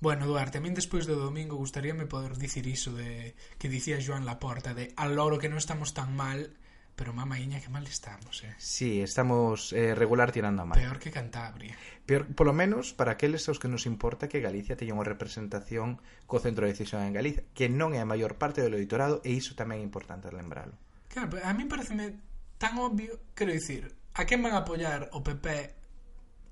Bueno, 0.00 0.26
Duarte, 0.26 0.58
a 0.58 0.64
min 0.64 0.74
despois 0.74 1.04
do 1.06 1.14
domingo 1.18 1.60
gustaríame 1.60 2.08
poder 2.08 2.38
dicir 2.38 2.66
iso 2.66 2.92
de 2.94 3.34
que 3.58 3.68
dicía 3.70 4.02
Joan 4.02 4.26
Laporta 4.26 4.74
de 4.74 4.92
al 4.96 5.14
loro 5.14 5.38
que 5.38 5.48
non 5.48 5.60
estamos 5.60 5.94
tan 5.94 6.12
mal 6.14 6.52
Pero 6.96 7.12
mamaiña, 7.12 7.60
que 7.60 7.68
mal 7.68 7.86
estamos, 7.86 8.44
eh. 8.44 8.54
Sí, 8.58 9.02
estamos 9.02 9.72
eh, 9.72 9.96
regular 9.96 10.30
tirando 10.30 10.62
a 10.62 10.64
mal. 10.64 10.78
Peor 10.78 11.00
que 11.00 11.10
Cantabria. 11.10 11.76
Peor, 12.06 12.26
polo 12.38 12.52
menos, 12.52 12.94
para 12.94 13.18
aqueles 13.18 13.48
aos 13.48 13.58
que 13.58 13.66
nos 13.66 13.86
importa 13.86 14.30
que 14.30 14.38
Galicia 14.38 14.78
teña 14.78 14.94
unha 14.94 15.02
representación 15.02 15.98
co 16.30 16.38
centro 16.38 16.62
de 16.62 16.70
decisión 16.70 17.02
en 17.02 17.10
Galicia, 17.10 17.42
que 17.50 17.66
non 17.66 17.98
é 17.98 18.00
a 18.00 18.06
maior 18.06 18.38
parte 18.38 18.62
do 18.62 18.70
eleitorado, 18.70 19.18
e 19.26 19.34
iso 19.34 19.58
tamén 19.58 19.82
é 19.82 19.86
importante 19.86 20.30
lembralo. 20.30 20.78
Claro, 21.10 21.34
a 21.42 21.50
mí 21.50 21.66
pareceme 21.66 22.14
tan 22.62 22.78
obvio, 22.78 23.18
quero 23.34 23.50
dicir, 23.50 23.90
a 24.14 24.22
quen 24.22 24.38
van 24.38 24.54
a 24.54 24.62
apoiar 24.62 25.10
o 25.10 25.26
PP, 25.26 25.74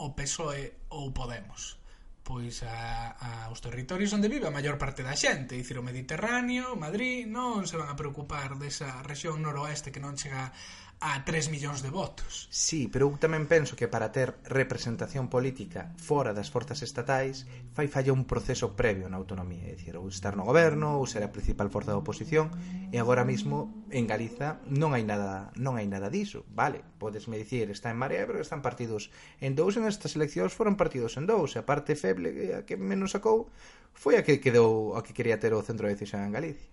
o 0.02 0.11
PSOE 0.18 0.90
ou 0.90 1.14
Podemos? 1.14 1.79
pois 2.32 2.64
a, 2.64 3.52
os 3.52 3.60
territorios 3.60 4.09
onde 4.16 4.32
vive 4.32 4.48
a 4.48 4.56
maior 4.56 4.80
parte 4.80 5.04
da 5.04 5.12
xente, 5.12 5.52
dicir 5.52 5.77
o 5.77 5.84
Mediterráneo, 5.84 6.73
Madrid, 6.80 7.28
non 7.28 7.68
se 7.68 7.77
van 7.77 7.92
a 7.92 7.98
preocupar 8.00 8.56
desa 8.56 9.04
rexión 9.04 9.45
noroeste 9.45 9.92
que 9.92 10.00
non 10.00 10.16
chega 10.16 10.48
a 11.02 11.24
3 11.24 11.51
millóns 11.51 11.83
de 11.83 11.91
votos. 11.91 12.47
Sí, 12.55 12.87
pero 12.87 13.10
eu 13.10 13.19
tamén 13.19 13.51
penso 13.51 13.74
que 13.74 13.91
para 13.91 14.15
ter 14.15 14.38
representación 14.47 15.27
política 15.27 15.91
fora 15.98 16.30
das 16.30 16.47
forzas 16.47 16.79
estatais 16.87 17.43
fai 17.74 17.91
falla 17.91 18.15
un 18.15 18.23
proceso 18.23 18.79
previo 18.79 19.10
na 19.10 19.19
autonomía, 19.19 19.66
é 19.66 19.74
dicir, 19.74 19.98
ou 19.98 20.07
estar 20.07 20.38
no 20.38 20.46
goberno, 20.46 21.02
ou 21.02 21.05
ser 21.10 21.27
a 21.27 21.34
principal 21.34 21.74
forza 21.74 21.91
da 21.91 21.98
oposición, 21.98 22.55
e 22.95 23.02
agora 23.02 23.27
mesmo 23.27 23.83
en 23.91 24.07
Galiza 24.07 24.62
non 24.70 24.95
hai 24.95 25.02
nada 25.02 25.51
non 25.59 25.74
hai 25.74 25.91
nada 25.91 26.07
diso, 26.07 26.46
vale? 26.55 26.87
Podes 27.02 27.27
me 27.27 27.34
dicir, 27.34 27.66
está 27.74 27.91
en 27.91 27.98
Marea, 27.98 28.23
pero 28.23 28.38
están 28.38 28.62
partidos 28.62 29.10
en 29.43 29.59
dous 29.59 29.74
en 29.74 29.91
estas 29.91 30.15
eleccións 30.15 30.55
foron 30.55 30.79
partidos 30.79 31.19
en 31.19 31.27
dous, 31.27 31.59
e 31.59 31.59
a 31.59 31.66
parte 31.66 31.98
feble 31.98 32.30
eh, 32.30 32.55
a 32.55 32.60
que 32.62 32.79
menos 32.79 33.19
sacou 33.19 33.51
foi 33.91 34.15
a 34.15 34.23
que 34.23 34.38
quedou 34.38 34.95
a 34.95 35.02
que 35.02 35.19
quería 35.19 35.43
ter 35.43 35.51
o 35.51 35.66
centro 35.66 35.91
de 35.91 35.98
decisión 35.98 36.23
en 36.23 36.30
Galicia. 36.30 36.71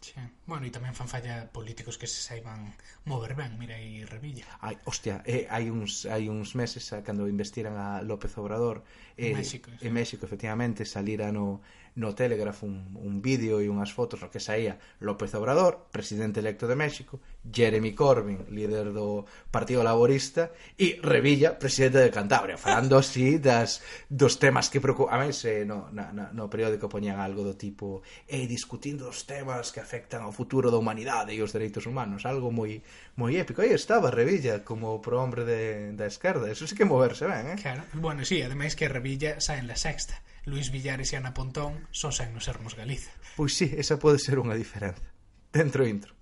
Sí. 0.00 0.16
Bueno, 0.48 0.64
e 0.64 0.72
tamén 0.72 0.96
fan 0.96 1.12
falla 1.12 1.52
políticos 1.52 2.00
que 2.00 2.08
se 2.08 2.24
saiban 2.24 2.72
mover 3.04 3.36
ben, 3.36 3.60
mira 3.60 3.76
aí 3.76 4.00
Revilla. 4.08 4.48
Ai, 4.64 4.80
hostia, 4.88 5.20
eh, 5.28 5.44
hai 5.52 5.68
uns 5.68 6.08
hai 6.08 6.32
uns 6.32 6.56
meses 6.56 6.88
eh, 6.96 7.04
cando 7.04 7.28
investiran 7.28 7.76
a 7.76 8.00
López 8.00 8.32
Obrador 8.40 8.80
eh, 9.20 9.36
México, 9.36 9.68
sí. 9.76 9.84
en 9.86 9.92
México, 9.92 10.24
efectivamente, 10.24 10.88
salira 10.88 11.28
no 11.28 11.60
no 12.00 12.16
Telegraph 12.16 12.64
un, 12.64 12.96
un 12.96 13.20
vídeo 13.20 13.60
e 13.60 13.68
unhas 13.68 13.92
fotos 13.92 14.24
no 14.24 14.32
que 14.32 14.40
saía 14.40 14.80
López 15.04 15.36
Obrador, 15.36 15.92
presidente 15.92 16.40
electo 16.40 16.64
de 16.64 16.74
México, 16.74 17.20
Jeremy 17.44 17.92
Corbyn, 17.92 18.48
líder 18.48 18.96
do 18.96 19.28
Partido 19.52 19.84
Laborista, 19.84 20.48
e 20.80 20.96
Revilla, 21.04 21.60
presidente 21.60 22.00
de 22.00 22.08
Cantabria, 22.08 22.56
falando 22.56 22.96
así 22.96 23.36
das, 23.36 23.84
dos 24.08 24.40
temas 24.40 24.72
que 24.72 24.80
preocupan. 24.80 25.28
eh, 25.44 25.68
no, 25.68 25.92
na, 25.92 26.08
na, 26.16 26.32
no 26.32 26.48
periódico 26.48 26.88
poñían 26.88 27.20
algo 27.20 27.44
do 27.44 27.52
tipo 27.54 28.00
e 28.24 28.42
eh, 28.42 28.46
discutindo 28.48 29.04
os 29.12 29.28
temas 29.28 29.68
que 29.68 29.84
afectan 29.84 30.24
ao 30.24 30.32
futuro 30.32 30.72
da 30.72 30.80
humanidade 30.80 31.36
e 31.36 31.44
os 31.44 31.52
dereitos 31.52 31.84
humanos, 31.84 32.24
algo 32.24 32.48
moi 32.48 32.80
moi 33.20 33.36
épico. 33.36 33.60
Aí 33.60 33.76
estaba 33.76 34.08
Revilla 34.08 34.64
como 34.64 35.04
pro 35.04 35.20
hombre 35.20 35.44
de, 35.44 35.92
da 35.92 36.08
esquerda, 36.08 36.48
eso 36.48 36.64
sí 36.64 36.72
que 36.72 36.88
moverse 36.88 37.28
ben, 37.28 37.52
eh? 37.52 37.56
Claro, 37.60 37.84
bueno, 38.00 38.24
sí, 38.24 38.40
ademais 38.40 38.72
que 38.72 38.88
Revilla 38.88 39.36
sae 39.44 39.60
en 39.60 39.68
la 39.68 39.76
sexta 39.76 40.16
Luis 40.46 40.70
Villares 40.70 41.12
e 41.12 41.16
Ana 41.16 41.34
Pontón 41.34 41.86
son 41.92 42.12
sen 42.12 42.32
nos 42.32 42.44
Sermos 42.44 42.74
Galiza. 42.74 43.10
Pois 43.36 43.52
sí, 43.52 43.74
esa 43.76 43.98
pode 44.00 44.18
ser 44.18 44.40
unha 44.40 44.56
diferenza. 44.56 45.04
Dentro 45.52 45.84
intro. 45.84 46.16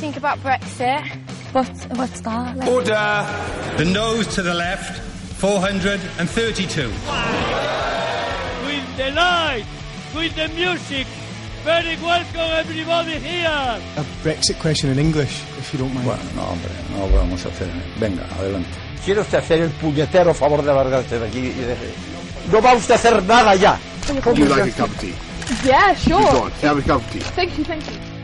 Think 0.00 0.18
about 0.18 0.42
Brexit. 0.42 1.06
What, 1.54 1.70
what's 1.94 2.20
that? 2.26 2.58
Like? 2.58 2.66
Order! 2.66 3.22
The 3.78 3.86
nose 3.86 4.26
to 4.34 4.42
the 4.42 4.54
left, 4.54 4.98
432. 5.38 6.90
With 8.66 8.88
the 8.98 9.10
light, 9.14 9.64
with 10.14 10.34
the 10.34 10.48
music, 10.58 11.06
very 11.62 11.94
welcome 12.02 12.50
everybody 12.58 13.22
here. 13.22 13.78
A 13.96 14.04
Brexit 14.26 14.58
question 14.58 14.90
in 14.90 14.98
English, 14.98 15.42
if 15.62 15.72
you 15.72 15.78
don't 15.78 15.94
mind. 15.94 16.06
Bueno, 16.06 16.24
no, 16.34 16.42
hombre, 16.50 16.70
no 16.90 17.06
vamos 17.14 17.46
a 17.46 17.48
hacer. 17.48 17.70
Venga, 18.00 18.26
adelante. 18.34 18.74
¿Quiere 19.04 19.20
usted 19.20 19.38
hacer 19.38 19.60
el 19.60 19.70
puñetero 19.70 20.34
favor 20.34 20.62
de 20.64 20.72
largarse 20.74 21.18
de 21.18 21.28
aquí 21.28 21.38
y 21.38 21.62
de... 21.62 21.76
No 22.52 22.60
va 22.60 22.74
usted 22.74 22.92
a 22.92 22.96
hacer 22.96 23.22
nada 23.24 23.54
ya. 23.54 23.78
Would 24.26 24.38
you 24.38 24.46
like 24.46 24.68
a 24.68 24.72
cup 24.72 24.90
of 24.90 25.00
tea? 25.00 25.14
Yeah, 25.64 25.94
sure. 25.94 26.20
Go 26.20 26.42
on, 26.44 26.50
Have 26.62 26.78
a 26.78 26.82
cup 26.82 27.00
of 27.00 27.10
tea. 27.10 27.20
Thank 27.20 27.56
you, 27.58 27.64
thank 27.64 27.82
you. 27.86 28.14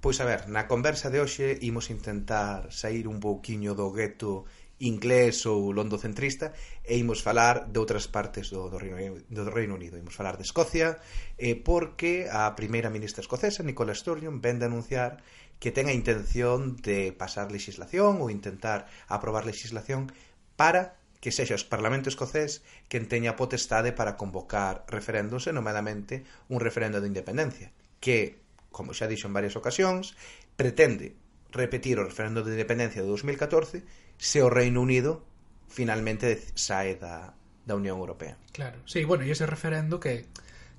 Pois 0.00 0.18
a 0.20 0.24
ver, 0.24 0.48
na 0.48 0.66
conversa 0.66 1.10
de 1.10 1.20
hoxe 1.20 1.60
imos 1.60 1.92
intentar 1.92 2.72
sair 2.72 3.06
un 3.06 3.20
pouquiño 3.20 3.76
do 3.76 3.92
gueto 3.92 4.48
inglés 4.80 5.44
ou 5.44 5.76
londocentrista 5.76 6.56
e 6.82 6.96
imos 6.96 7.20
falar 7.20 7.68
de 7.68 7.78
outras 7.78 8.08
partes 8.08 8.48
do, 8.48 8.72
do, 8.72 8.80
Reino, 8.80 9.20
do 9.28 9.44
Reino 9.52 9.76
Unido. 9.76 10.00
Imos 10.00 10.16
falar 10.16 10.40
de 10.40 10.48
Escocia, 10.48 10.98
eh, 11.36 11.54
porque 11.54 12.26
a 12.32 12.48
primeira 12.56 12.88
ministra 12.88 13.20
escocesa, 13.20 13.62
Nicola 13.62 13.94
Sturgeon, 13.94 14.40
vende 14.40 14.64
anunciar 14.64 15.20
que 15.60 15.70
ten 15.70 15.86
a 15.86 15.94
intención 15.94 16.80
de 16.80 17.12
pasar 17.12 17.52
legislación 17.52 18.18
ou 18.18 18.32
intentar 18.32 18.88
aprobar 19.06 19.44
legislación 19.44 20.08
para 20.56 20.96
que 21.20 21.30
sexa 21.30 21.54
o 21.54 21.68
Parlamento 21.68 22.08
escocés 22.08 22.64
quen 22.88 23.04
teña 23.04 23.36
potestade 23.36 23.92
para 23.92 24.16
convocar 24.16 24.88
referendos 24.88 25.44
e 25.46 25.52
nomeadamente 25.52 26.24
un 26.48 26.64
referendo 26.64 26.98
de 27.04 27.12
independencia 27.12 27.68
que, 28.00 28.40
como 28.72 28.96
xa 28.96 29.04
dixo 29.04 29.28
en 29.28 29.36
varias 29.36 29.54
ocasións, 29.54 30.16
pretende 30.56 31.12
repetir 31.52 32.00
o 32.00 32.08
referendo 32.08 32.40
de 32.40 32.56
independencia 32.56 33.04
de 33.04 33.08
2014 33.12 33.84
se 34.16 34.38
o 34.40 34.48
Reino 34.48 34.80
Unido 34.80 35.28
finalmente 35.68 36.40
sae 36.56 36.96
da, 36.96 37.36
da 37.68 37.76
Unión 37.76 38.00
Europea. 38.00 38.40
Claro, 38.56 38.80
sí, 38.88 39.04
bueno, 39.04 39.28
e 39.28 39.30
ese 39.30 39.44
referendo 39.44 40.00
que 40.00 40.24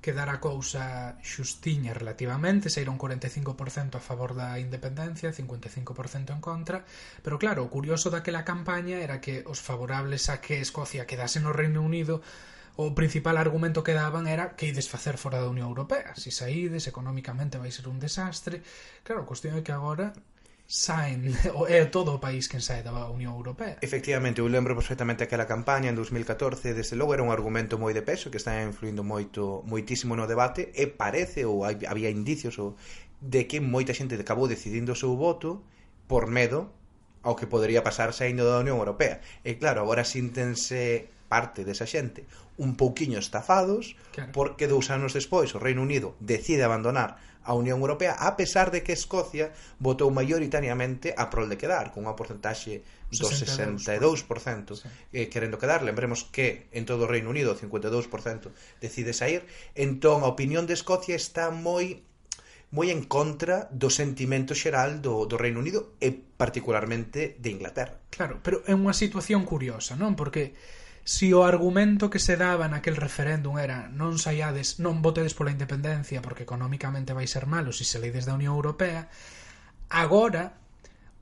quedar 0.02 0.28
a 0.28 0.42
cousa 0.42 1.16
xustiña 1.22 1.94
relativamente, 1.94 2.74
saíron 2.74 2.98
45% 2.98 3.96
a 3.96 4.02
favor 4.02 4.34
da 4.34 4.58
independencia, 4.58 5.30
55% 5.30 6.34
en 6.34 6.42
contra, 6.42 6.82
pero 7.22 7.38
claro, 7.38 7.62
o 7.62 7.70
curioso 7.70 8.10
daquela 8.10 8.42
campaña 8.42 8.98
era 8.98 9.22
que 9.22 9.46
os 9.46 9.62
favorables 9.62 10.26
a 10.26 10.42
que 10.42 10.58
Escocia 10.58 11.06
quedase 11.06 11.38
no 11.38 11.54
Reino 11.54 11.80
Unido 11.80 12.20
o 12.74 12.96
principal 12.98 13.36
argumento 13.36 13.84
que 13.84 13.94
daban 13.94 14.26
era 14.26 14.56
que 14.56 14.72
ides 14.72 14.88
facer 14.88 15.20
fora 15.20 15.38
da 15.38 15.52
Unión 15.52 15.68
Europea. 15.68 16.16
Se 16.16 16.32
saídes, 16.32 16.88
economicamente 16.88 17.60
vai 17.60 17.70
ser 17.70 17.86
un 17.86 18.00
desastre. 18.00 18.64
Claro, 19.04 19.22
a 19.22 19.28
cuestión 19.28 19.54
é 19.54 19.62
que 19.62 19.76
agora 19.76 20.16
saen, 20.72 21.28
é 21.68 21.84
todo 21.84 22.16
o 22.16 22.18
país 22.18 22.48
que 22.48 22.56
sae 22.64 22.80
da 22.80 22.96
Unión 23.12 23.36
Europea. 23.36 23.76
Efectivamente, 23.84 24.40
eu 24.40 24.48
lembro 24.48 24.72
perfectamente 24.72 25.20
aquela 25.20 25.44
campaña 25.44 25.92
en 25.92 25.96
2014, 26.00 26.72
desde 26.72 26.96
logo 26.96 27.12
era 27.12 27.20
un 27.20 27.28
argumento 27.28 27.76
moi 27.76 27.92
de 27.92 28.00
peso 28.00 28.32
que 28.32 28.40
está 28.40 28.56
influindo 28.64 29.04
moito 29.04 29.60
moitísimo 29.68 30.16
no 30.16 30.24
debate 30.24 30.72
e 30.72 30.88
parece 30.88 31.44
ou 31.44 31.68
hai, 31.68 31.76
había 31.84 32.08
indicios 32.08 32.56
ou, 32.56 32.72
de 33.20 33.44
que 33.44 33.60
moita 33.60 33.92
xente 33.92 34.16
acabou 34.16 34.48
decidindo 34.48 34.96
o 34.96 34.98
seu 34.98 35.12
voto 35.12 35.60
por 36.08 36.24
medo 36.32 36.72
ao 37.20 37.36
que 37.36 37.44
podería 37.44 37.84
pasar 37.84 38.16
saindo 38.16 38.48
da 38.48 38.64
Unión 38.64 38.80
Europea. 38.80 39.20
E 39.44 39.60
claro, 39.60 39.84
agora 39.84 40.08
síntense 40.08 41.12
parte 41.28 41.68
desa 41.68 41.84
xente 41.84 42.24
un 42.56 42.80
pouquiño 42.80 43.20
estafados 43.20 43.92
claro. 44.12 44.32
porque 44.32 44.68
dous 44.68 44.88
anos 44.88 45.12
despois 45.12 45.52
o 45.52 45.60
Reino 45.60 45.84
Unido 45.84 46.16
decide 46.20 46.64
abandonar 46.64 47.20
a 47.44 47.54
Unión 47.54 47.80
Europea, 47.80 48.14
a 48.18 48.36
pesar 48.36 48.70
de 48.70 48.82
que 48.82 48.94
Escocia 48.94 49.50
votou 49.78 50.10
maioritariamente 50.14 51.14
a 51.16 51.28
prol 51.28 51.50
de 51.50 51.58
quedar, 51.58 51.90
con 51.90 52.06
unha 52.06 52.16
porcentaxe 52.18 52.86
do 53.12 53.28
62%, 53.28 53.82
62% 53.82 54.78
sí. 54.78 54.88
eh, 55.12 55.28
querendo 55.28 55.60
quedar. 55.60 55.84
Lembremos 55.84 56.24
que 56.30 56.70
en 56.72 56.88
todo 56.88 57.04
o 57.04 57.10
Reino 57.10 57.28
Unido 57.28 57.52
o 57.52 57.58
52% 57.58 58.52
decide 58.80 59.12
sair. 59.12 59.44
Entón, 59.76 60.24
a 60.24 60.30
opinión 60.32 60.64
de 60.64 60.74
Escocia 60.74 61.18
está 61.18 61.52
moi 61.52 62.02
moi 62.72 62.88
en 62.88 63.04
contra 63.04 63.68
do 63.68 63.92
sentimento 63.92 64.56
xeral 64.56 65.04
do, 65.04 65.28
do 65.28 65.36
Reino 65.36 65.60
Unido 65.60 65.92
e 66.00 66.08
particularmente 66.08 67.36
de 67.36 67.52
Inglaterra. 67.52 68.00
Claro, 68.08 68.40
pero 68.40 68.64
é 68.64 68.72
unha 68.72 68.96
situación 68.96 69.44
curiosa, 69.44 69.92
non? 69.92 70.16
Porque 70.16 70.56
Si 71.02 71.34
o 71.34 71.42
argumento 71.42 72.10
que 72.10 72.22
se 72.22 72.38
daba 72.38 72.70
naquel 72.70 72.94
referéndum 72.94 73.58
era 73.58 73.90
non 73.90 74.22
saiades, 74.22 74.78
non 74.78 75.02
votedes 75.02 75.34
pola 75.34 75.50
independencia 75.50 76.22
porque 76.22 76.46
economicamente 76.46 77.10
vai 77.10 77.26
ser 77.26 77.50
malo 77.50 77.74
se 77.74 77.98
leides 77.98 78.22
da 78.22 78.38
Unión 78.38 78.54
Europea, 78.54 79.10
agora 79.90 80.62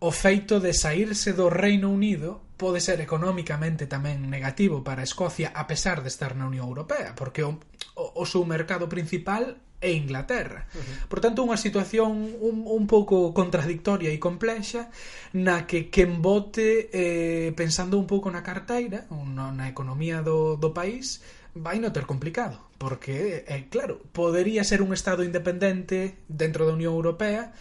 o 0.00 0.12
feito 0.12 0.60
de 0.60 0.76
saírse 0.76 1.32
do 1.32 1.48
Reino 1.48 1.88
Unido 1.88 2.44
pode 2.60 2.84
ser 2.84 3.00
economicamente 3.00 3.88
tamén 3.88 4.28
negativo 4.28 4.84
para 4.84 5.00
Escocia 5.00 5.48
a 5.56 5.64
pesar 5.64 6.04
de 6.04 6.12
estar 6.12 6.36
na 6.36 6.44
Unión 6.44 6.68
Europea, 6.68 7.16
porque 7.16 7.40
o, 7.40 7.56
o, 7.96 8.20
o 8.20 8.24
seu 8.28 8.44
mercado 8.44 8.84
principal 8.84 9.56
e 9.80 9.92
Inglaterra. 9.92 10.68
Uh 10.74 10.78
-huh. 10.78 11.08
Por 11.08 11.20
tanto, 11.24 11.42
unha 11.42 11.56
situación 11.56 12.36
un, 12.38 12.68
un 12.68 12.84
pouco 12.84 13.32
contradictoria 13.32 14.12
e 14.12 14.20
complexa 14.20 14.92
na 15.32 15.64
que 15.64 15.88
quen 15.88 16.20
vote 16.20 16.92
eh, 16.92 17.50
pensando 17.56 17.96
un 17.96 18.04
pouco 18.04 18.28
na 18.28 18.44
carteira, 18.44 19.08
na, 19.08 19.50
na 19.50 19.66
economía 19.72 20.20
do, 20.20 20.60
do 20.60 20.70
país, 20.76 21.24
vai 21.54 21.80
no 21.80 21.90
ter 21.92 22.04
complicado. 22.04 22.60
Porque, 22.78 23.44
eh, 23.48 23.68
claro, 23.68 24.00
podería 24.12 24.64
ser 24.64 24.80
un 24.80 24.92
Estado 24.92 25.24
independente 25.24 26.16
dentro 26.28 26.64
da 26.64 26.72
Unión 26.72 26.94
Europea, 26.94 27.52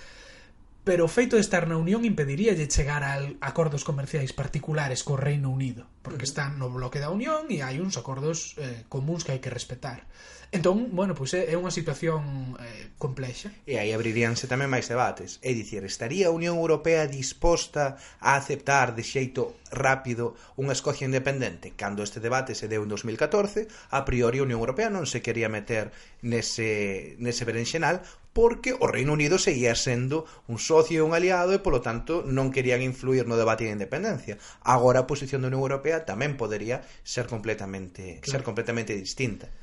pero 0.84 1.06
o 1.06 1.12
feito 1.12 1.36
de 1.36 1.44
estar 1.44 1.68
na 1.68 1.78
Unión 1.78 2.08
impediríalle 2.08 2.72
chegar 2.72 3.04
a 3.04 3.20
acordos 3.44 3.84
comerciais 3.84 4.32
particulares 4.32 5.04
co 5.04 5.20
Reino 5.20 5.52
Unido, 5.52 5.86
porque 6.02 6.24
uh 6.24 6.28
-huh. 6.28 6.32
está 6.32 6.44
no 6.50 6.72
bloque 6.72 7.04
da 7.04 7.12
Unión 7.12 7.52
e 7.52 7.62
hai 7.62 7.84
uns 7.84 8.00
acordos 8.00 8.56
eh, 8.58 8.88
comuns 8.88 9.28
que 9.28 9.36
hai 9.36 9.44
que 9.44 9.52
respetar. 9.52 10.08
Entón, 10.52 10.90
bueno, 10.98 11.14
pois 11.14 11.38
é, 11.38 11.54
é 11.54 11.56
unha 11.62 11.70
situación 11.70 12.58
eh, 12.58 12.90
complexa. 12.98 13.54
E 13.70 13.78
aí 13.78 13.94
abriríanse 13.94 14.50
tamén 14.50 14.74
máis 14.74 14.90
debates. 14.90 15.38
É 15.46 15.54
dicir, 15.54 15.86
estaría 15.86 16.26
a 16.26 16.34
Unión 16.34 16.58
Europea 16.58 17.06
disposta 17.06 18.02
a 18.18 18.34
aceptar 18.34 18.98
de 18.98 19.06
xeito 19.06 19.62
rápido 19.70 20.34
unha 20.58 20.74
Escocia 20.74 21.06
independente? 21.06 21.78
Cando 21.78 22.02
este 22.02 22.18
debate 22.18 22.58
se 22.58 22.66
deu 22.66 22.82
en 22.82 22.90
2014, 22.90 23.70
a 23.94 24.02
priori 24.10 24.42
a 24.42 24.46
Unión 24.50 24.66
Europea 24.66 24.90
non 24.90 25.06
se 25.06 25.22
quería 25.22 25.54
meter 25.54 25.94
nese, 26.26 27.14
nese 27.22 27.46
berenxenal 27.46 28.02
porque 28.34 28.74
o 28.74 28.90
Reino 28.90 29.14
Unido 29.14 29.38
seguía 29.38 29.78
sendo 29.78 30.26
un 30.50 30.58
socio 30.58 30.98
e 30.98 31.06
un 31.06 31.14
aliado 31.14 31.54
e, 31.54 31.62
polo 31.62 31.86
tanto, 31.86 32.26
non 32.26 32.50
querían 32.50 32.82
influir 32.82 33.30
no 33.30 33.38
debate 33.38 33.70
de 33.70 33.78
independencia. 33.78 34.42
Agora 34.66 35.06
a 35.06 35.10
posición 35.10 35.46
da 35.46 35.54
Unión 35.54 35.62
Europea 35.62 36.10
tamén 36.10 36.42
podería 36.42 36.82
ser 37.06 37.30
completamente, 37.30 38.18
claro. 38.18 38.34
ser 38.34 38.42
completamente 38.42 38.98
distinta. 38.98 39.54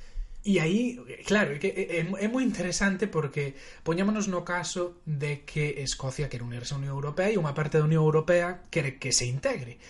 E 0.46 0.60
aí, 0.62 0.94
claro, 1.26 1.50
é, 1.54 1.58
que 1.58 1.74
é, 1.74 2.06
é 2.06 2.28
moi 2.30 2.46
interesante 2.46 3.10
porque 3.10 3.58
poñámonos 3.82 4.30
no 4.30 4.46
caso 4.46 5.02
de 5.02 5.42
que 5.42 5.82
Escocia 5.82 6.30
quere 6.30 6.46
unirse 6.46 6.70
á 6.70 6.78
Unión 6.78 6.94
Europea 6.94 7.34
e 7.34 7.40
unha 7.42 7.50
parte 7.50 7.82
da 7.82 7.88
Unión 7.90 8.06
Europea 8.06 8.62
quere 8.70 8.94
que 9.02 9.10
se 9.10 9.26
integre 9.26 9.82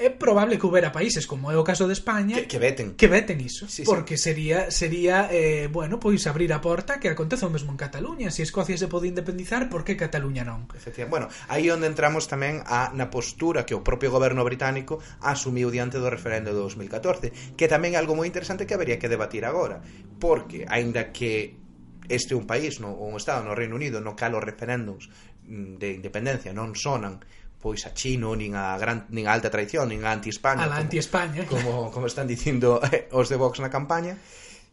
é 0.00 0.08
probable 0.08 0.56
que 0.56 0.64
houbera 0.64 0.88
países 0.88 1.28
como 1.28 1.52
é 1.52 1.56
o 1.60 1.62
caso 1.62 1.84
de 1.84 1.92
España 1.92 2.32
que, 2.40 2.48
que 2.48 2.56
veten 2.56 2.96
que 2.96 3.04
veten 3.04 3.36
iso 3.44 3.68
sí, 3.68 3.84
porque 3.84 4.16
sí. 4.16 4.32
sería 4.32 4.72
sería 4.72 5.28
eh, 5.28 5.68
bueno 5.68 6.00
pois 6.00 6.24
abrir 6.24 6.56
a 6.56 6.64
porta 6.64 6.96
que 6.96 7.12
acontece 7.12 7.44
o 7.44 7.52
mesmo 7.52 7.68
en 7.68 7.76
Cataluña 7.76 8.32
se 8.32 8.40
si 8.40 8.48
Escocia 8.48 8.80
se 8.80 8.88
pode 8.88 9.12
independizar 9.12 9.68
por 9.68 9.84
que 9.84 10.00
Cataluña 10.00 10.40
non 10.40 10.64
Efectivamente. 10.72 11.12
bueno 11.12 11.26
aí 11.52 11.68
onde 11.68 11.84
entramos 11.84 12.24
tamén 12.32 12.64
a 12.64 12.88
na 12.96 13.12
postura 13.12 13.68
que 13.68 13.76
o 13.76 13.84
propio 13.84 14.08
goberno 14.08 14.40
británico 14.40 15.04
asumiu 15.20 15.68
diante 15.68 16.00
do 16.00 16.08
referendo 16.08 16.56
de 16.56 16.58
2014 16.64 17.54
que 17.60 17.68
tamén 17.68 17.92
é 17.92 18.00
algo 18.00 18.16
moi 18.16 18.24
interesante 18.24 18.64
que 18.64 18.72
habería 18.72 18.96
que 18.96 19.12
debatir 19.12 19.44
agora 19.44 19.84
porque 20.16 20.64
aínda 20.64 21.12
que 21.12 21.60
este 22.08 22.32
é 22.32 22.36
un 22.40 22.48
país 22.48 22.80
no, 22.80 22.96
un 22.96 23.20
estado 23.20 23.44
no 23.44 23.52
Reino 23.52 23.76
Unido 23.76 24.00
no 24.00 24.16
cal 24.16 24.32
os 24.32 24.40
referéndums 24.40 25.12
mm, 25.44 25.76
de 25.76 25.88
independencia 25.92 26.56
non 26.56 26.72
sonan 26.72 27.20
pois 27.60 27.84
a 27.86 27.92
Chino, 27.92 28.32
nin 28.34 28.56
a, 28.56 28.74
gran, 28.80 29.04
nin 29.12 29.28
a 29.28 29.36
alta 29.36 29.52
tradición, 29.52 29.92
nin 29.92 30.02
a 30.08 30.16
anti-España. 30.16 30.64
A 30.64 30.80
anti-España. 30.80 31.44
Como, 31.44 31.92
como 31.92 32.08
están 32.08 32.26
dicindo 32.26 32.80
eh, 32.88 33.06
os 33.12 33.28
de 33.28 33.36
Vox 33.36 33.60
na 33.60 33.68
campaña. 33.68 34.16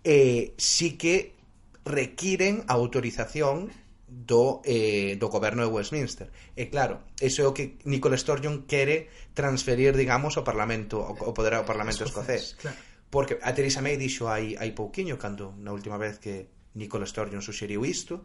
Eh, 0.07 0.55
sí 0.55 0.95
que 0.95 1.35
requiren 1.83 2.63
a 2.71 2.79
autorización 2.79 3.67
do, 4.07 4.63
eh, 4.63 5.19
do 5.19 5.27
goberno 5.27 5.67
de 5.67 5.69
Westminster. 5.69 6.31
E 6.55 6.71
claro, 6.71 7.03
eso 7.19 7.43
é 7.43 7.47
o 7.47 7.51
que 7.51 7.75
Nicola 7.83 8.15
Sturgeon 8.15 8.63
quere 8.63 9.11
transferir, 9.35 9.91
digamos, 9.99 10.39
ao 10.39 10.47
Parlamento, 10.47 11.03
ao 11.03 11.35
poder 11.35 11.59
ao 11.59 11.67
Parlamento 11.67 12.07
escocés. 12.07 12.55
Claro. 12.55 12.79
Porque 13.11 13.39
a 13.43 13.51
Theresa 13.51 13.83
May 13.83 13.99
dixo 13.99 14.31
hai, 14.31 14.55
hai 14.55 14.71
pouquiño, 14.71 15.19
cando 15.19 15.51
na 15.59 15.75
última 15.75 15.99
vez 15.99 16.23
que 16.23 16.47
Nicola 16.79 17.03
Sturgeon 17.03 17.43
suxeriu 17.43 17.83
isto, 17.83 18.23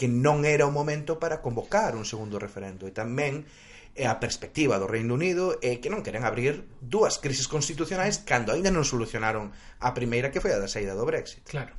que 0.00 0.08
non 0.08 0.48
era 0.48 0.64
o 0.64 0.72
momento 0.72 1.20
para 1.20 1.44
convocar 1.44 1.92
un 1.92 2.08
segundo 2.08 2.40
referendo 2.40 2.88
e 2.88 2.92
tamén 2.96 3.44
é 3.92 4.08
a 4.08 4.16
perspectiva 4.16 4.80
do 4.80 4.88
Reino 4.88 5.12
Unido 5.12 5.60
é 5.60 5.76
que 5.76 5.92
non 5.92 6.00
queren 6.00 6.24
abrir 6.24 6.64
dúas 6.80 7.20
crisis 7.20 7.44
constitucionais 7.44 8.24
cando 8.24 8.56
aínda 8.56 8.72
non 8.72 8.88
solucionaron 8.88 9.52
a 9.76 9.92
primeira 9.92 10.32
que 10.32 10.40
foi 10.40 10.56
a 10.56 10.62
da 10.62 10.72
saída 10.72 10.96
do 10.96 11.04
Brexit. 11.04 11.44
Claro. 11.44 11.76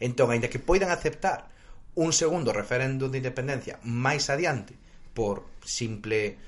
Entón, 0.00 0.32
aínda 0.32 0.48
que 0.48 0.56
poidan 0.56 0.88
aceptar 0.88 1.52
un 2.00 2.16
segundo 2.16 2.56
referendo 2.56 3.12
de 3.12 3.20
independencia 3.20 3.76
máis 3.84 4.32
adiante 4.32 4.72
por 5.12 5.44
simple 5.60 6.40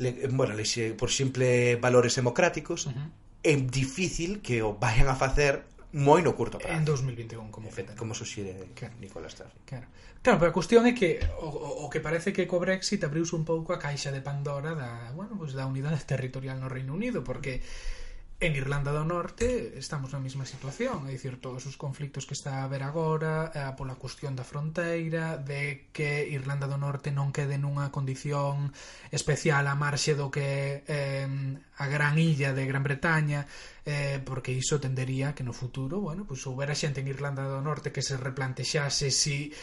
le, 0.00 0.24
bueno, 0.32 0.56
le, 0.56 0.64
por 0.96 1.12
simple 1.12 1.76
valores 1.76 2.16
democráticos, 2.16 2.88
uh 2.88 2.96
-huh. 2.96 3.08
é 3.44 3.60
difícil 3.60 4.40
que 4.40 4.64
o 4.64 4.72
vayan 4.72 5.12
a 5.12 5.20
facer 5.20 5.68
moi 5.92 6.24
no 6.24 6.32
curto 6.32 6.56
prazo. 6.56 6.72
En 6.72 6.84
2021, 6.84 7.52
como 7.52 7.68
feta. 7.68 7.92
Como 7.96 8.16
suxire 8.16 8.72
claro. 8.72 8.96
Nicolás 9.00 9.36
Tarr. 9.36 9.52
Claro. 9.68 9.86
claro, 10.24 10.38
pero 10.40 10.50
a 10.50 10.56
cuestión 10.56 10.88
é 10.88 10.96
que 10.96 11.20
o, 11.40 11.84
o 11.84 11.86
que 11.92 12.00
parece 12.00 12.32
que 12.32 12.48
co 12.48 12.60
Brexit 12.60 13.04
abriuse 13.04 13.36
un 13.36 13.44
pouco 13.44 13.76
a 13.76 13.78
caixa 13.78 14.08
de 14.08 14.24
Pandora 14.24 14.72
da, 14.72 15.12
bueno, 15.12 15.36
pues 15.36 15.52
da 15.52 15.68
unidade 15.68 16.00
territorial 16.04 16.56
no 16.56 16.72
Reino 16.72 16.96
Unido, 16.96 17.20
porque 17.20 17.60
mm 17.60 18.01
En 18.42 18.56
Irlanda 18.56 18.90
do 18.90 19.06
Norte 19.06 19.78
estamos 19.78 20.10
na 20.10 20.18
mesma 20.18 20.42
situación, 20.42 21.06
é 21.06 21.14
dicir, 21.14 21.38
todos 21.38 21.62
os 21.70 21.78
conflictos 21.78 22.26
que 22.26 22.34
está 22.34 22.58
a 22.58 22.66
haber 22.66 22.82
agora, 22.82 23.54
eh, 23.54 23.70
pola 23.78 23.94
cuestión 23.94 24.34
da 24.34 24.42
fronteira, 24.42 25.38
de 25.38 25.86
que 25.94 26.26
Irlanda 26.26 26.66
do 26.66 26.74
Norte 26.74 27.14
non 27.14 27.30
quede 27.30 27.54
nunha 27.54 27.94
condición 27.94 28.74
especial 29.14 29.70
a 29.70 29.78
marxe 29.78 30.18
do 30.18 30.26
que 30.26 30.82
eh, 30.82 31.30
a 31.78 31.86
gran 31.86 32.18
illa 32.18 32.50
de 32.50 32.66
Gran 32.66 32.82
Bretaña, 32.82 33.46
eh, 33.86 34.18
porque 34.18 34.50
iso 34.50 34.82
tendería 34.82 35.38
que 35.38 35.46
no 35.46 35.54
futuro, 35.54 36.02
bueno, 36.02 36.26
pois 36.26 36.42
pues, 36.42 36.50
houbera 36.50 36.74
xente 36.74 36.98
en 36.98 37.14
Irlanda 37.14 37.46
do 37.46 37.62
Norte 37.62 37.94
que 37.94 38.02
se 38.02 38.18
replantexase 38.18 39.14
si 39.14 39.54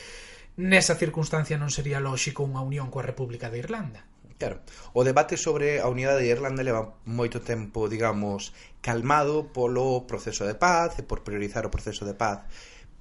nesa 0.55 0.95
circunstancia 0.95 1.59
non 1.59 1.67
sería 1.67 1.99
lóxico 1.99 2.47
unha 2.47 2.63
unión 2.63 2.87
coa 2.87 3.03
República 3.03 3.51
de 3.51 3.59
Irlanda. 3.59 4.07
Claro, 4.39 4.63
o 4.95 5.03
debate 5.03 5.35
sobre 5.35 5.83
a 5.83 5.91
unidade 5.91 6.23
de 6.23 6.31
Irlanda 6.31 6.63
leva 6.63 6.95
moito 7.03 7.43
tempo, 7.43 7.91
digamos, 7.91 8.55
calmado 8.79 9.51
polo 9.51 10.07
proceso 10.07 10.47
de 10.47 10.55
paz 10.55 10.95
e 10.95 11.03
por 11.03 11.27
priorizar 11.27 11.67
o 11.67 11.73
proceso 11.75 12.07
de 12.07 12.15
paz, 12.15 12.47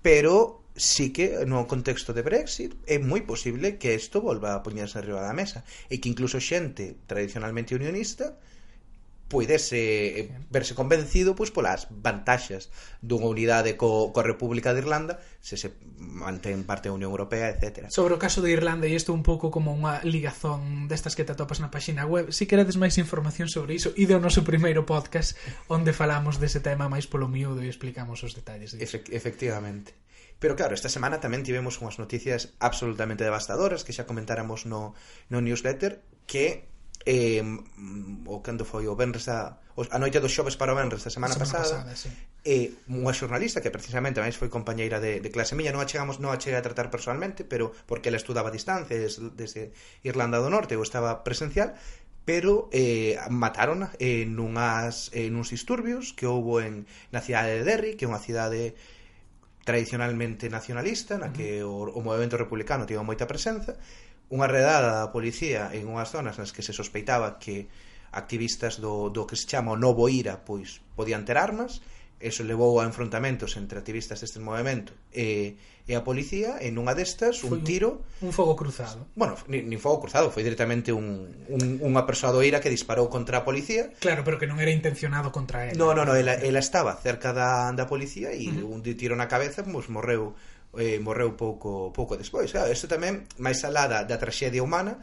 pero 0.02 0.66
sí 0.74 1.14
que 1.14 1.46
no 1.46 1.70
contexto 1.70 2.10
de 2.10 2.26
Brexit 2.26 2.74
é 2.90 2.98
moi 2.98 3.22
posible 3.22 3.78
que 3.78 3.94
isto 3.94 4.18
volva 4.18 4.58
a 4.58 4.62
poñerse 4.66 4.98
arriba 4.98 5.22
da 5.22 5.30
mesa 5.30 5.62
e 5.86 6.02
que 6.02 6.10
incluso 6.10 6.42
xente 6.42 6.98
tradicionalmente 7.06 7.78
unionista 7.78 8.34
poidese 9.28 10.24
eh, 10.24 10.32
verse 10.48 10.74
convencido 10.74 11.36
pois 11.36 11.52
polas 11.52 11.86
vantaxes 11.92 12.72
dunha 13.04 13.28
unidade 13.28 13.76
co, 13.76 14.10
co 14.10 14.20
República 14.24 14.72
de 14.72 14.80
Irlanda 14.80 15.20
se 15.44 15.60
se 15.60 15.76
mantén 16.00 16.64
parte 16.64 16.88
da 16.88 16.96
Unión 16.96 17.12
Europea, 17.12 17.52
etc. 17.52 17.92
Sobre 17.92 18.16
o 18.16 18.20
caso 18.20 18.40
de 18.40 18.50
Irlanda 18.50 18.88
e 18.88 18.96
isto 18.96 19.12
un 19.12 19.22
pouco 19.22 19.52
como 19.52 19.70
unha 19.70 20.00
ligazón 20.02 20.88
destas 20.88 21.12
que 21.12 21.28
te 21.28 21.36
atopas 21.36 21.60
na 21.60 21.68
páxina 21.68 22.08
web 22.08 22.32
se 22.32 22.44
si 22.44 22.50
queredes 22.50 22.80
máis 22.80 22.96
información 22.96 23.52
sobre 23.52 23.76
iso 23.76 23.92
ide 23.94 24.16
ao 24.16 24.24
noso 24.24 24.42
primeiro 24.42 24.88
podcast 24.88 25.36
onde 25.68 25.92
falamos 25.92 26.40
dese 26.40 26.64
tema 26.64 26.88
máis 26.88 27.04
polo 27.04 27.28
miúdo 27.28 27.60
e 27.60 27.68
explicamos 27.68 28.24
os 28.24 28.32
detalles 28.32 28.72
disso. 28.72 28.82
Efe 28.82 29.04
efectivamente 29.12 29.92
Pero 30.38 30.54
claro, 30.54 30.74
esta 30.74 30.88
semana 30.88 31.18
tamén 31.18 31.42
tivemos 31.42 31.82
unhas 31.82 31.98
noticias 31.98 32.54
absolutamente 32.62 33.26
devastadoras 33.26 33.82
que 33.82 33.90
xa 33.90 34.06
comentáramos 34.06 34.70
no, 34.70 34.94
no 35.26 35.42
newsletter 35.42 35.98
que 36.30 36.70
eh, 37.08 37.40
o 38.28 38.44
cando 38.44 38.68
foi 38.68 38.84
o 38.84 38.92
Benres 38.92 39.32
a, 39.32 39.56
a 39.56 39.98
noite 39.98 40.20
dos 40.20 40.28
xoves 40.28 40.60
para 40.60 40.76
o 40.76 40.76
Benres 40.76 41.00
da 41.00 41.08
semana, 41.08 41.32
semana 41.32 41.48
pasada, 41.48 41.88
pasada 41.88 41.96
sí. 41.96 42.12
eh, 42.44 42.76
unha 42.92 43.16
xornalista 43.16 43.64
que 43.64 43.72
precisamente 43.72 44.20
máis 44.20 44.36
foi 44.36 44.52
compañeira 44.52 45.00
de, 45.00 45.24
de 45.24 45.30
clase 45.32 45.56
miña 45.56 45.72
non 45.72 45.80
a 45.80 45.88
chegamos 45.88 46.20
non 46.20 46.28
a 46.28 46.36
cheguei 46.36 46.60
a 46.60 46.64
tratar 46.64 46.92
personalmente 46.92 47.48
pero 47.48 47.72
porque 47.88 48.12
ela 48.12 48.20
estudaba 48.20 48.52
a 48.52 48.54
distancia 48.54 49.00
desde, 49.00 49.32
desde 49.32 49.72
Irlanda 50.04 50.36
do 50.36 50.52
Norte 50.52 50.76
ou 50.76 50.84
estaba 50.84 51.24
presencial 51.24 51.72
pero 52.28 52.68
eh, 52.76 53.16
mataron 53.32 53.88
en, 53.96 54.36
eh, 54.36 54.44
unhas, 54.44 55.08
en 55.16 55.32
eh, 55.32 55.38
uns 55.40 55.48
disturbios 55.48 56.12
que 56.12 56.28
houbo 56.28 56.60
en, 56.60 56.84
na 57.08 57.24
cidade 57.24 57.56
de 57.56 57.64
Derry, 57.64 57.96
que 57.96 58.04
é 58.04 58.12
unha 58.12 58.20
cidade 58.20 58.76
tradicionalmente 59.64 60.52
nacionalista, 60.52 61.16
na 61.16 61.32
que 61.32 61.64
o, 61.64 61.88
o 61.88 62.00
movimento 62.04 62.36
republicano 62.36 62.84
tivo 62.84 63.00
moita 63.00 63.24
presenza, 63.24 63.80
unha 64.28 64.48
redada 64.48 65.04
da 65.04 65.12
policía 65.12 65.72
en 65.72 65.88
unhas 65.88 66.12
zonas 66.12 66.36
nas 66.36 66.52
que 66.52 66.60
se 66.60 66.76
sospeitaba 66.76 67.40
que 67.40 67.68
activistas 68.12 68.80
do, 68.80 69.08
do 69.08 69.24
que 69.24 69.36
se 69.36 69.48
chama 69.48 69.72
o 69.72 69.80
novo 69.80 70.08
IRA 70.08 70.44
pois 70.44 70.80
podían 70.96 71.24
ter 71.24 71.40
armas. 71.40 71.80
Eso 72.18 72.42
levou 72.42 72.82
a 72.82 72.84
enfrontamentos 72.84 73.54
entre 73.54 73.78
activistas 73.78 74.18
deste 74.18 74.42
movimento 74.42 74.90
e, 75.14 75.54
e 75.86 75.94
a 75.94 76.02
policía 76.02 76.58
en 76.58 76.74
unha 76.74 76.90
destas 76.90 77.46
un, 77.46 77.56
un 77.56 77.60
tiro. 77.62 78.02
un 78.18 78.34
fogo 78.34 78.58
cruzado. 78.58 79.06
Bueno, 79.14 79.38
nin, 79.46 79.70
nin 79.70 79.78
fogo 79.78 80.02
cruzado 80.02 80.26
foi 80.34 80.42
directamente 80.42 80.90
un, 80.90 81.30
un, 81.46 81.78
unha 81.78 82.02
persoa 82.02 82.34
do 82.34 82.42
Ira 82.42 82.58
que 82.58 82.74
disparou 82.74 83.06
contra 83.06 83.40
a 83.40 83.46
policía. 83.46 83.94
Claro, 84.02 84.26
pero 84.26 84.34
que 84.34 84.50
non 84.50 84.58
era 84.58 84.74
intencionado 84.74 85.30
contra 85.30 85.70
ela. 85.70 85.78
No, 85.78 85.94
no, 85.94 86.02
no, 86.02 86.18
ela, 86.18 86.34
ela 86.34 86.58
estaba 86.58 86.98
cerca 86.98 87.30
da, 87.30 87.70
da 87.70 87.86
policía 87.86 88.34
e 88.34 88.50
uh 88.50 88.66
-huh. 88.66 88.74
un 88.74 88.82
tiro 88.82 89.14
na 89.14 89.30
cabeza 89.30 89.62
pues, 89.62 89.86
morreu 89.86 90.34
eh, 90.76 91.00
morreu 91.00 91.32
pouco 91.38 91.92
pouco 91.94 92.16
despois. 92.20 92.52
Claro, 92.52 92.68
isto 92.68 92.90
tamén, 92.90 93.24
máis 93.40 93.64
alá 93.64 93.88
da, 93.88 94.04
da 94.04 94.20
traxedia 94.20 94.60
humana, 94.60 95.00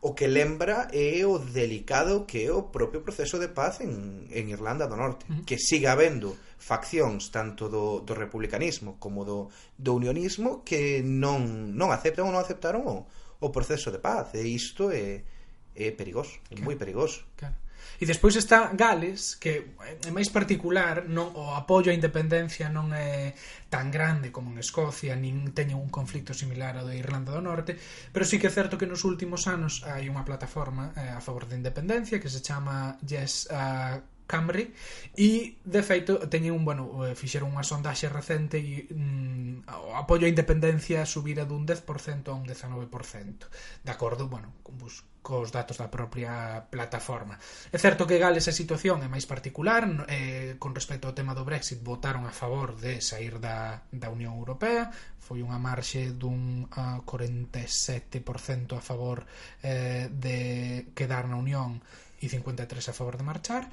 o 0.00 0.14
que 0.14 0.28
lembra 0.28 0.88
é 0.92 1.24
o 1.26 1.38
delicado 1.38 2.26
que 2.26 2.46
é 2.46 2.52
o 2.52 2.70
propio 2.70 3.02
proceso 3.02 3.38
de 3.38 3.48
paz 3.48 3.80
en, 3.80 4.26
en 4.30 4.48
Irlanda 4.50 4.86
do 4.86 4.96
Norte, 4.96 5.26
uh 5.26 5.40
-huh. 5.40 5.44
que 5.44 5.58
siga 5.58 5.92
habendo 5.92 6.36
faccións 6.58 7.30
tanto 7.30 7.68
do, 7.68 8.00
do 8.06 8.14
republicanismo 8.14 8.96
como 8.98 9.24
do, 9.24 9.50
do 9.76 9.94
unionismo 9.94 10.62
que 10.62 11.02
non, 11.02 11.74
non 11.74 11.90
aceptan 11.90 12.28
ou 12.28 12.32
non 12.34 12.42
aceptaron 12.42 12.82
o, 12.86 13.06
o 13.40 13.48
proceso 13.50 13.90
de 13.90 13.98
paz. 13.98 14.34
E 14.34 14.46
isto 14.46 14.94
é, 14.94 15.26
é 15.74 15.90
perigoso, 15.92 16.38
é 16.50 16.56
claro. 16.56 16.64
moi 16.64 16.76
perigoso. 16.76 17.24
Claro. 17.34 17.65
E 17.96 18.04
despois 18.04 18.36
está 18.36 18.72
Gales, 18.76 19.40
que 19.40 19.72
é 20.04 20.10
máis 20.12 20.28
particular, 20.28 21.08
non 21.08 21.32
o 21.32 21.56
apoio 21.56 21.88
á 21.88 21.94
independencia 21.96 22.68
non 22.68 22.92
é 22.92 23.32
tan 23.72 23.88
grande 23.88 24.28
como 24.28 24.52
en 24.52 24.60
Escocia, 24.60 25.16
nin 25.16 25.56
teñen 25.56 25.80
un 25.80 25.88
conflicto 25.88 26.36
similar 26.36 26.76
ao 26.76 26.84
de 26.84 27.00
Irlanda 27.00 27.32
do 27.32 27.40
Norte, 27.40 27.80
pero 28.12 28.28
sí 28.28 28.36
que 28.36 28.48
é 28.48 28.52
certo 28.52 28.76
que 28.76 28.90
nos 28.90 29.08
últimos 29.08 29.48
anos 29.48 29.80
hai 29.88 30.12
unha 30.12 30.28
plataforma 30.28 30.92
eh, 30.92 31.08
a 31.12 31.20
favor 31.24 31.48
da 31.48 31.56
independencia 31.56 32.20
que 32.20 32.28
se 32.28 32.44
chama 32.44 33.00
Yes 33.00 33.48
a 33.48 33.96
uh, 33.96 34.16
Camry 34.26 34.74
e 35.14 35.56
de 35.62 35.82
feito 35.86 36.18
teñen 36.26 36.52
un, 36.52 36.66
bueno, 36.66 37.06
eh, 37.06 37.14
fixeron 37.14 37.54
unha 37.54 37.62
sondaxe 37.62 38.10
recente 38.10 38.58
e 38.58 38.90
mm, 38.90 39.70
o 39.70 39.94
apoio 39.94 40.26
á 40.26 40.28
independencia 40.28 41.06
subira 41.06 41.46
dun 41.46 41.62
10% 41.62 42.26
a 42.28 42.34
un 42.34 42.42
19% 42.42 43.46
de 43.86 43.90
acordo, 43.94 44.26
bueno, 44.26 44.50
con 44.66 44.76
pues, 44.82 45.06
cos 45.26 45.50
datos 45.50 45.82
da 45.82 45.90
propia 45.90 46.62
plataforma. 46.70 47.34
É 47.74 47.78
certo 47.82 48.06
que 48.06 48.22
Gales 48.22 48.46
a 48.46 48.54
situación 48.54 49.02
é 49.02 49.10
máis 49.10 49.26
particular, 49.26 49.82
eh, 50.06 50.54
con 50.62 50.70
respecto 50.70 51.10
ao 51.10 51.18
tema 51.18 51.34
do 51.34 51.42
Brexit 51.42 51.82
votaron 51.82 52.30
a 52.30 52.30
favor 52.30 52.78
de 52.78 53.02
sair 53.02 53.42
da, 53.42 53.82
da 53.90 54.06
Unión 54.06 54.38
Europea, 54.38 54.86
foi 55.18 55.42
unha 55.42 55.58
marxe 55.58 56.14
dun 56.14 56.70
ah, 56.78 57.02
uh, 57.02 57.10
47% 57.10 58.78
a 58.78 58.82
favor 58.86 59.26
eh, 59.66 60.06
de 60.14 60.94
quedar 60.94 61.26
na 61.26 61.42
Unión 61.42 61.82
e 62.22 62.30
53 62.30 62.62
a 62.86 62.94
favor 62.94 63.18
de 63.18 63.26
marchar. 63.26 63.66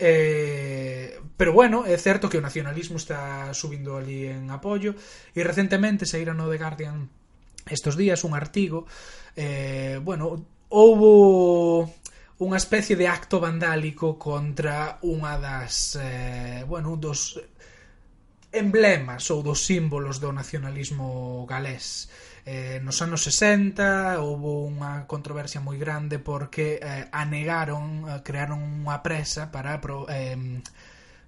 Eh, 0.00 1.20
pero 1.36 1.52
bueno, 1.52 1.84
é 1.84 2.00
certo 2.00 2.32
que 2.32 2.40
o 2.40 2.46
nacionalismo 2.48 2.96
está 2.96 3.52
subindo 3.52 4.00
ali 4.00 4.24
en 4.32 4.48
apoio 4.48 4.96
e 5.36 5.44
recentemente 5.44 6.08
saíra 6.08 6.32
no 6.32 6.48
The 6.48 6.56
Guardian 6.56 7.12
estos 7.68 7.96
días 7.96 8.24
un 8.24 8.32
artigo 8.34 8.84
eh, 9.36 10.00
bueno, 10.02 10.44
houbo 10.74 11.86
unha 12.42 12.58
especie 12.58 12.98
de 12.98 13.06
acto 13.06 13.38
vandálico 13.38 14.18
contra 14.18 14.98
unha 15.06 15.38
das, 15.38 15.94
eh, 16.02 16.66
bueno, 16.66 16.98
dos 16.98 17.38
emblemas 18.50 19.30
ou 19.30 19.46
dos 19.46 19.62
símbolos 19.62 20.18
do 20.18 20.34
nacionalismo 20.34 21.46
galés. 21.46 22.10
Eh, 22.42 22.82
nos 22.82 22.98
anos 23.06 23.22
60 23.22 24.18
houve 24.18 24.50
unha 24.66 25.06
controversia 25.06 25.62
moi 25.62 25.78
grande 25.78 26.18
porque 26.18 26.82
eh, 26.82 27.06
anegaron, 27.14 28.10
eh, 28.10 28.20
crearon 28.26 28.58
unha 28.82 28.98
presa 28.98 29.54
para 29.54 29.78
pro, 29.78 30.10
eh, 30.10 30.34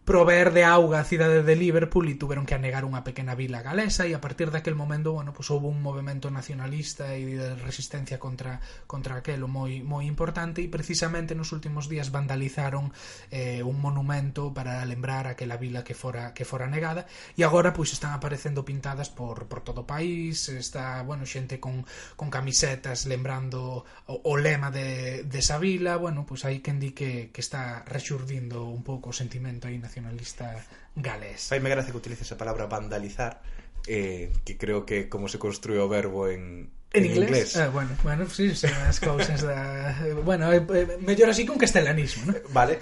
prover 0.07 0.55
de 0.55 0.63
auga 0.63 1.03
a 1.03 1.05
cidade 1.05 1.43
de 1.43 1.59
Liverpool 1.59 2.07
e 2.07 2.15
tiveron 2.15 2.47
que 2.47 2.55
anegar 2.55 2.87
unha 2.87 3.03
pequena 3.03 3.35
vila 3.35 3.59
galesa 3.59 4.07
e 4.07 4.15
a 4.15 4.23
partir 4.23 4.55
daquel 4.55 4.79
momento, 4.79 5.11
bueno, 5.11 5.35
pues, 5.35 5.51
houve 5.51 5.67
un 5.67 5.83
movimento 5.83 6.31
nacionalista 6.31 7.19
e 7.19 7.35
de 7.35 7.59
resistencia 7.59 8.23
contra, 8.23 8.63
contra 8.87 9.19
aquelo 9.19 9.51
moi, 9.51 9.83
moi 9.83 10.07
importante 10.07 10.63
e 10.63 10.71
precisamente 10.71 11.35
nos 11.35 11.51
últimos 11.51 11.91
días 11.91 12.15
vandalizaron 12.15 12.95
eh, 13.35 13.67
un 13.67 13.83
monumento 13.83 14.55
para 14.55 14.79
lembrar 14.87 15.27
aquela 15.27 15.59
vila 15.59 15.83
que 15.83 15.99
fora 15.99 16.31
que 16.31 16.47
fora 16.47 16.71
negada 16.71 17.11
e 17.35 17.43
agora 17.43 17.75
pois 17.75 17.91
pues, 17.91 17.99
están 17.99 18.15
aparecendo 18.15 18.63
pintadas 18.63 19.11
por, 19.11 19.51
por 19.51 19.67
todo 19.67 19.83
o 19.83 19.91
país 19.91 20.47
está, 20.55 21.03
bueno, 21.03 21.27
xente 21.27 21.59
con, 21.59 21.83
con 22.15 22.31
camisetas 22.31 23.11
lembrando 23.11 23.83
o, 24.07 24.15
o 24.23 24.39
lema 24.39 24.71
de, 24.71 25.27
desa 25.27 25.59
esa 25.59 25.59
vila, 25.59 25.99
bueno, 25.99 26.23
pois 26.23 26.47
pues, 26.47 26.55
hai 26.55 26.63
quen 26.63 26.79
di 26.79 26.95
que, 26.95 27.35
que 27.35 27.43
está 27.43 27.83
rexurdindo 27.91 28.71
un 28.71 28.87
pouco 28.87 29.11
o 29.11 29.17
sentimento 29.17 29.67
aí 29.67 29.83
nacional 29.83 29.96
nacionalista 29.97 30.65
galés. 30.95 31.49
Vai 31.51 31.61
me 31.61 31.71
gracia 31.71 31.93
que 31.93 31.99
utilices 31.99 32.29
a 32.33 32.37
palabra 32.37 32.67
vandalizar, 32.67 33.41
eh, 33.89 34.33
que 34.45 34.57
creo 34.57 34.85
que 34.85 35.09
como 35.09 35.29
se 35.29 35.39
construiu 35.39 35.85
o 35.85 35.89
verbo 35.89 36.29
en, 36.29 36.69
En 36.93 37.05
inglés? 37.05 37.29
inglés. 37.29 37.57
Ah, 37.57 37.69
bueno, 37.69 37.91
bueno, 38.03 38.29
sí, 38.31 38.55
son 38.55 38.73
as 38.89 39.01
cousas 39.01 39.43
da... 39.43 39.93
Eh, 40.07 40.15
bueno, 40.15 40.53
eh, 40.53 40.65
eh, 40.65 40.97
mellor 41.01 41.29
así 41.29 41.45
que 41.45 41.53
un 41.53 41.59
castelanismo, 41.59 42.29
¿no? 42.29 42.33
Eh, 42.33 42.43
vale, 42.53 42.79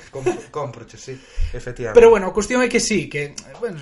comproche, 0.51 0.99
sí, 0.99 1.19
efectivamente. 1.53 1.99
Pero 1.99 2.11
bueno, 2.11 2.27
a 2.27 2.35
cuestión 2.35 2.63
é 2.63 2.69
que 2.69 2.79
sí, 2.79 3.09
que 3.09 3.35
bueno, 3.59 3.79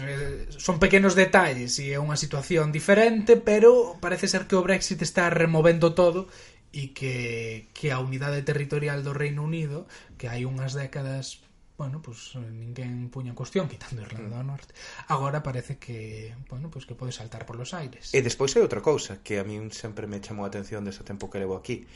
son 0.57 0.79
pequenos 0.79 1.17
detalles 1.17 1.77
e 1.81 1.93
é 1.93 1.99
unha 2.01 2.17
situación 2.17 2.73
diferente, 2.73 3.37
pero 3.37 3.97
parece 4.01 4.29
ser 4.29 4.45
que 4.49 4.57
o 4.57 4.65
Brexit 4.65 5.01
está 5.05 5.29
removendo 5.29 5.93
todo 5.93 6.29
e 6.73 6.97
que, 6.97 7.69
que 7.77 7.93
a 7.93 8.01
unidade 8.01 8.41
territorial 8.41 9.05
do 9.05 9.13
Reino 9.13 9.45
Unido, 9.45 9.85
que 10.17 10.33
hai 10.33 10.49
unhas 10.49 10.73
décadas 10.73 11.42
bueno, 11.77 12.01
pues 12.03 12.35
eh, 12.35 12.39
ninguén 12.39 13.09
puña 13.11 13.31
en 13.31 13.37
cuestión 13.37 13.69
quitando 13.69 14.03
Irlanda 14.03 14.39
do 14.39 14.45
Norte. 14.45 14.75
Agora 15.09 15.43
parece 15.43 15.79
que, 15.79 16.35
bueno, 16.49 16.71
pues 16.71 16.87
que 16.87 16.95
pode 16.95 17.13
saltar 17.13 17.47
polos 17.47 17.75
aires. 17.75 18.13
E 18.13 18.21
despois 18.21 18.53
hai 18.55 18.63
outra 18.63 18.85
cousa 18.85 19.25
que 19.25 19.41
a 19.41 19.45
min 19.45 19.73
sempre 19.73 20.07
me 20.07 20.21
chamou 20.21 20.45
a 20.45 20.51
atención 20.53 20.85
dese 20.85 21.03
tempo 21.03 21.33
que 21.33 21.41
levo 21.41 21.57
aquí. 21.57 21.89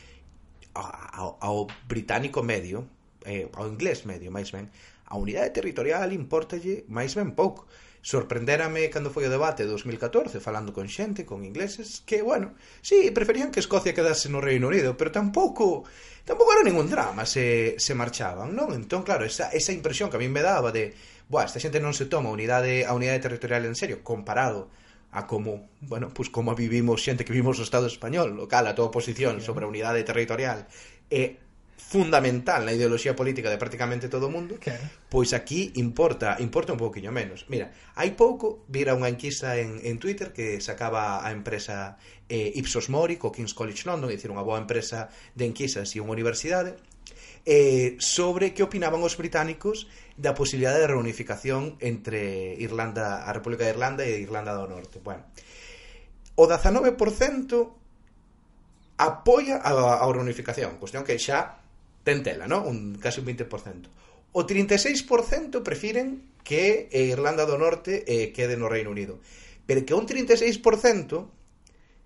Ao, 0.77 1.41
ao 1.41 1.65
británico 1.89 2.45
medio, 2.45 2.85
eh, 3.25 3.49
ao 3.57 3.65
inglés 3.65 4.05
medio, 4.05 4.29
máis 4.29 4.53
ben, 4.53 4.69
a 5.07 5.17
unidade 5.17 5.49
territorial 5.55 6.11
importalle 6.13 6.85
máis 6.91 7.15
ben 7.17 7.33
pouco. 7.33 7.65
Sorprendérame 8.01 8.89
cando 8.89 9.11
foi 9.11 9.27
o 9.27 9.33
debate 9.33 9.65
de 9.65 9.71
2014 9.71 10.39
falando 10.39 10.71
con 10.71 10.87
xente, 10.87 11.25
con 11.25 11.43
ingleses, 11.43 12.03
que, 12.05 12.21
bueno, 12.21 12.55
sí, 12.81 13.11
preferían 13.11 13.51
que 13.51 13.59
Escocia 13.59 13.93
quedase 13.93 14.29
no 14.29 14.39
Reino 14.39 14.69
Unido, 14.69 14.95
pero 14.95 15.11
tampouco 15.11 15.83
tampouco 16.23 16.53
era 16.53 16.63
ningún 16.63 16.91
drama 16.91 17.25
se, 17.25 17.75
se 17.79 17.95
marchaban, 17.95 18.55
non? 18.55 18.75
Entón, 18.75 19.03
claro, 19.03 19.23
esa, 19.23 19.49
esa 19.51 19.71
impresión 19.71 20.11
que 20.11 20.17
a 20.17 20.23
mí 20.23 20.27
me 20.27 20.43
daba 20.43 20.71
de 20.71 20.93
Buah, 21.27 21.43
esta 21.43 21.59
xente 21.59 21.83
non 21.83 21.91
se 21.91 22.07
toma 22.07 22.31
a 22.31 22.35
unidade, 22.35 22.87
a 22.87 22.95
unidade 22.95 23.19
territorial 23.19 23.67
en 23.67 23.75
serio 23.75 23.99
comparado 23.99 24.71
a 25.11 25.27
como, 25.27 25.67
bueno, 25.81 26.07
pues 26.13 26.29
como 26.29 26.55
vivimos 26.55 27.03
xente 27.03 27.27
que 27.27 27.35
vivimos 27.35 27.59
o 27.59 27.67
Estado 27.67 27.87
español, 27.87 28.35
local, 28.35 28.67
a 28.67 28.75
toda 28.75 28.87
oposición 28.87 29.43
sobre 29.43 29.67
a 29.67 29.71
unidade 29.71 30.07
territorial 30.07 30.67
e 31.11 31.46
fundamental 31.77 32.65
na 32.65 32.73
ideoloxía 32.73 33.15
política 33.15 33.53
de 33.53 33.61
prácticamente 33.61 34.09
todo 34.09 34.27
o 34.27 34.33
mundo, 34.33 34.57
claro. 34.59 34.81
pois 35.07 35.31
aquí 35.31 35.71
importa, 35.77 36.35
importa 36.41 36.73
un 36.73 36.81
pouquiño 36.81 37.13
menos. 37.13 37.45
Mira, 37.47 37.71
hai 37.93 38.17
pouco 38.17 38.65
vira 38.67 38.97
unha 38.97 39.07
enquisa 39.07 39.55
en, 39.61 39.79
en 39.85 40.01
Twitter 40.01 40.33
que 40.33 40.57
sacaba 40.59 41.21
a 41.21 41.29
empresa 41.29 41.95
eh, 42.27 42.51
Ipsos 42.57 42.89
Mori 42.89 43.21
co 43.21 43.29
King's 43.29 43.53
College 43.53 43.85
London, 43.85 44.09
é 44.09 44.17
dicir, 44.17 44.33
unha 44.33 44.43
boa 44.43 44.57
empresa 44.57 45.13
de 45.37 45.45
enquisas 45.45 45.93
e 45.93 46.01
unha 46.01 46.11
universidade, 46.11 46.75
eh, 47.45 47.95
sobre 48.01 48.57
que 48.57 48.65
opinaban 48.65 48.99
os 49.05 49.15
británicos 49.15 49.85
da 50.17 50.33
posibilidade 50.33 50.81
de 50.81 50.91
reunificación 50.91 51.77
entre 51.79 52.57
Irlanda, 52.57 53.23
a 53.23 53.31
República 53.31 53.63
de 53.63 53.77
Irlanda 53.77 54.01
e 54.03 54.17
Irlanda 54.19 54.57
do 54.57 54.65
Norte. 54.65 54.97
Bueno, 54.99 55.29
o 56.35 56.43
19% 56.49 56.97
apoia 58.97 59.61
a, 59.61 60.01
a 60.01 60.05
reunificación, 60.09 60.81
cuestión 60.81 61.05
que 61.05 61.15
xa 61.21 61.66
ten 62.07 62.23
tela, 62.23 62.47
¿no? 62.47 62.63
Un, 62.63 62.95
casi 62.95 63.19
un 63.19 63.27
20%. 63.27 63.91
O 64.31 64.47
36% 64.47 65.59
prefiren 65.59 66.23
que 66.47 66.87
eh, 66.87 67.11
Irlanda 67.11 67.43
do 67.43 67.59
Norte 67.59 68.07
eh, 68.07 68.31
quede 68.31 68.55
no 68.55 68.71
Reino 68.71 68.95
Unido. 68.95 69.19
Pero 69.67 69.83
que 69.83 69.91
un 69.91 70.07
36% 70.07 71.27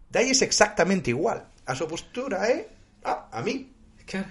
dalles 0.10 0.42
exactamente 0.42 1.14
igual. 1.14 1.54
A 1.70 1.78
súa 1.78 1.86
postura 1.86 2.50
é, 2.50 2.66
eh? 2.66 3.06
ah, 3.06 3.30
a 3.30 3.46
mí. 3.46 3.70
Claro. 4.10 4.26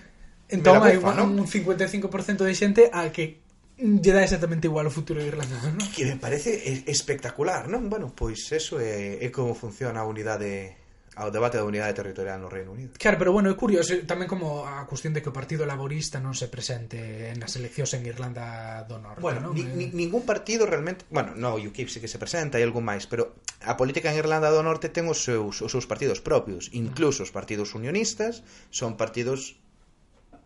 Entón, 0.51 0.83
hai 0.83 0.99
¿no? 0.99 1.31
un 1.31 1.47
55% 1.47 2.43
de 2.43 2.55
xente 2.59 2.83
a 2.91 3.07
que 3.15 3.39
lle 3.79 4.11
dá 4.11 4.27
exactamente 4.27 4.67
igual 4.67 4.91
o 4.91 4.93
futuro 4.93 5.23
de 5.23 5.31
Irlanda, 5.31 5.55
¿no? 5.71 5.87
Que 5.95 6.03
me 6.11 6.19
parece 6.19 6.83
espectacular, 6.91 7.71
non? 7.71 7.87
Bueno, 7.87 8.11
pois 8.11 8.51
eso 8.51 8.83
é, 8.83 9.23
é 9.23 9.31
como 9.31 9.55
funciona 9.55 10.03
a 10.03 10.11
unidade 10.11 10.80
ao 11.19 11.35
debate 11.35 11.59
da 11.59 11.67
unidade 11.67 11.91
territorial 11.91 12.39
no 12.39 12.47
Reino 12.47 12.71
Unido. 12.71 12.95
Claro, 12.95 13.19
pero 13.19 13.35
bueno, 13.35 13.51
é 13.51 13.57
curioso 13.59 13.99
eh, 13.99 14.07
tamén 14.07 14.31
como 14.31 14.63
a 14.63 14.87
cuestión 14.87 15.11
de 15.11 15.21
que 15.21 15.31
o 15.31 15.35
Partido 15.35 15.67
Laborista 15.67 16.23
non 16.23 16.39
se 16.39 16.47
presente 16.47 17.35
nas 17.35 17.59
eleccións 17.59 17.91
en 17.99 18.07
Irlanda 18.07 18.87
do 18.87 19.03
Norte. 19.03 19.19
Bueno, 19.19 19.51
non? 19.51 19.53
Ni, 19.59 19.67
eh, 19.67 19.75
ni, 19.75 19.87
ningún 19.91 20.23
partido 20.23 20.71
realmente... 20.71 21.03
Bueno, 21.11 21.35
no, 21.35 21.59
UKIP 21.59 21.91
sí 21.91 21.99
que 21.99 22.07
se 22.07 22.23
presenta 22.23 22.63
e 22.63 22.65
algún 22.65 22.87
máis, 22.87 23.11
pero 23.11 23.35
a 23.67 23.75
política 23.75 24.15
en 24.15 24.23
Irlanda 24.23 24.55
do 24.55 24.63
Norte 24.63 24.87
ten 24.87 25.11
os 25.11 25.19
seus, 25.27 25.59
os 25.59 25.71
seus 25.75 25.91
partidos 25.91 26.23
propios, 26.23 26.71
ah. 26.71 26.79
incluso 26.79 27.27
os 27.27 27.35
partidos 27.35 27.75
unionistas 27.75 28.47
son 28.71 28.95
partidos 28.95 29.59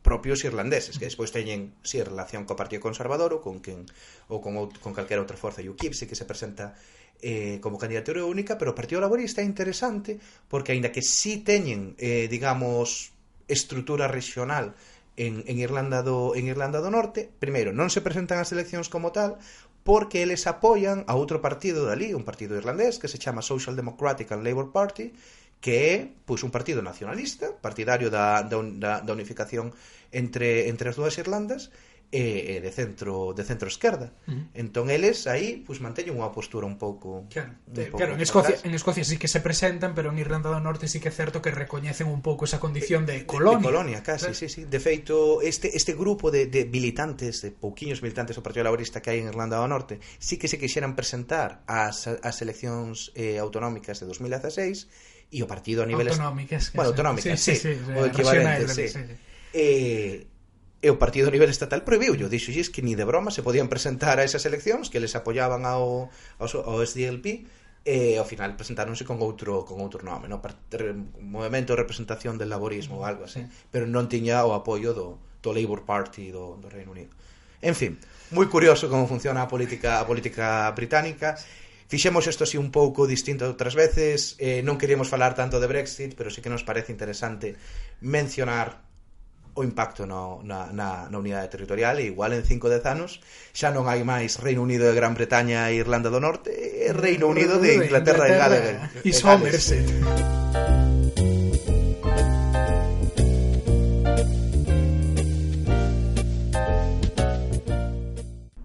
propios 0.04 0.44
irlandeses, 0.44 1.00
que 1.00 1.09
despois 1.09 1.33
teñen 1.33 1.73
si 1.80 1.97
sí, 1.97 2.04
relación 2.04 2.44
co 2.44 2.61
Partido 2.61 2.85
Conservador 2.85 3.33
ou 3.33 3.40
con 3.40 3.64
quen 3.64 3.88
ou 4.28 4.44
con, 4.44 4.52
con 4.80 4.92
calquera 4.92 5.25
outra 5.25 5.40
forza. 5.40 5.64
UKIP 5.64 5.97
sí 5.97 6.04
que 6.04 6.14
se 6.14 6.28
presenta 6.28 6.76
eh, 7.25 7.57
como 7.64 7.81
candidatura 7.81 8.28
única, 8.28 8.61
pero 8.61 8.76
o 8.76 8.78
Partido 8.78 9.00
Laborista 9.00 9.40
é 9.40 9.49
interesante 9.49 10.21
porque, 10.52 10.76
aínda 10.76 10.93
que 10.93 11.00
sí 11.00 11.40
teñen, 11.40 11.97
eh, 11.97 12.28
digamos, 12.28 13.16
estrutura 13.49 14.04
regional 14.04 14.76
en, 15.16 15.40
en, 15.49 15.57
Irlanda 15.57 16.04
do, 16.04 16.37
en 16.37 16.45
Irlanda 16.52 16.85
do 16.85 16.93
Norte, 16.93 17.25
primeiro, 17.40 17.73
non 17.73 17.88
se 17.88 18.04
presentan 18.04 18.45
as 18.45 18.52
eleccións 18.52 18.93
como 18.93 19.09
tal, 19.09 19.40
porque 19.88 20.21
eles 20.21 20.45
apoian 20.45 21.09
a 21.09 21.16
outro 21.16 21.40
partido 21.40 21.88
dali, 21.88 22.12
un 22.12 22.28
partido 22.28 22.61
irlandés 22.61 23.00
que 23.00 23.09
se 23.09 23.21
chama 23.21 23.40
Social 23.40 23.73
Democratic 23.73 24.33
and 24.33 24.45
Labour 24.45 24.69
Party, 24.69 25.16
que 25.64 25.75
é 25.97 25.97
pois, 26.28 26.45
un 26.45 26.52
partido 26.52 26.85
nacionalista, 26.85 27.57
partidario 27.57 28.12
da, 28.12 28.45
da, 28.45 29.00
da 29.00 29.12
unificación 29.16 29.73
entre, 30.12 30.69
entre 30.69 30.93
as 30.93 30.97
dúas 31.00 31.16
Irlandas, 31.16 31.73
e, 32.14 32.54
e 32.54 32.62
de 32.62 32.71
centro 32.71 33.35
de 33.35 33.42
centro 33.42 33.66
esquerda. 33.66 34.14
Uh 34.30 34.30
-huh. 34.30 34.47
Entón 34.54 34.87
eles 34.87 35.26
aí 35.26 35.59
pois 35.66 35.83
pues, 35.83 35.83
manteñen 35.83 36.14
unha 36.14 36.30
postura 36.30 36.62
un 36.62 36.78
pouco 36.78 37.26
Claro, 37.26 37.59
un 37.66 37.75
pouco 37.75 37.99
claro 37.99 38.14
en 38.14 38.23
Escocia, 38.23 38.54
atrás. 38.54 38.71
en 38.71 38.73
Escocia 38.78 39.02
sí 39.02 39.18
que 39.18 39.26
se 39.26 39.42
presentan, 39.42 39.99
pero 39.99 40.14
en 40.14 40.23
Irlanda 40.23 40.54
do 40.54 40.62
Norte 40.62 40.87
sí 40.87 41.02
que 41.02 41.11
é 41.11 41.14
certo 41.14 41.42
que 41.42 41.50
recoñecen 41.50 42.06
un 42.06 42.23
pouco 42.23 42.47
esa 42.47 42.62
condición 42.62 43.02
de 43.02 43.26
colonia. 43.26 43.59
De, 43.59 43.66
de 43.66 43.66
colonia, 43.66 43.99
casi, 44.06 44.30
claro. 44.30 44.38
sí, 44.38 44.47
sí. 44.47 44.62
De 44.62 44.78
feito, 44.78 45.42
este 45.42 45.75
este 45.75 45.99
grupo 45.99 46.30
de 46.30 46.47
de 46.47 46.71
militantes, 46.71 47.42
de 47.42 47.50
pouquiños 47.50 47.99
militantes 47.99 48.38
do 48.38 48.47
Partido 48.47 48.62
Laborista 48.62 49.02
que 49.02 49.11
hai 49.11 49.18
en 49.18 49.26
Irlanda 49.26 49.59
do 49.59 49.66
Norte, 49.66 49.99
sí 50.23 50.38
que 50.38 50.47
se 50.47 50.54
quixeran 50.54 50.94
presentar 50.94 51.66
ás 51.66 52.06
as 52.06 52.37
eleccións 52.38 53.11
eh, 53.18 53.42
autonómicas 53.42 53.99
de 53.99 54.06
2016 54.06 54.87
e 55.35 55.42
o 55.42 55.50
partido 55.50 55.83
a 55.83 55.87
nivel 55.90 56.06
autonómicas, 56.14 56.71
bueno, 56.78 56.94
autonómicas, 56.94 57.42
sí, 57.42 57.59
sí, 57.59 57.75
sí, 57.75 57.75
sí, 57.75 57.80
sí 57.83 57.90
o 57.90 58.06
equivalente, 58.06 58.71
sí. 58.71 58.87
sí. 58.87 59.02
sí. 59.02 59.14
Eh, 59.54 60.26
E 60.85 60.93
o 60.93 61.00
partido 61.00 61.33
a 61.33 61.35
nivel 61.35 61.49
estatal 61.49 61.81
proibiu, 61.81 62.12
dixo 62.12 62.53
es 62.53 62.69
que 62.69 62.85
ni 62.85 62.93
de 62.93 63.09
broma 63.09 63.33
se 63.33 63.41
podían 63.41 63.73
presentar 63.73 64.21
a 64.21 64.25
esas 64.29 64.45
eleccións 64.45 64.93
que 64.93 65.00
les 65.00 65.17
apoyaban 65.17 65.64
ao, 65.64 66.12
ao, 66.37 66.49
ao 66.61 66.85
SDLP 66.85 67.49
e 67.88 68.21
ao 68.21 68.29
final 68.29 68.53
presentáronse 68.53 69.09
con 69.09 69.17
outro 69.25 69.64
con 69.64 69.81
outro 69.81 70.05
nome, 70.05 70.29
no 70.29 70.45
movemento 71.25 71.73
de 71.73 71.81
Representación 71.81 72.37
del 72.37 72.53
Laborismo 72.53 73.00
ou 73.00 73.09
algo 73.09 73.25
así, 73.25 73.49
pero 73.73 73.88
non 73.88 74.12
tiña 74.12 74.45
o 74.45 74.53
apoio 74.53 74.93
do, 74.93 75.17
do 75.41 75.57
Labour 75.57 75.88
Party 75.88 76.29
do, 76.29 76.61
do 76.61 76.69
Reino 76.69 76.93
Unido. 76.93 77.17
En 77.64 77.73
fin, 77.73 77.97
moi 78.37 78.45
curioso 78.53 78.93
como 78.93 79.09
funciona 79.09 79.41
a 79.41 79.49
política 79.49 80.00
a 80.00 80.05
política 80.05 80.69
británica. 80.76 81.33
Fixemos 81.88 82.29
isto 82.29 82.45
así 82.45 82.61
un 82.61 82.69
pouco 82.69 83.09
distinto 83.09 83.49
outras 83.49 83.73
veces, 83.73 84.37
eh, 84.37 84.61
non 84.61 84.76
queríamos 84.76 85.09
falar 85.09 85.33
tanto 85.33 85.57
de 85.61 85.69
Brexit, 85.69 86.12
pero 86.12 86.29
sí 86.29 86.45
que 86.45 86.53
nos 86.53 86.61
parece 86.61 86.93
interesante 86.93 87.57
mencionar 88.05 88.85
o 89.54 89.62
impacto 89.62 90.06
no, 90.06 90.42
na, 90.42 90.70
na, 90.75 91.06
na 91.08 91.16
unidade 91.18 91.49
territorial 91.49 91.99
e 92.02 92.11
igual 92.11 92.34
en 92.34 92.42
5 92.42 92.66
ou 92.66 92.73
10 92.75 92.84
anos 92.90 93.23
xa 93.54 93.70
non 93.70 93.87
hai 93.87 94.02
máis 94.02 94.37
Reino 94.42 94.66
Unido 94.66 94.90
de 94.90 94.94
Gran 94.99 95.14
Bretaña 95.14 95.70
e 95.70 95.78
Irlanda 95.78 96.11
do 96.11 96.18
Norte 96.18 96.50
e 96.50 96.90
Reino 96.90 97.30
Unido 97.30 97.62
de 97.62 97.78
Inglaterra, 97.78 98.26
e 98.26 98.34
Gales. 98.34 98.64
E 99.06 99.11
Somerset. 99.14 99.87
Gales. 99.87 101.03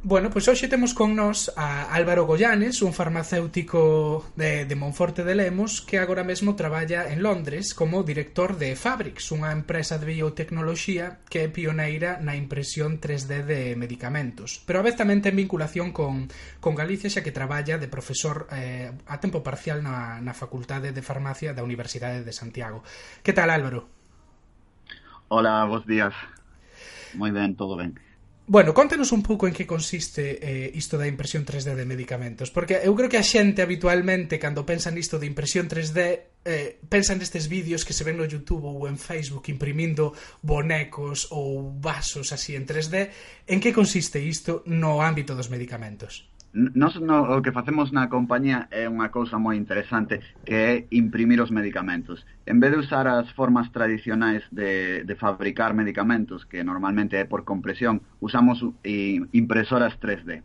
Bueno, 0.09 0.33
pois 0.33 0.49
hoxe 0.49 0.65
temos 0.65 0.97
con 0.97 1.13
nós 1.13 1.53
a 1.53 1.93
Álvaro 1.93 2.25
Goyanes, 2.25 2.81
un 2.81 2.97
farmacéutico 2.97 4.25
de, 4.33 4.65
de 4.65 4.73
Monforte 4.73 5.21
de 5.21 5.37
Lemos 5.37 5.85
que 5.85 6.01
agora 6.01 6.25
mesmo 6.25 6.57
traballa 6.57 7.13
en 7.13 7.21
Londres 7.21 7.77
como 7.77 8.01
director 8.01 8.57
de 8.57 8.73
Fabrics, 8.73 9.29
unha 9.29 9.53
empresa 9.53 10.01
de 10.01 10.09
biotecnoloxía 10.09 11.21
que 11.29 11.45
é 11.45 11.53
pioneira 11.53 12.17
na 12.25 12.33
impresión 12.33 12.97
3D 12.97 13.45
de 13.45 13.77
medicamentos. 13.77 14.65
Pero 14.65 14.81
a 14.81 14.85
vez 14.89 14.97
tamén 14.97 15.21
ten 15.21 15.37
vinculación 15.37 15.93
con, 15.93 16.25
con 16.57 16.73
Galicia 16.73 17.13
xa 17.13 17.21
que 17.21 17.29
traballa 17.29 17.77
de 17.77 17.85
profesor 17.85 18.49
eh, 18.49 18.89
a 18.89 19.21
tempo 19.21 19.45
parcial 19.45 19.85
na, 19.85 20.17
na 20.25 20.33
Facultade 20.33 20.89
de 20.89 21.05
Farmacia 21.05 21.53
da 21.53 21.61
Universidade 21.61 22.25
de 22.25 22.33
Santiago. 22.33 22.81
Que 23.21 23.29
tal, 23.29 23.53
Álvaro? 23.53 23.85
Hola, 25.29 25.69
bons 25.69 25.85
días. 25.85 26.17
Moi 27.13 27.29
ben, 27.29 27.53
todo 27.53 27.77
ben. 27.77 28.08
Bueno, 28.49 28.73
contanos 28.73 29.11
un 29.11 29.21
pouco 29.21 29.45
en 29.45 29.53
que 29.53 29.69
consiste 29.69 30.41
eh, 30.41 30.71
isto 30.73 30.97
da 30.97 31.05
impresión 31.05 31.45
3D 31.45 31.77
de 31.77 31.85
medicamentos, 31.85 32.49
porque 32.49 32.81
eu 32.81 32.97
creo 32.97 33.05
que 33.05 33.21
a 33.21 33.29
xente 33.29 33.61
habitualmente 33.61 34.41
cando 34.41 34.65
pensa 34.65 34.89
nisto 34.89 35.21
de 35.21 35.29
impresión 35.29 35.69
3D 35.69 36.41
eh, 36.49 36.81
pensa 36.89 37.13
nestes 37.13 37.45
vídeos 37.45 37.85
que 37.85 37.93
se 37.93 38.01
ven 38.01 38.17
no 38.17 38.25
Youtube 38.25 38.65
ou 38.65 38.89
en 38.89 38.97
Facebook 38.97 39.53
imprimindo 39.53 40.17
bonecos 40.41 41.29
ou 41.29 41.77
vasos 41.77 42.33
así 42.33 42.57
en 42.57 42.65
3D. 42.65 43.13
En 43.45 43.61
que 43.61 43.69
consiste 43.69 44.17
isto 44.17 44.65
no 44.65 45.05
ámbito 45.05 45.37
dos 45.37 45.53
medicamentos? 45.53 46.25
Nos 46.51 46.99
no, 46.99 47.37
o 47.37 47.41
que 47.43 47.51
facemos 47.51 47.93
na 47.93 48.09
compañía 48.09 48.65
é 48.73 48.89
unha 48.89 49.13
cousa 49.13 49.37
moi 49.37 49.53
interesante 49.53 50.17
que 50.41 50.55
é 50.57 50.71
imprimir 50.89 51.37
os 51.45 51.53
medicamentos. 51.53 52.25
En 52.49 52.57
vez 52.57 52.73
de 52.73 52.81
usar 52.81 53.05
as 53.05 53.29
formas 53.37 53.69
tradicionais 53.69 54.41
de, 54.49 55.05
de 55.05 55.15
fabricar 55.15 55.77
medicamentos, 55.77 56.49
que 56.49 56.65
normalmente 56.65 57.21
é 57.21 57.29
por 57.29 57.45
compresión, 57.45 58.01
usamos 58.17 58.65
impresoras 58.81 59.93
3D. 60.01 60.41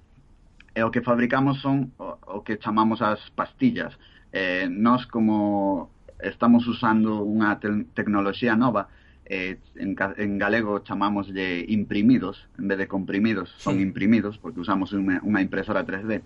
E 0.76 0.80
o 0.84 0.92
que 0.92 1.00
fabricamos 1.00 1.64
son 1.64 1.96
o, 1.96 2.20
o 2.20 2.44
que 2.44 2.60
chamamos 2.60 3.00
as 3.00 3.24
pastillas. 3.32 3.96
Eh, 4.28 4.68
nos 4.68 5.08
como 5.08 5.88
estamos 6.20 6.68
usando 6.68 7.24
unha 7.24 7.56
te 7.56 7.72
tecnoloxía 7.96 8.52
nova, 8.60 8.92
eh, 9.26 9.58
en, 9.76 9.96
en 10.16 10.38
galego 10.38 10.80
chamamos 10.80 11.32
de 11.32 11.64
imprimidos, 11.68 12.48
en 12.58 12.68
vez 12.68 12.78
de 12.78 12.88
comprimidos, 12.88 13.54
son 13.58 13.76
sí. 13.76 13.82
imprimidos, 13.82 14.38
porque 14.38 14.60
usamos 14.60 14.92
unha, 14.92 15.20
unha 15.24 15.40
impresora 15.40 15.86
3D. 15.86 16.22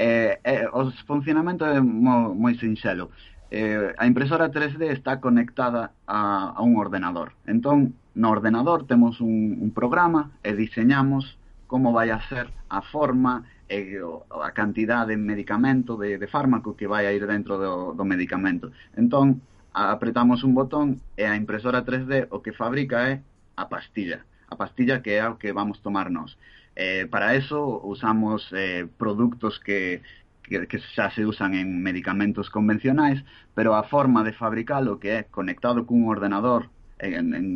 Eh, 0.00 0.40
eh, 0.44 0.66
o 0.72 0.88
funcionamento 1.04 1.68
é 1.68 1.80
mo, 1.80 2.32
moi 2.32 2.56
sinxelo. 2.56 3.12
Eh, 3.50 3.92
a 3.98 4.06
impresora 4.06 4.48
3D 4.48 4.94
está 4.94 5.20
conectada 5.20 5.92
a, 6.06 6.54
a 6.56 6.60
un 6.62 6.78
ordenador. 6.78 7.34
Entón, 7.44 7.98
no 8.14 8.30
ordenador 8.30 8.86
temos 8.86 9.20
un, 9.20 9.58
un 9.60 9.70
programa 9.70 10.32
e 10.42 10.54
diseñamos 10.54 11.36
como 11.66 11.92
vai 11.92 12.10
a 12.10 12.18
ser 12.26 12.50
a 12.68 12.82
forma 12.82 13.46
e 13.70 14.02
a 14.02 14.50
cantidad 14.50 15.06
de 15.06 15.14
medicamento, 15.14 15.94
de, 15.94 16.18
de 16.18 16.26
fármaco 16.26 16.74
que 16.74 16.90
vai 16.90 17.06
a 17.06 17.14
ir 17.14 17.22
dentro 17.30 17.54
do, 17.54 17.94
do 17.94 18.02
medicamento. 18.02 18.74
Entón, 18.98 19.38
apretamos 19.72 20.42
un 20.42 20.54
botón 20.54 21.00
e 21.16 21.26
a 21.26 21.36
impresora 21.36 21.84
3D 21.84 22.28
o 22.30 22.42
que 22.42 22.52
fabrica 22.52 23.08
é 23.08 23.22
a 23.56 23.68
pastilla, 23.68 24.26
a 24.50 24.56
pastilla 24.56 25.02
que 25.02 25.14
é 25.18 25.26
o 25.28 25.38
que 25.38 25.52
vamos 25.52 25.80
tomarnos. 25.80 26.38
Eh, 26.74 27.06
para 27.10 27.34
eso 27.34 27.80
usamos 27.84 28.46
eh, 28.52 28.86
produtos 28.98 29.60
que, 29.60 30.02
que, 30.42 30.66
que 30.66 30.78
xa 30.94 31.10
se 31.10 31.26
usan 31.26 31.54
en 31.54 31.82
medicamentos 31.82 32.50
convencionais, 32.50 33.22
pero 33.54 33.74
a 33.74 33.84
forma 33.84 34.24
de 34.24 34.32
fabricalo 34.32 34.98
que 34.98 35.10
é 35.10 35.20
conectado 35.30 35.86
cun 35.86 36.06
ordenador 36.10 36.66
en, 36.98 37.34
en, 37.34 37.46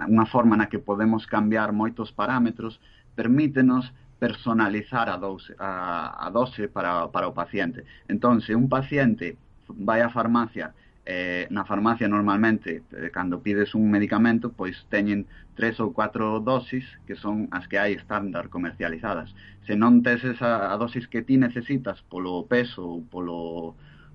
unha 0.00 0.26
forma 0.26 0.56
na 0.56 0.68
que 0.72 0.80
podemos 0.80 1.28
cambiar 1.28 1.76
moitos 1.76 2.10
parámetros, 2.12 2.80
permítenos 3.14 3.92
personalizar 4.20 5.08
a 5.08 5.16
dose, 5.16 5.56
a, 5.56 6.12
a 6.20 6.28
dose 6.30 6.68
para, 6.68 7.08
para 7.08 7.28
o 7.28 7.32
paciente. 7.32 7.88
Entón, 8.08 8.44
se 8.44 8.52
un 8.52 8.68
paciente 8.68 9.36
vai 9.68 10.04
á 10.04 10.12
farmacia 10.12 10.74
eh, 11.06 11.46
na 11.50 11.64
farmacia 11.64 12.08
normalmente 12.08 12.82
eh, 12.92 13.10
cando 13.10 13.40
pides 13.40 13.74
un 13.74 13.90
medicamento 13.90 14.52
pois 14.52 14.76
teñen 14.92 15.26
tres 15.56 15.80
ou 15.80 15.92
cuatro 15.92 16.40
dosis 16.40 16.84
que 17.06 17.16
son 17.16 17.48
as 17.50 17.66
que 17.68 17.80
hai 17.80 17.96
estándar 17.96 18.52
comercializadas. 18.52 19.32
Se 19.64 19.76
non 19.76 20.04
tes 20.04 20.24
esa 20.24 20.72
a 20.72 20.76
dosis 20.76 21.08
que 21.08 21.24
ti 21.24 21.40
necesitas 21.40 22.04
polo 22.06 22.44
peso 22.44 22.84
ou 22.84 23.00
polo, 23.04 23.74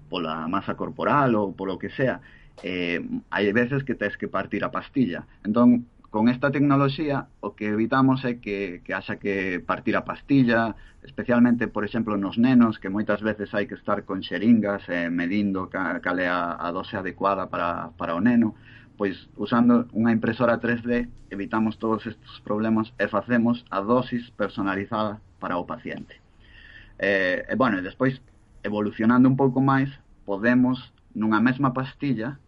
pola 0.10 0.46
masa 0.48 0.78
corporal 0.78 1.34
ou 1.36 1.58
polo 1.58 1.82
que 1.82 1.90
sea 1.90 2.22
eh, 2.64 3.02
hai 3.30 3.52
veces 3.52 3.84
que 3.84 3.96
tes 3.96 4.16
que 4.16 4.28
partir 4.28 4.64
a 4.64 4.72
pastilla. 4.72 5.28
Entón 5.44 5.90
con 6.16 6.30
esta 6.30 6.50
tecnoloxía 6.50 7.28
o 7.42 7.60
que 7.60 7.76
evitamos 7.76 8.24
é 8.24 8.40
que, 8.40 8.80
que 8.88 8.96
haxa 8.96 9.20
que 9.20 9.60
partir 9.60 10.00
a 10.00 10.08
pastilla, 10.08 10.72
especialmente, 11.04 11.68
por 11.68 11.84
exemplo, 11.84 12.16
nos 12.16 12.40
nenos, 12.40 12.80
que 12.80 12.88
moitas 12.88 13.20
veces 13.20 13.52
hai 13.52 13.68
que 13.68 13.76
estar 13.76 14.08
con 14.08 14.24
xeringas 14.24 14.88
eh, 14.88 15.12
medindo 15.12 15.68
cal 15.68 16.18
é 16.24 16.32
a, 16.32 16.56
a 16.56 16.72
dose 16.72 16.96
adecuada 16.96 17.52
para, 17.52 17.92
para 18.00 18.16
o 18.16 18.24
neno, 18.24 18.56
pois 18.96 19.28
usando 19.36 19.92
unha 19.92 20.16
impresora 20.16 20.56
3D 20.56 21.12
evitamos 21.36 21.76
todos 21.84 22.08
estes 22.08 22.40
problemas 22.48 22.96
e 22.96 23.12
facemos 23.12 23.68
a 23.68 23.84
dosis 23.84 24.32
personalizada 24.40 25.20
para 25.44 25.60
o 25.60 25.68
paciente. 25.68 26.24
Eh, 26.96 27.44
e, 27.44 27.60
bueno, 27.60 27.76
e 27.76 27.84
despois, 27.84 28.24
evolucionando 28.64 29.28
un 29.28 29.36
pouco 29.36 29.60
máis, 29.60 29.92
podemos, 30.24 30.80
nunha 31.12 31.44
mesma 31.44 31.76
pastilla, 31.76 32.40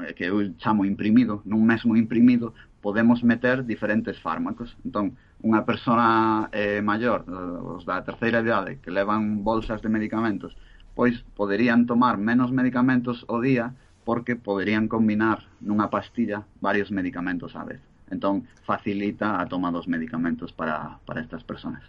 eh, 0.00 0.16
que 0.16 0.32
eu 0.32 0.56
chamo 0.56 0.88
imprimido, 0.88 1.44
nun 1.44 1.68
mesmo 1.68 1.92
imprimido, 1.92 2.56
podemos 2.82 3.22
meter 3.22 3.64
diferentes 3.64 4.18
fármacos. 4.18 4.76
Entón, 4.84 5.14
unha 5.40 5.62
persona 5.62 6.50
eh, 6.50 6.82
maior, 6.82 7.24
eh, 7.24 7.78
os 7.78 7.86
da 7.86 8.02
terceira 8.02 8.42
idade, 8.42 8.82
que 8.82 8.90
levan 8.90 9.46
bolsas 9.46 9.80
de 9.80 9.88
medicamentos, 9.88 10.58
pois 10.98 11.22
poderían 11.38 11.86
tomar 11.86 12.18
menos 12.18 12.50
medicamentos 12.50 13.24
o 13.30 13.40
día 13.40 13.72
porque 14.04 14.34
poderían 14.34 14.90
combinar 14.90 15.46
nunha 15.62 15.88
pastilla 15.88 16.42
varios 16.58 16.90
medicamentos 16.90 17.54
á 17.54 17.62
vez. 17.62 17.80
Entón, 18.10 18.44
facilita 18.66 19.40
a 19.40 19.46
toma 19.46 19.70
dos 19.70 19.86
medicamentos 19.88 20.52
para, 20.52 20.98
para 21.06 21.22
estas 21.22 21.46
persoas. 21.46 21.80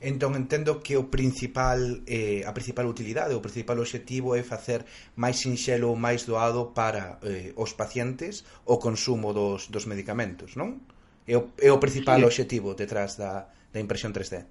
Entón 0.00 0.36
entendo 0.36 0.82
que 0.82 0.98
o 0.98 1.08
principal 1.08 2.02
eh, 2.04 2.42
a 2.44 2.52
principal 2.52 2.86
utilidade, 2.90 3.32
o 3.32 3.40
principal 3.40 3.78
obxectivo 3.80 4.34
é 4.34 4.42
facer 4.42 4.84
máis 5.16 5.40
sinxelo 5.40 5.92
ou 5.92 5.96
máis 5.96 6.26
doado 6.26 6.74
para 6.74 7.22
eh, 7.24 7.54
os 7.56 7.72
pacientes 7.72 8.44
o 8.66 8.76
consumo 8.76 9.32
dos, 9.32 9.70
dos 9.70 9.86
medicamentos, 9.86 10.58
non? 10.58 10.82
É 11.24 11.38
o, 11.40 11.56
é 11.56 11.72
o 11.72 11.80
principal 11.80 12.20
sí. 12.20 12.26
obxectivo 12.28 12.76
detrás 12.76 13.16
da, 13.16 13.48
da 13.72 13.80
impresión 13.80 14.12
3D. 14.12 14.44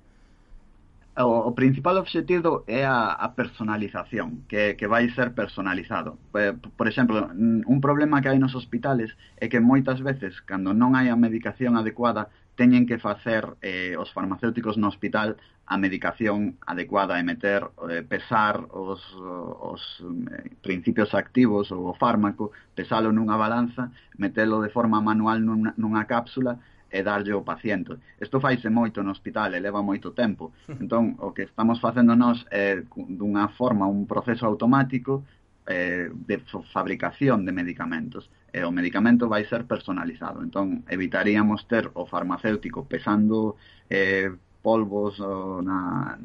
O, 1.15 1.45
o 1.49 1.51
principal 1.53 1.97
obxectivo 2.01 2.65
é 2.65 2.81
a, 2.89 3.13
a 3.13 3.37
personalización, 3.37 4.49
que, 4.49 4.73
que 4.73 4.87
vai 4.89 5.13
ser 5.13 5.37
personalizado. 5.37 6.17
Por, 6.33 6.57
por 6.73 6.87
exemplo, 6.89 7.29
un 7.29 7.79
problema 7.85 8.17
que 8.17 8.33
hai 8.33 8.41
nos 8.41 8.57
hospitales 8.57 9.13
é 9.37 9.45
que 9.45 9.61
moitas 9.61 10.01
veces, 10.01 10.41
cando 10.41 10.73
non 10.73 10.97
hai 10.97 11.13
a 11.13 11.19
medicación 11.19 11.77
adecuada, 11.77 12.33
teñen 12.55 12.85
que 12.85 12.99
facer 12.99 13.57
eh, 13.61 13.95
os 13.97 14.11
farmacéuticos 14.13 14.77
no 14.77 14.87
hospital 14.87 15.37
a 15.65 15.77
medicación 15.77 16.59
adecuada 16.67 17.17
e 17.17 17.23
meter 17.23 17.65
eh, 17.89 18.03
pesar 18.03 18.67
os, 18.69 19.01
os 19.17 19.81
eh, 20.03 20.53
principios 20.61 21.15
activos 21.15 21.71
ou 21.71 21.89
o 21.89 21.97
fármaco, 21.97 22.51
pesalo 22.75 23.09
nunha 23.15 23.39
balanza, 23.39 23.89
metelo 24.19 24.61
de 24.61 24.69
forma 24.69 24.99
manual 25.01 25.39
nunha, 25.39 25.73
nunha 25.77 26.03
cápsula 26.05 26.59
e 26.93 27.01
darlle 27.01 27.33
ao 27.33 27.41
paciente. 27.41 27.97
Isto 28.21 28.37
faise 28.37 28.69
moito 28.69 29.01
no 29.01 29.11
hospital, 29.11 29.55
eleva 29.55 29.81
moito 29.81 30.13
tempo. 30.13 30.53
Entón, 30.81 31.17
o 31.17 31.33
que 31.33 31.49
estamos 31.49 31.81
facendo 31.81 32.13
nós 32.13 32.45
é 32.53 32.85
dunha 32.93 33.49
forma 33.49 33.89
un 33.89 34.05
proceso 34.05 34.45
automático 34.45 35.25
eh, 35.65 36.11
de 36.13 36.37
fabricación 36.69 37.45
de 37.45 37.51
medicamentos 37.51 38.29
e 38.53 38.61
o 38.63 38.71
medicamento 38.71 39.27
vai 39.27 39.43
ser 39.49 39.65
personalizado. 39.65 40.45
Entón, 40.45 40.85
evitaríamos 40.87 41.65
ter 41.65 41.89
o 41.93 42.05
farmacéutico 42.05 42.85
pesando 42.85 43.57
eh, 43.89 44.29
polvos 44.61 45.17
na, 45.19 46.17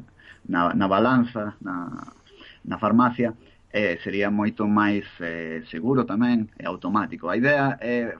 na, 0.47 0.73
na 0.73 0.87
balanza, 0.87 1.57
na, 1.59 2.13
na 2.63 2.77
farmacia, 2.77 3.33
eh, 3.73 3.99
sería 4.03 4.29
moito 4.29 4.65
máis 4.69 5.05
eh, 5.19 5.65
seguro 5.69 6.05
tamén 6.05 6.49
e 6.57 6.65
automático. 6.65 7.29
A 7.29 7.37
idea 7.37 7.77
é, 7.81 8.13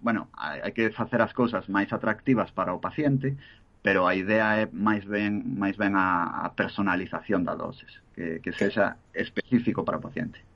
bueno, 0.00 0.28
hai 0.36 0.72
que 0.72 0.92
facer 0.92 1.20
as 1.20 1.32
cousas 1.32 1.68
máis 1.68 1.92
atractivas 1.92 2.52
para 2.52 2.72
o 2.72 2.80
paciente, 2.80 3.36
pero 3.84 4.04
a 4.04 4.12
idea 4.16 4.60
é 4.60 4.64
máis 4.72 5.04
ben 5.04 5.40
máis 5.56 5.76
ben 5.76 5.96
a, 5.96 6.44
a 6.44 6.52
personalización 6.52 7.44
das 7.44 7.56
doses, 7.56 7.92
que, 8.12 8.40
que 8.44 8.52
sexa 8.52 9.00
específico 9.12 9.84
para 9.84 10.00
o 10.00 10.04
paciente. 10.04 10.49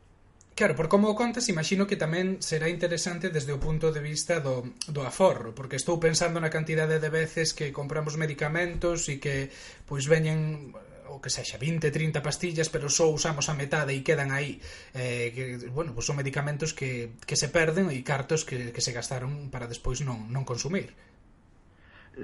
Claro, 0.54 0.76
por 0.78 0.86
como 0.86 1.10
o 1.10 1.18
contas, 1.18 1.50
imagino 1.50 1.82
que 1.82 1.98
tamén 1.98 2.38
será 2.38 2.70
interesante 2.70 3.26
desde 3.26 3.50
o 3.50 3.58
punto 3.58 3.90
de 3.90 3.98
vista 3.98 4.38
do, 4.38 4.62
do 4.86 5.02
aforro, 5.02 5.50
porque 5.50 5.74
estou 5.74 5.98
pensando 5.98 6.38
na 6.38 6.46
cantidade 6.46 7.02
de 7.02 7.10
veces 7.10 7.50
que 7.50 7.74
compramos 7.74 8.14
medicamentos 8.14 9.10
e 9.10 9.18
que 9.18 9.50
pois 9.82 10.06
veñen 10.06 10.70
o 11.10 11.18
que 11.18 11.26
sexa, 11.26 11.58
20, 11.58 11.90
30 11.90 12.22
pastillas, 12.22 12.70
pero 12.70 12.86
só 12.86 13.10
usamos 13.10 13.50
a 13.50 13.58
metade 13.58 13.98
e 13.98 14.06
quedan 14.06 14.30
aí. 14.30 14.62
Eh, 14.94 15.34
que, 15.34 15.44
bueno, 15.74 15.90
pois 15.90 16.06
son 16.06 16.22
medicamentos 16.22 16.70
que, 16.70 17.18
que 17.26 17.34
se 17.34 17.50
perden 17.50 17.90
e 17.90 18.06
cartos 18.06 18.46
que, 18.46 18.70
que 18.70 18.78
se 18.78 18.94
gastaron 18.94 19.50
para 19.50 19.66
despois 19.66 20.06
non, 20.06 20.30
non 20.30 20.46
consumir. 20.46 20.94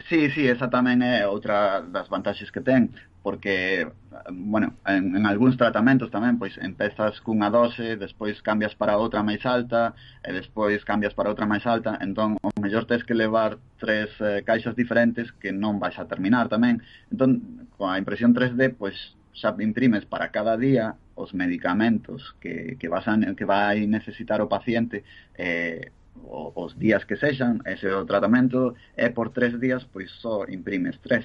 Sí, 0.08 0.30
sí, 0.30 0.46
esa 0.46 0.70
tamén 0.70 1.02
é 1.02 1.26
outra 1.26 1.82
das 1.82 2.06
vantaxes 2.06 2.54
que 2.54 2.62
ten, 2.62 2.94
porque, 3.26 3.90
bueno, 4.30 4.78
en, 4.86 5.18
en 5.18 5.26
algúns 5.26 5.58
tratamentos 5.58 6.14
tamén, 6.14 6.38
pois 6.38 6.54
empezas 6.62 7.18
cunha 7.26 7.50
dose, 7.50 7.98
despois 7.98 8.38
cambias 8.38 8.78
para 8.78 9.02
outra 9.02 9.26
máis 9.26 9.42
alta, 9.42 9.98
eh, 10.22 10.30
e 10.30 10.38
despois 10.38 10.86
cambias 10.86 11.10
para 11.18 11.26
outra 11.34 11.50
máis 11.50 11.66
alta, 11.66 11.98
entón, 12.06 12.38
o 12.38 12.54
mellor 12.62 12.86
tens 12.86 13.02
que 13.02 13.18
levar 13.18 13.58
tres 13.82 14.14
eh, 14.22 14.46
caixas 14.46 14.78
diferentes 14.78 15.34
que 15.42 15.50
non 15.50 15.82
vais 15.82 15.98
a 15.98 16.06
terminar 16.06 16.46
tamén. 16.46 16.78
Entón, 17.10 17.66
coa 17.74 17.98
impresión 17.98 18.30
3D, 18.30 18.78
pois 18.78 18.94
xa 19.34 19.50
imprimes 19.58 20.06
para 20.06 20.30
cada 20.30 20.54
día 20.54 20.94
os 21.18 21.34
medicamentos 21.34 22.38
que, 22.38 22.78
que, 22.78 22.86
vas 22.86 23.10
a, 23.10 23.18
que 23.34 23.44
vai 23.44 23.90
necesitar 23.90 24.38
o 24.38 24.46
paciente, 24.46 25.02
eh, 25.34 25.90
os 26.28 26.76
días 26.78 27.04
que 27.04 27.16
sexan, 27.16 27.60
ese 27.64 27.88
o 27.90 28.04
tratamento 28.04 28.74
é 28.96 29.10
por 29.10 29.30
tres 29.30 29.58
días, 29.60 29.84
pois 29.88 30.10
só 30.20 30.44
imprimes 30.46 31.00
tres. 31.00 31.24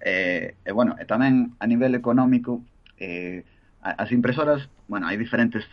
E, 0.00 0.54
e 0.60 0.70
bueno, 0.72 0.96
e 1.00 1.04
tamén 1.06 1.56
a 1.58 1.66
nivel 1.66 1.94
económico, 1.94 2.60
eh, 2.98 3.44
as 3.80 4.10
impresoras, 4.12 4.68
bueno, 4.88 5.06
hai 5.06 5.16
diferentes 5.16 5.64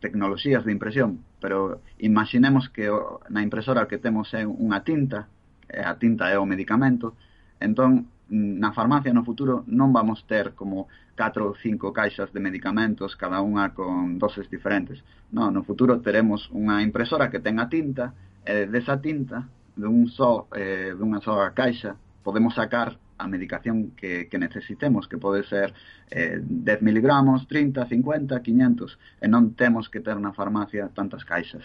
tecnoloxías 0.00 0.64
de 0.64 0.72
impresión, 0.72 1.24
pero 1.40 1.80
imaginemos 1.98 2.68
que 2.68 2.90
o, 2.90 3.20
na 3.28 3.42
impresora 3.42 3.88
que 3.88 3.98
temos 3.98 4.32
é 4.34 4.46
unha 4.46 4.82
tinta, 4.84 5.28
e 5.68 5.80
a 5.84 5.94
tinta 5.96 6.30
é 6.32 6.36
o 6.38 6.48
medicamento, 6.48 7.16
entón 7.60 8.08
Mm, 8.28 8.60
na 8.60 8.76
farmacia 8.76 9.16
no 9.16 9.24
futuro 9.24 9.64
non 9.72 9.88
vamos 9.88 10.20
ter 10.28 10.52
como 10.52 10.88
4 11.16 11.48
ou 11.48 11.56
5 11.56 11.96
caixas 11.96 12.28
de 12.28 12.44
medicamentos 12.44 13.16
cada 13.16 13.40
unha 13.40 13.72
con 13.72 14.20
doses 14.20 14.52
diferentes. 14.52 15.00
No, 15.32 15.48
no 15.48 15.64
futuro 15.64 16.04
teremos 16.04 16.52
unha 16.52 16.84
impresora 16.84 17.32
que 17.32 17.40
tenga 17.40 17.72
tinta 17.72 18.12
e 18.44 18.68
desa 18.68 19.00
tinta 19.00 19.48
dun 19.72 20.12
só, 20.12 20.44
eh, 20.52 20.92
dunha 20.92 21.24
soa 21.24 21.56
caixa 21.56 21.96
podemos 22.20 22.52
sacar 22.52 23.00
a 23.16 23.26
medicación 23.26 23.96
que, 23.96 24.28
que 24.28 24.38
necesitemos, 24.38 25.08
que 25.08 25.16
pode 25.16 25.42
ser 25.48 25.72
eh, 26.10 26.38
10 26.44 26.82
miligramos, 26.82 27.48
30, 27.48 27.88
50, 27.88 28.42
500, 28.44 28.98
e 29.24 29.26
non 29.26 29.56
temos 29.56 29.88
que 29.88 30.04
ter 30.04 30.20
na 30.20 30.36
farmacia 30.36 30.92
tantas 30.92 31.24
caixas, 31.24 31.64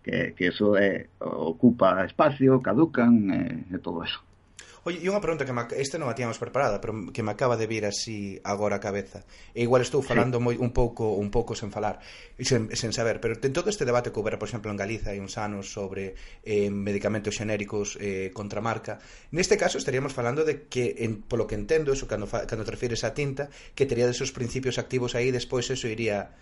que, 0.00 0.32
que 0.38 0.54
eso 0.54 0.78
eh, 0.78 1.10
ocupa 1.18 2.06
espacio, 2.06 2.62
caducan 2.62 3.12
eh, 3.34 3.74
e 3.74 3.78
todo 3.82 4.06
eso. 4.06 4.22
Oye, 4.84 5.00
e 5.00 5.08
unha 5.08 5.24
pregunta 5.24 5.48
que 5.48 5.56
me, 5.56 5.64
esta 5.80 5.96
non 5.96 6.12
a 6.12 6.16
tiamos 6.18 6.36
preparada, 6.36 6.76
pero 6.76 7.08
que 7.08 7.24
me 7.24 7.32
acaba 7.32 7.56
de 7.56 7.64
vir 7.64 7.88
así 7.88 8.36
agora 8.44 8.76
a 8.76 8.84
cabeza. 8.84 9.24
E 9.56 9.64
igual 9.64 9.80
estou 9.80 10.04
falando 10.04 10.36
sí. 10.36 10.44
moi 10.44 10.60
un 10.60 10.76
pouco 10.76 11.16
un 11.16 11.32
pouco 11.32 11.56
sen 11.56 11.72
falar, 11.72 12.04
sen, 12.36 12.68
sen 12.76 12.92
saber, 12.92 13.16
pero 13.16 13.40
ten 13.40 13.56
todo 13.56 13.72
este 13.72 13.88
debate 13.88 14.12
que 14.12 14.20
houbera, 14.20 14.36
por 14.36 14.44
exemplo, 14.44 14.68
en 14.68 14.76
Galiza 14.76 15.16
hai 15.16 15.24
uns 15.24 15.40
anos 15.40 15.72
sobre 15.72 16.12
eh, 16.44 16.68
medicamentos 16.68 17.32
xenéricos 17.32 17.96
eh, 17.96 18.28
contra 18.36 18.60
marca. 18.60 19.00
Neste 19.32 19.56
caso 19.56 19.80
estaríamos 19.80 20.12
falando 20.12 20.44
de 20.44 20.68
que, 20.68 21.00
en, 21.00 21.24
polo 21.24 21.48
que 21.48 21.56
entendo, 21.56 21.96
eso, 21.96 22.04
cando, 22.04 22.28
fa, 22.28 22.44
cando 22.44 22.68
te 22.68 22.76
refires 22.76 23.08
a 23.08 23.16
tinta, 23.16 23.48
que 23.72 23.88
tería 23.88 24.04
desos 24.04 24.36
principios 24.36 24.76
activos 24.76 25.16
aí, 25.16 25.32
despois 25.32 25.64
eso 25.72 25.88
iría 25.88 26.36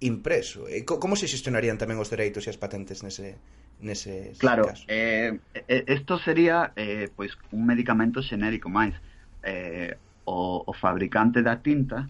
impreso. 0.00 0.68
E 0.70 0.84
co 0.86 1.02
como 1.02 1.18
se 1.18 1.26
xestionarían 1.26 1.78
tamén 1.78 1.98
os 1.98 2.10
dereitos 2.10 2.46
e 2.46 2.50
as 2.50 2.60
patentes 2.60 3.02
nese 3.02 3.38
nese 3.82 4.34
Claro, 4.38 4.70
caso? 4.70 4.86
eh, 4.86 5.38
eh 5.54 5.84
isto 5.90 6.18
sería 6.22 6.70
eh 6.78 7.10
pois 7.14 7.34
un 7.50 7.66
medicamento 7.66 8.22
xenérico 8.22 8.70
máis. 8.70 8.94
Eh 9.42 9.98
o, 10.28 10.62
o 10.66 10.72
fabricante 10.76 11.42
da 11.42 11.56
tinta 11.64 12.06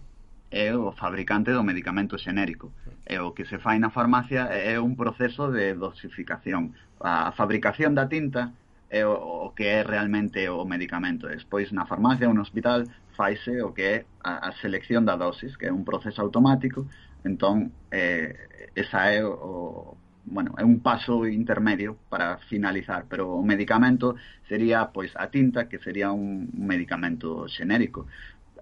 é 0.51 0.75
o 0.75 0.93
fabricante 0.93 1.53
do 1.53 1.63
medicamento 1.63 2.17
xenérico. 2.19 2.73
E 3.07 3.17
o 3.21 3.33
que 3.33 3.45
se 3.45 3.59
fai 3.61 3.79
na 3.79 3.91
farmacia 3.91 4.49
é 4.53 4.77
un 4.81 4.97
proceso 4.97 5.53
de 5.53 5.73
dosificación. 5.77 6.75
A 7.01 7.33
fabricación 7.33 7.95
da 7.95 8.09
tinta 8.09 8.53
é 8.91 9.05
o, 9.05 9.13
o 9.47 9.55
que 9.57 9.65
é 9.69 9.81
realmente 9.85 10.49
o 10.49 10.65
medicamento. 10.65 11.29
Despois, 11.29 11.73
na 11.73 11.85
farmacia 11.85 12.29
ou 12.29 12.35
no 12.35 12.41
hospital, 12.41 12.89
faise 13.17 13.61
o 13.61 13.73
que 13.77 13.85
é 13.85 13.97
a, 14.25 14.49
a 14.49 14.51
selección 14.61 15.05
da 15.05 15.17
dosis, 15.17 15.57
que 15.57 15.69
é 15.69 15.73
un 15.73 15.85
proceso 15.85 16.21
automático 16.25 16.89
Entón, 17.25 17.73
eh, 17.91 18.35
esa 18.75 19.13
é 19.13 19.25
o, 19.25 19.97
bueno, 20.25 20.55
é 20.59 20.65
un 20.65 20.81
paso 20.81 21.27
intermedio 21.27 21.97
para 22.09 22.39
finalizar, 22.49 23.07
pero 23.09 23.33
o 23.35 23.43
medicamento 23.43 24.17
sería 24.49 24.91
pois 24.93 25.11
a 25.17 25.29
tinta, 25.29 25.69
que 25.69 25.79
sería 25.79 26.13
un 26.13 26.51
medicamento 26.55 27.49
xenérico. 27.49 28.07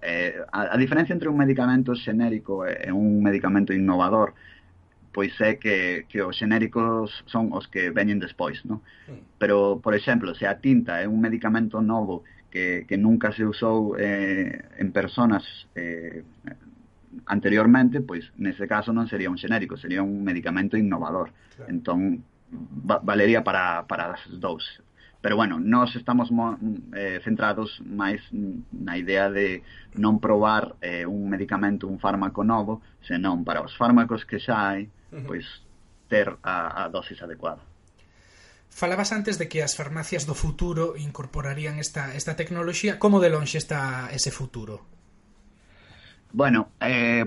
Eh, 0.01 0.37
a, 0.51 0.73
a 0.73 0.77
diferencia 0.77 1.13
entre 1.13 1.29
un 1.29 1.37
medicamento 1.37 1.95
xenérico 1.95 2.65
e 2.65 2.91
un 2.91 3.21
medicamento 3.21 3.73
innovador 3.73 4.33
pois 5.17 5.33
é 5.41 5.57
que, 5.57 6.05
que 6.05 6.21
os 6.21 6.37
xenéricos 6.37 7.09
son 7.25 7.49
os 7.49 7.65
que 7.65 7.89
veñen 7.89 8.21
despois, 8.21 8.61
non? 8.69 8.85
Pero, 9.41 9.81
por 9.81 9.97
exemplo, 9.97 10.37
se 10.37 10.45
a 10.45 10.61
tinta 10.61 11.01
é 11.01 11.09
un 11.09 11.17
medicamento 11.17 11.81
novo 11.81 12.21
que, 12.53 12.85
que 12.85 13.01
nunca 13.01 13.33
se 13.33 13.41
usou 13.41 13.97
eh, 13.97 14.61
en 14.77 14.93
personas 14.93 15.41
eh, 15.73 16.21
anteriormente, 17.25 18.01
pois 18.01 18.29
nese 18.37 18.67
caso 18.67 18.93
non 18.93 19.09
sería 19.09 19.31
un 19.31 19.39
xenérico, 19.39 19.79
sería 19.79 20.03
un 20.05 20.21
medicamento 20.21 20.77
innovador. 20.77 21.33
Claro. 21.55 21.71
Entón 21.71 22.21
va, 22.85 22.99
valería 23.01 23.43
para 23.43 23.87
para 23.89 24.13
as 24.13 24.23
dous. 24.37 24.63
Pero 25.21 25.35
bueno, 25.35 25.59
nós 25.59 25.95
estamos 25.97 26.29
mo, 26.29 26.61
eh, 26.93 27.19
centrados 27.25 27.81
máis 27.81 28.21
na 28.71 28.95
idea 29.01 29.33
de 29.33 29.65
non 29.97 30.21
probar 30.21 30.77
eh, 30.79 31.09
un 31.09 31.25
medicamento, 31.25 31.89
un 31.89 31.97
fármaco 31.97 32.45
novo, 32.45 32.85
senón 33.01 33.41
para 33.41 33.65
os 33.65 33.73
fármacos 33.73 34.23
que 34.29 34.37
xa 34.37 34.77
hai, 34.77 34.87
pois 35.25 35.43
ter 36.07 36.37
a, 36.45 36.85
a 36.85 36.89
dosis 36.93 37.17
adecuada. 37.25 37.65
Falabas 38.69 39.09
antes 39.11 39.41
de 39.41 39.49
que 39.49 39.65
as 39.65 39.73
farmacias 39.73 40.29
do 40.29 40.37
futuro 40.37 40.93
incorporarían 41.01 41.81
esta, 41.81 42.13
esta 42.13 42.37
tecnoloxía. 42.37 43.01
Como 43.01 43.17
de 43.17 43.33
lonxe 43.33 43.57
está 43.57 44.13
ese 44.13 44.29
futuro? 44.29 44.96
Bueno, 46.33 46.69
eh, 46.81 47.25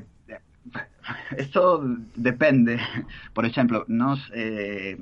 esto 1.36 1.82
depende. 2.16 2.78
Por 3.34 3.44
exemplo, 3.44 3.84
nós 3.88 4.20
eh, 4.34 4.96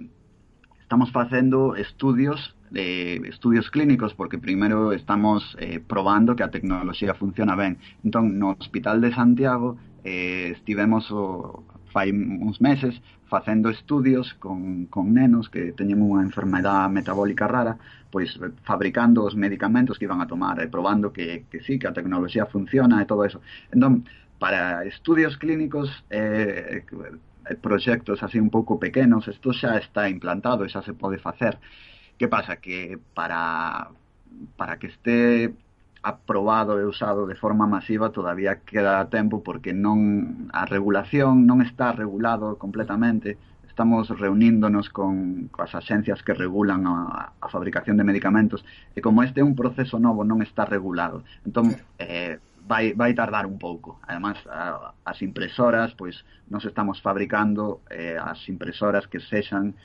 estamos 0.81 1.11
facendo 1.13 1.77
estudios 1.77 2.55
de 2.71 3.17
estudios 3.29 3.71
clínicos 3.71 4.15
porque 4.15 4.39
primeiro 4.39 4.93
estamos 4.93 5.57
eh, 5.59 5.81
probando 5.81 6.37
que 6.37 6.43
a 6.43 6.51
tecnoloxía 6.51 7.15
funciona 7.15 7.57
ben. 7.57 7.79
Entón, 8.05 8.39
no 8.39 8.51
Hospital 8.51 9.01
de 9.01 9.15
Santiago 9.15 9.77
eh, 10.05 10.53
estivemos 10.57 11.11
o, 11.11 11.17
oh, 11.17 11.65
fai 11.93 12.13
uns 12.13 12.61
meses 12.61 13.01
facendo 13.29 13.69
estudios 13.71 14.35
con, 14.35 14.87
con 14.87 15.13
nenos 15.13 15.49
que 15.49 15.73
teñen 15.73 16.01
unha 16.01 16.25
enfermedade 16.25 16.93
metabólica 16.93 17.49
rara 17.49 17.77
pois 18.11 18.39
fabricando 18.65 19.25
os 19.25 19.35
medicamentos 19.35 19.99
que 19.99 20.07
iban 20.09 20.21
a 20.21 20.27
tomar 20.27 20.61
e 20.61 20.69
probando 20.69 21.13
que, 21.13 21.45
que 21.51 21.61
sí, 21.61 21.79
que 21.79 21.89
a 21.89 21.97
tecnoloxía 21.97 22.47
funciona 22.47 23.03
e 23.03 23.07
todo 23.07 23.25
eso. 23.25 23.41
Entón, 23.73 24.09
para 24.39 24.85
estudios 24.85 25.37
clínicos 25.37 25.91
eh, 26.11 26.85
proxectos 27.61 28.23
así 28.23 28.39
un 28.39 28.51
pouco 28.51 28.79
pequenos, 28.79 29.29
isto 29.29 29.53
xa 29.53 29.79
está 29.79 30.09
implantado, 30.09 30.69
xa 30.69 30.83
se 30.83 30.95
pode 30.95 31.19
facer. 31.19 31.59
Que 32.19 32.29
pasa? 32.29 32.57
Que 32.57 32.99
para, 33.15 33.91
para 34.57 34.79
que 34.79 34.89
este 34.89 35.55
aprobado 36.03 36.79
e 36.79 36.85
usado 36.87 37.27
de 37.27 37.35
forma 37.35 37.67
masiva 37.67 38.15
todavía 38.15 38.63
queda 38.63 39.11
tempo 39.11 39.43
porque 39.43 39.75
non 39.75 40.49
a 40.55 40.63
regulación 40.65 41.43
non 41.45 41.59
está 41.61 41.91
regulado 41.91 42.55
completamente 42.57 43.37
estamos 43.79 44.11
reuníndonos 44.11 44.91
con, 44.91 45.47
coas 45.55 45.71
axencias 45.71 46.19
que 46.27 46.35
regulan 46.35 46.83
a, 46.91 47.31
a 47.39 47.47
fabricación 47.47 47.95
de 47.95 48.03
medicamentos 48.03 48.67
e 48.91 48.99
como 48.99 49.23
este 49.23 49.39
é 49.39 49.47
un 49.47 49.55
proceso 49.55 50.03
novo 50.03 50.27
non 50.27 50.43
está 50.43 50.67
regulado 50.67 51.23
entón 51.47 51.79
eh, 52.03 52.43
vai, 52.67 52.93
vai 52.99 53.15
tardar 53.15 53.47
un 53.47 53.55
pouco. 53.55 54.03
Además, 54.03 54.37
a, 54.51 54.91
as 55.07 55.23
impresoras, 55.23 55.95
pois 55.95 56.27
nos 56.51 56.67
estamos 56.67 56.99
fabricando 56.99 57.87
eh, 57.87 58.19
as 58.19 58.43
impresoras 58.51 59.07
que 59.07 59.23
sexan 59.23 59.79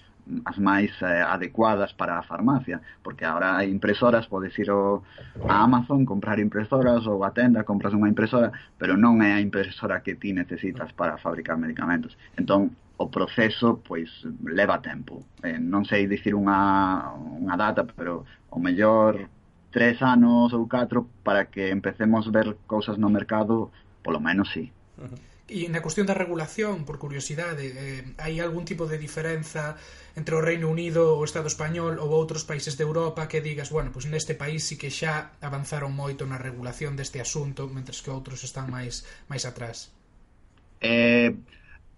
as 0.49 0.57
máis 0.57 0.89
eh, 1.03 1.21
adecuadas 1.21 1.93
para 1.93 2.17
a 2.17 2.23
farmacia, 2.23 2.81
porque 3.05 3.29
agora 3.29 3.59
hai 3.59 3.69
impresoras, 3.69 4.25
podes 4.25 4.57
ir 4.57 4.73
ao, 4.73 5.03
a 5.45 5.61
Amazon, 5.61 6.01
comprar 6.01 6.39
impresoras 6.39 7.05
ou 7.05 7.21
a 7.21 7.29
tenda, 7.29 7.61
compras 7.61 7.93
unha 7.93 8.09
impresora, 8.09 8.49
pero 8.79 8.97
non 8.97 9.21
é 9.21 9.37
a 9.37 9.43
impresora 9.43 10.01
que 10.01 10.17
ti 10.17 10.33
necesitas 10.33 10.95
para 10.97 11.21
fabricar 11.21 11.61
medicamentos. 11.61 12.17
Entón, 12.39 12.73
o 13.03 13.11
proceso 13.11 13.83
pois 13.83 14.09
leva 14.47 14.79
tempo. 14.79 15.23
Eh, 15.43 15.59
non 15.59 15.83
sei 15.83 16.07
dicir 16.07 16.33
unha, 16.33 17.11
unha 17.19 17.55
data, 17.59 17.83
pero 17.83 18.23
o 18.49 18.57
mellor 18.57 19.27
tres 19.73 19.99
anos 19.99 20.53
ou 20.55 20.69
catro 20.69 21.09
para 21.25 21.51
que 21.51 21.73
empecemos 21.73 22.29
a 22.29 22.31
ver 22.31 22.47
cousas 22.69 22.95
no 22.95 23.09
mercado, 23.11 23.73
polo 24.05 24.23
menos 24.23 24.49
sí. 24.55 24.71
Uh 24.97 25.09
-huh. 25.09 25.33
E 25.53 25.67
na 25.67 25.83
cuestión 25.83 26.07
da 26.07 26.15
regulación, 26.15 26.87
por 26.87 26.97
curiosidade, 27.03 27.67
eh, 27.75 28.01
hai 28.23 28.39
algún 28.39 28.63
tipo 28.63 28.87
de 28.87 28.95
diferenza 28.95 29.75
entre 30.15 30.39
o 30.39 30.41
Reino 30.41 30.71
Unido, 30.71 31.19
o 31.19 31.27
Estado 31.27 31.51
Español 31.51 31.99
ou 31.99 32.15
outros 32.15 32.47
países 32.47 32.79
de 32.79 32.87
Europa 32.87 33.27
que 33.27 33.43
digas, 33.43 33.67
bueno, 33.67 33.91
pois 33.91 34.07
neste 34.07 34.39
país 34.39 34.63
sí 34.63 34.79
que 34.79 34.87
xa 34.87 35.35
avanzaron 35.43 35.91
moito 35.91 36.23
na 36.23 36.39
regulación 36.39 36.95
deste 36.95 37.19
asunto, 37.19 37.67
mentres 37.67 37.99
que 37.99 38.09
outros 38.09 38.47
están 38.47 38.71
máis 38.71 39.03
máis 39.27 39.43
atrás? 39.43 39.91
Eh, 40.79 41.35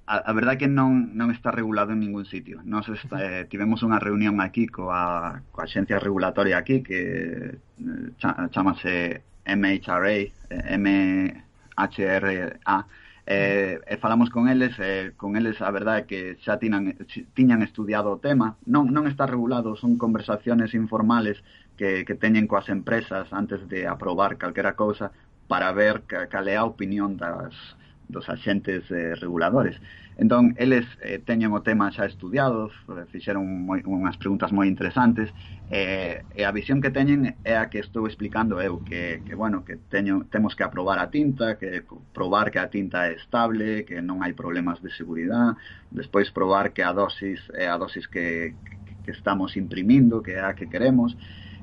a, 0.07 0.17
a 0.17 0.33
verdade 0.33 0.57
que 0.57 0.67
non, 0.69 1.17
non 1.17 1.33
está 1.33 1.49
regulado 1.49 1.93
en 1.93 1.99
ningún 1.99 2.25
sitio. 2.29 2.61
Nos 2.63 2.87
está, 2.89 3.17
eh, 3.25 3.45
tivemos 3.49 3.81
unha 3.81 3.97
reunión 3.97 4.37
aquí 4.37 4.69
coa, 4.69 5.41
coa 5.49 5.65
xencia 5.65 5.97
regulatoria 5.97 6.61
aquí 6.61 6.85
que 6.85 7.57
eh, 7.57 8.05
chamase 8.53 9.25
MHRA, 9.45 10.29
eh, 10.53 10.77
MHRA, 10.77 12.77
eh, 13.25 13.81
e 13.81 13.97
falamos 13.97 14.29
con 14.29 14.47
eles, 14.47 14.77
eh, 14.77 15.13
con 15.17 15.35
eles 15.35 15.57
a 15.61 15.71
verdade 15.73 16.05
que 16.05 16.37
xa 16.45 16.61
tinan, 16.61 16.93
tiñan 17.33 17.65
estudiado 17.65 18.13
o 18.13 18.21
tema, 18.21 18.61
non, 18.69 18.93
non 18.93 19.09
está 19.09 19.25
regulado, 19.25 19.73
son 19.73 19.97
conversaciones 19.97 20.77
informales 20.77 21.41
que, 21.81 22.05
que 22.05 22.13
teñen 22.13 22.45
coas 22.45 22.69
empresas 22.69 23.33
antes 23.33 23.65
de 23.65 23.89
aprobar 23.89 24.37
calquera 24.37 24.77
cousa 24.77 25.09
para 25.49 25.73
ver 25.73 26.05
cal 26.05 26.45
é 26.45 26.57
a 26.57 26.69
opinión 26.69 27.17
das, 27.17 27.57
dos 28.07 28.29
axentes 28.29 28.89
eh, 28.91 29.15
reguladores. 29.15 29.79
Entón, 30.17 30.55
eles 30.57 30.85
eh, 31.03 31.19
teñen 31.19 31.51
o 31.51 31.59
tema 31.59 31.91
xa 31.91 32.07
estudiado, 32.07 32.71
eh, 32.71 33.03
fixeron 33.11 33.43
moi, 33.43 33.83
unhas 33.83 34.15
preguntas 34.15 34.55
moi 34.55 34.63
interesantes, 34.63 35.27
eh, 35.67 36.23
e 36.31 36.47
a 36.47 36.55
visión 36.55 36.79
que 36.79 36.87
teñen 36.87 37.35
é 37.43 37.59
a 37.59 37.67
que 37.67 37.83
estou 37.83 38.07
explicando 38.07 38.63
eu, 38.63 38.79
que, 38.79 39.19
que 39.27 39.35
bueno, 39.35 39.67
que 39.67 39.75
teño, 39.91 40.23
temos 40.31 40.55
que 40.55 40.63
aprobar 40.63 41.03
a 41.03 41.11
tinta, 41.11 41.59
que 41.59 41.83
probar 42.15 42.47
que 42.47 42.63
a 42.63 42.71
tinta 42.71 43.11
é 43.11 43.19
estable, 43.19 43.83
que 43.83 43.99
non 43.99 44.23
hai 44.23 44.31
problemas 44.31 44.79
de 44.79 44.87
seguridade, 44.95 45.59
despois 45.91 46.31
probar 46.31 46.71
que 46.71 46.79
a 46.79 46.95
dosis 46.95 47.43
é 47.51 47.67
a 47.67 47.75
dosis 47.75 48.07
que, 48.07 48.55
que 49.03 49.11
estamos 49.11 49.59
imprimindo, 49.59 50.23
que 50.23 50.39
é 50.39 50.47
a 50.47 50.55
que 50.55 50.71
queremos, 50.71 51.11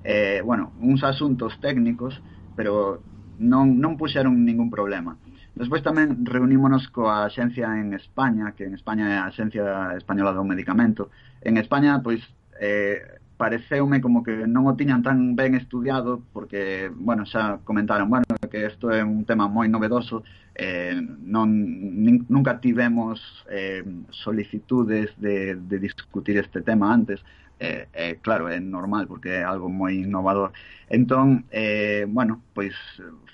eh, 0.04 0.44
bueno, 0.44 0.76
uns 0.76 1.00
asuntos 1.08 1.56
técnicos, 1.56 2.20
pero 2.52 3.00
non, 3.40 3.80
non 3.80 3.96
puxeron 3.96 4.44
ningún 4.44 4.68
problema 4.68 5.16
Despois 5.52 5.84
tamén 5.84 6.24
reunímonos 6.24 6.88
coa 6.88 7.28
Axencia 7.28 7.68
en 7.76 7.92
España, 7.92 8.56
que 8.56 8.64
en 8.64 8.72
España 8.72 9.04
é 9.12 9.16
a 9.20 9.28
Axencia 9.28 9.92
Española 10.00 10.32
do 10.32 10.48
Medicamento. 10.48 11.12
En 11.44 11.60
España, 11.60 12.00
pois, 12.00 12.24
eh, 12.56 13.20
pareceume 13.36 14.00
como 14.00 14.24
que 14.24 14.48
non 14.48 14.64
o 14.64 14.72
tiñan 14.80 15.04
tan 15.04 15.36
ben 15.36 15.52
estudiado, 15.52 16.24
porque, 16.32 16.88
bueno, 16.88 17.28
xa 17.28 17.60
comentaron, 17.68 18.08
bueno, 18.08 18.24
que 18.48 18.64
isto 18.64 18.88
é 18.88 19.04
un 19.04 19.28
tema 19.28 19.44
moi 19.44 19.68
novedoso, 19.68 20.24
eh, 20.56 20.96
non, 21.20 21.52
nin, 21.52 22.24
nunca 22.32 22.56
tivemos 22.56 23.20
eh, 23.52 23.84
solicitudes 24.08 25.12
de, 25.20 25.60
de 25.60 25.76
discutir 25.76 26.40
este 26.40 26.64
tema 26.64 26.96
antes, 26.96 27.20
eh, 27.60 27.88
eh, 27.92 28.18
claro, 28.20 28.48
é 28.48 28.60
normal 28.60 29.06
porque 29.06 29.40
é 29.40 29.44
algo 29.44 29.68
moi 29.68 29.94
innovador. 30.00 30.52
Entón, 30.88 31.44
eh, 31.50 32.04
bueno, 32.08 32.42
pois 32.54 32.74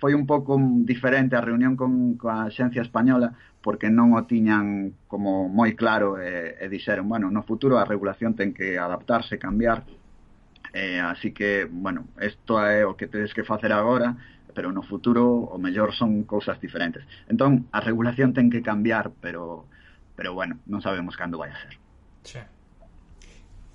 foi 0.00 0.14
un 0.14 0.26
pouco 0.26 0.58
diferente 0.84 1.36
a 1.36 1.42
reunión 1.42 1.76
con, 1.76 2.14
con 2.16 2.30
a 2.34 2.50
Xencia 2.50 2.82
Española 2.82 3.34
porque 3.62 3.90
non 3.90 4.14
o 4.14 4.22
tiñan 4.24 4.94
como 5.10 5.50
moi 5.50 5.74
claro 5.74 6.16
e, 6.16 6.56
eh, 6.56 6.64
e 6.64 6.70
dixeron, 6.70 7.08
bueno, 7.10 7.30
no 7.30 7.42
futuro 7.42 7.76
a 7.78 7.88
regulación 7.88 8.38
ten 8.38 8.54
que 8.54 8.78
adaptarse, 8.78 9.36
cambiar, 9.36 9.82
eh, 10.72 11.00
así 11.00 11.32
que, 11.32 11.66
bueno, 11.66 12.06
isto 12.20 12.62
é 12.62 12.84
o 12.86 12.94
que 12.94 13.08
tedes 13.08 13.34
que 13.34 13.44
facer 13.44 13.72
agora, 13.72 14.16
pero 14.54 14.72
no 14.72 14.82
futuro 14.82 15.26
o 15.26 15.58
mellor 15.58 15.94
son 15.94 16.22
cousas 16.24 16.60
diferentes. 16.60 17.02
Entón, 17.28 17.66
a 17.72 17.80
regulación 17.80 18.32
ten 18.34 18.50
que 18.50 18.62
cambiar, 18.62 19.10
pero 19.20 19.66
pero 20.18 20.34
bueno, 20.34 20.58
non 20.66 20.82
sabemos 20.82 21.14
cando 21.14 21.38
vai 21.38 21.54
a 21.54 21.58
ser. 21.62 21.78
Sí. 22.26 22.42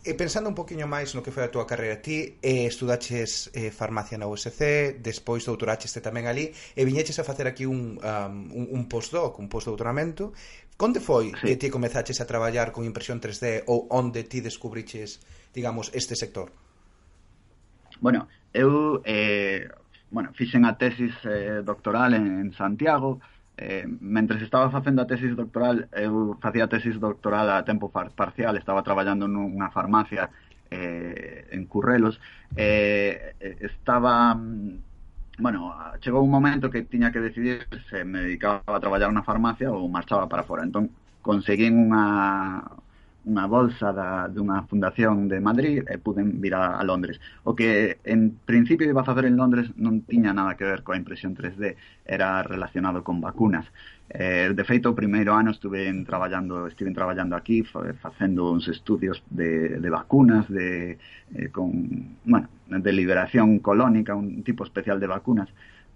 E 0.04 0.20
pensando 0.20 0.52
un 0.52 0.58
poquinho 0.60 0.84
máis 0.84 1.16
no 1.16 1.24
que 1.24 1.32
foi 1.32 1.48
a 1.48 1.52
túa 1.54 1.64
carreira, 1.64 1.96
ti 2.04 2.36
eh, 2.44 2.68
estudaches 2.68 3.48
eh, 3.56 3.72
farmacia 3.72 4.20
na 4.20 4.28
USC, 4.28 5.00
despois 5.00 5.48
doutoracheste 5.48 6.04
tamén 6.04 6.28
ali, 6.28 6.52
e 6.76 6.84
viñeches 6.84 7.24
a 7.24 7.28
facer 7.28 7.48
aquí 7.48 7.64
un, 7.64 7.96
um, 8.04 8.36
un, 8.52 8.66
un 8.68 8.84
postdoc, 8.92 9.40
un 9.40 9.48
postdoutoramento. 9.48 10.36
Conde 10.76 11.00
foi 11.00 11.32
sí. 11.40 11.48
que 11.48 11.56
ti 11.56 11.72
comezaches 11.72 12.20
a 12.20 12.28
traballar 12.28 12.76
con 12.76 12.84
impresión 12.84 13.24
3D 13.24 13.64
ou 13.72 13.88
onde 13.96 14.28
ti 14.28 14.44
descubriches, 14.44 15.24
digamos, 15.56 15.88
este 15.96 16.20
sector? 16.20 16.52
Bueno, 18.04 18.28
eu 18.52 19.00
eh, 19.08 19.72
bueno, 20.12 20.36
fixen 20.36 20.68
a 20.68 20.76
tesis 20.76 21.16
eh, 21.24 21.64
doctoral 21.64 22.12
en, 22.20 22.44
en 22.44 22.52
Santiago, 22.52 23.24
eh, 23.58 23.86
mentres 23.88 24.42
estaba 24.42 24.70
facendo 24.70 25.02
a 25.02 25.08
tesis 25.08 25.36
doctoral 25.36 25.88
eu 25.94 26.38
facía 26.42 26.66
a 26.66 26.72
tesis 26.72 26.98
doctoral 27.00 27.50
a 27.50 27.66
tempo 27.66 27.90
parcial 27.92 28.58
estaba 28.58 28.82
traballando 28.82 29.30
nunha 29.30 29.70
farmacia 29.70 30.30
eh, 30.74 31.48
en 31.54 31.70
Currelos 31.70 32.18
eh, 32.58 33.38
estaba 33.62 34.34
bueno, 35.40 35.74
chegou 36.00 36.22
un 36.22 36.30
momento 36.30 36.70
que 36.70 36.84
tiña 36.84 37.12
que 37.12 37.20
decidir 37.20 37.66
se 37.90 38.06
me 38.06 38.22
dedicaba 38.22 38.62
a 38.66 38.80
traballar 38.80 39.10
na 39.14 39.26
farmacia 39.26 39.70
ou 39.70 39.90
marchaba 39.90 40.30
para 40.30 40.46
fora 40.46 40.66
entón 40.66 40.90
conseguín 41.22 41.90
unha 41.90 42.62
unha 43.24 43.48
bolsa 43.48 43.96
da, 43.96 44.28
dunha 44.28 44.68
fundación 44.68 45.32
de 45.32 45.40
Madrid 45.40 45.88
e 45.88 45.96
puden 45.96 46.44
vir 46.44 46.60
a, 46.60 46.76
a 46.76 46.84
Londres. 46.84 47.24
O 47.48 47.56
que 47.56 48.00
en 48.04 48.36
principio 48.44 48.84
iba 48.84 49.02
a 49.02 49.08
facer 49.08 49.24
en 49.32 49.40
Londres 49.40 49.72
non 49.80 50.04
tiña 50.04 50.36
nada 50.36 50.60
que 50.60 50.68
ver 50.68 50.84
coa 50.84 51.00
impresión 51.00 51.32
3D, 51.32 51.80
era 52.04 52.44
relacionado 52.44 53.00
con 53.04 53.24
vacunas. 53.24 53.64
Eh, 54.12 54.52
de 54.52 54.64
feito, 54.68 54.92
o 54.92 55.00
primeiro 55.00 55.32
ano 55.32 55.56
estuve 55.56 55.88
traballando, 56.04 56.68
estive 56.68 56.92
traballando 56.92 57.40
aquí 57.40 57.64
facendo 57.64 58.52
uns 58.52 58.68
estudios 58.68 59.24
de, 59.32 59.80
de 59.80 59.90
vacunas, 59.90 60.44
de, 60.52 61.00
eh, 61.34 61.48
con, 61.50 62.20
bueno, 62.28 62.52
de 62.68 62.92
liberación 62.92 63.64
colónica, 63.64 64.14
un 64.14 64.44
tipo 64.44 64.68
especial 64.68 65.00
de 65.00 65.08
vacunas, 65.08 65.48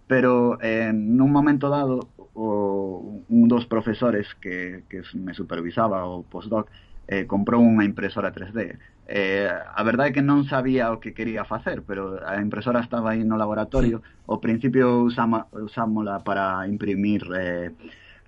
pero 0.08 0.56
eh, 0.64 0.96
nun 0.96 1.30
momento 1.36 1.68
dado 1.68 2.08
o, 2.32 3.20
un 3.28 3.46
dos 3.52 3.68
profesores 3.68 4.32
que, 4.40 4.88
que 4.88 5.04
me 5.20 5.36
supervisaba 5.36 6.08
o 6.08 6.24
postdoc 6.24 6.72
eh, 7.08 7.26
comprou 7.26 7.64
unha 7.64 7.88
impresora 7.88 8.36
3D. 8.36 8.78
Eh, 9.08 9.48
a 9.48 9.82
verdade 9.88 10.12
é 10.12 10.16
que 10.20 10.26
non 10.26 10.44
sabía 10.44 10.92
o 10.92 11.00
que 11.00 11.16
quería 11.16 11.48
facer, 11.48 11.82
pero 11.88 12.20
a 12.20 12.44
impresora 12.44 12.84
estaba 12.84 13.16
aí 13.16 13.24
no 13.24 13.40
laboratorio. 13.40 14.04
Ao 14.28 14.44
principio 14.44 15.08
usama, 15.08 15.48
usámola 15.56 16.20
para 16.28 16.68
imprimir 16.68 17.24
eh, 17.32 17.72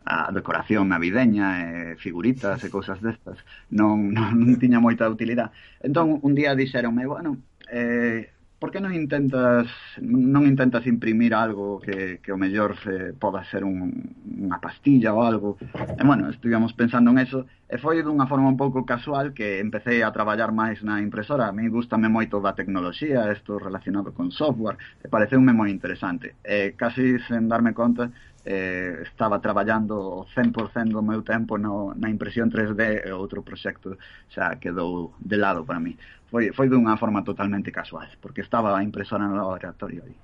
a 0.08 0.32
decoración 0.32 0.88
navideña, 0.88 1.48
eh, 1.68 1.96
figuritas 2.00 2.64
e 2.64 2.72
cousas 2.72 3.04
destas. 3.04 3.44
Non, 3.70 4.16
non, 4.16 4.32
non 4.40 4.56
tiña 4.56 4.80
moita 4.80 5.12
utilidade. 5.12 5.52
Entón, 5.84 6.24
un 6.24 6.34
día 6.34 6.56
dixeronme, 6.56 7.04
bueno, 7.04 7.38
eh, 7.68 8.32
por 8.60 8.72
que 8.72 8.84
non 8.84 8.92
intentas 8.92 9.72
non 10.04 10.44
intentas 10.44 10.84
imprimir 10.84 11.32
algo 11.32 11.80
que, 11.80 12.20
que 12.20 12.36
o 12.36 12.38
mellor 12.38 12.76
se, 12.84 13.16
poda 13.16 13.48
ser 13.48 13.64
un, 13.64 13.88
unha 14.28 14.60
pastilla 14.60 15.16
ou 15.16 15.24
algo? 15.24 15.56
E 15.96 16.04
bueno, 16.04 16.28
estuvimos 16.28 16.76
pensando 16.76 17.16
en 17.16 17.24
eso 17.24 17.48
e 17.72 17.80
foi 17.80 18.04
dunha 18.04 18.28
forma 18.28 18.52
un 18.52 18.60
pouco 18.60 18.84
casual 18.84 19.32
que 19.32 19.64
empecé 19.64 20.04
a 20.04 20.12
traballar 20.12 20.52
máis 20.52 20.84
na 20.84 21.00
impresora. 21.00 21.48
A 21.48 21.56
mí 21.56 21.72
gustame 21.72 22.12
moito 22.12 22.44
da 22.44 22.52
tecnoloxía 22.52 23.32
isto 23.32 23.56
relacionado 23.64 24.12
con 24.12 24.36
software 24.36 24.76
e 25.00 25.08
pareceume 25.08 25.56
moi 25.56 25.72
interesante. 25.72 26.36
E 26.44 26.76
casi 26.76 27.16
sen 27.32 27.48
darme 27.48 27.72
conta 27.72 28.12
eh, 28.50 29.04
estaba 29.10 29.38
traballando 29.46 29.96
o 30.22 30.26
100% 30.36 30.92
do 30.98 31.04
meu 31.10 31.22
tempo 31.22 31.54
no, 31.64 31.94
na 32.02 32.10
impresión 32.16 32.50
3D 32.50 32.82
e 33.08 33.12
outro 33.22 33.40
proxecto 33.48 33.90
xa 34.34 34.46
quedou 34.64 35.14
de 35.32 35.38
lado 35.38 35.62
para 35.70 35.80
mí. 35.86 35.94
Foi, 36.32 36.44
foi 36.58 36.68
dunha 36.70 36.98
forma 37.02 37.22
totalmente 37.30 37.70
casual, 37.80 38.10
porque 38.24 38.42
estaba 38.42 38.70
a 38.78 38.84
impresora 38.90 39.26
no 39.28 39.36
laboratorio 39.42 40.02
aí. 40.06 40.18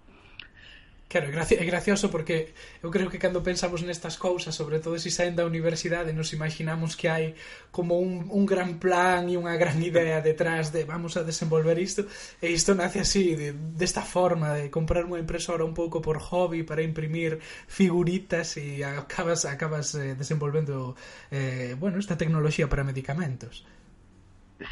Claro, 1.16 1.32
é, 1.32 1.64
é 1.64 1.64
gracioso 1.64 2.12
porque 2.12 2.52
eu 2.84 2.92
creo 2.92 3.10
que 3.10 3.18
cando 3.18 3.40
pensamos 3.40 3.80
nestas 3.82 4.20
cousas, 4.20 4.52
sobre 4.54 4.84
todo 4.84 5.00
se 5.00 5.08
saen 5.08 5.32
da 5.32 5.48
universidade, 5.48 6.12
nos 6.12 6.36
imaginamos 6.36 7.00
que 7.00 7.08
hai 7.08 7.40
como 7.72 8.04
un, 8.04 8.28
un 8.28 8.44
gran 8.44 8.84
plan 8.84 9.24
e 9.32 9.40
unha 9.40 9.56
gran 9.56 9.80
idea 9.80 10.20
detrás 10.20 10.76
de 10.76 10.84
vamos 10.84 11.16
a 11.16 11.24
desenvolver 11.24 11.80
isto, 11.80 12.04
e 12.44 12.52
isto 12.52 12.76
nace 12.76 13.00
así, 13.00 13.32
de, 13.32 13.56
desta 13.56 14.04
forma, 14.04 14.60
de 14.60 14.68
comprar 14.68 15.08
unha 15.08 15.24
impresora 15.24 15.64
un 15.64 15.72
pouco 15.72 16.04
por 16.04 16.20
hobby 16.20 16.68
para 16.68 16.84
imprimir 16.84 17.40
figuritas 17.64 18.60
e 18.60 18.84
acabas 18.84 19.48
acabas 19.48 19.96
eh, 19.96 20.20
desenvolvendo 20.20 21.00
eh, 21.32 21.80
bueno, 21.80 21.96
esta 21.96 22.20
tecnoloxía 22.20 22.68
para 22.68 22.84
medicamentos. 22.84 23.64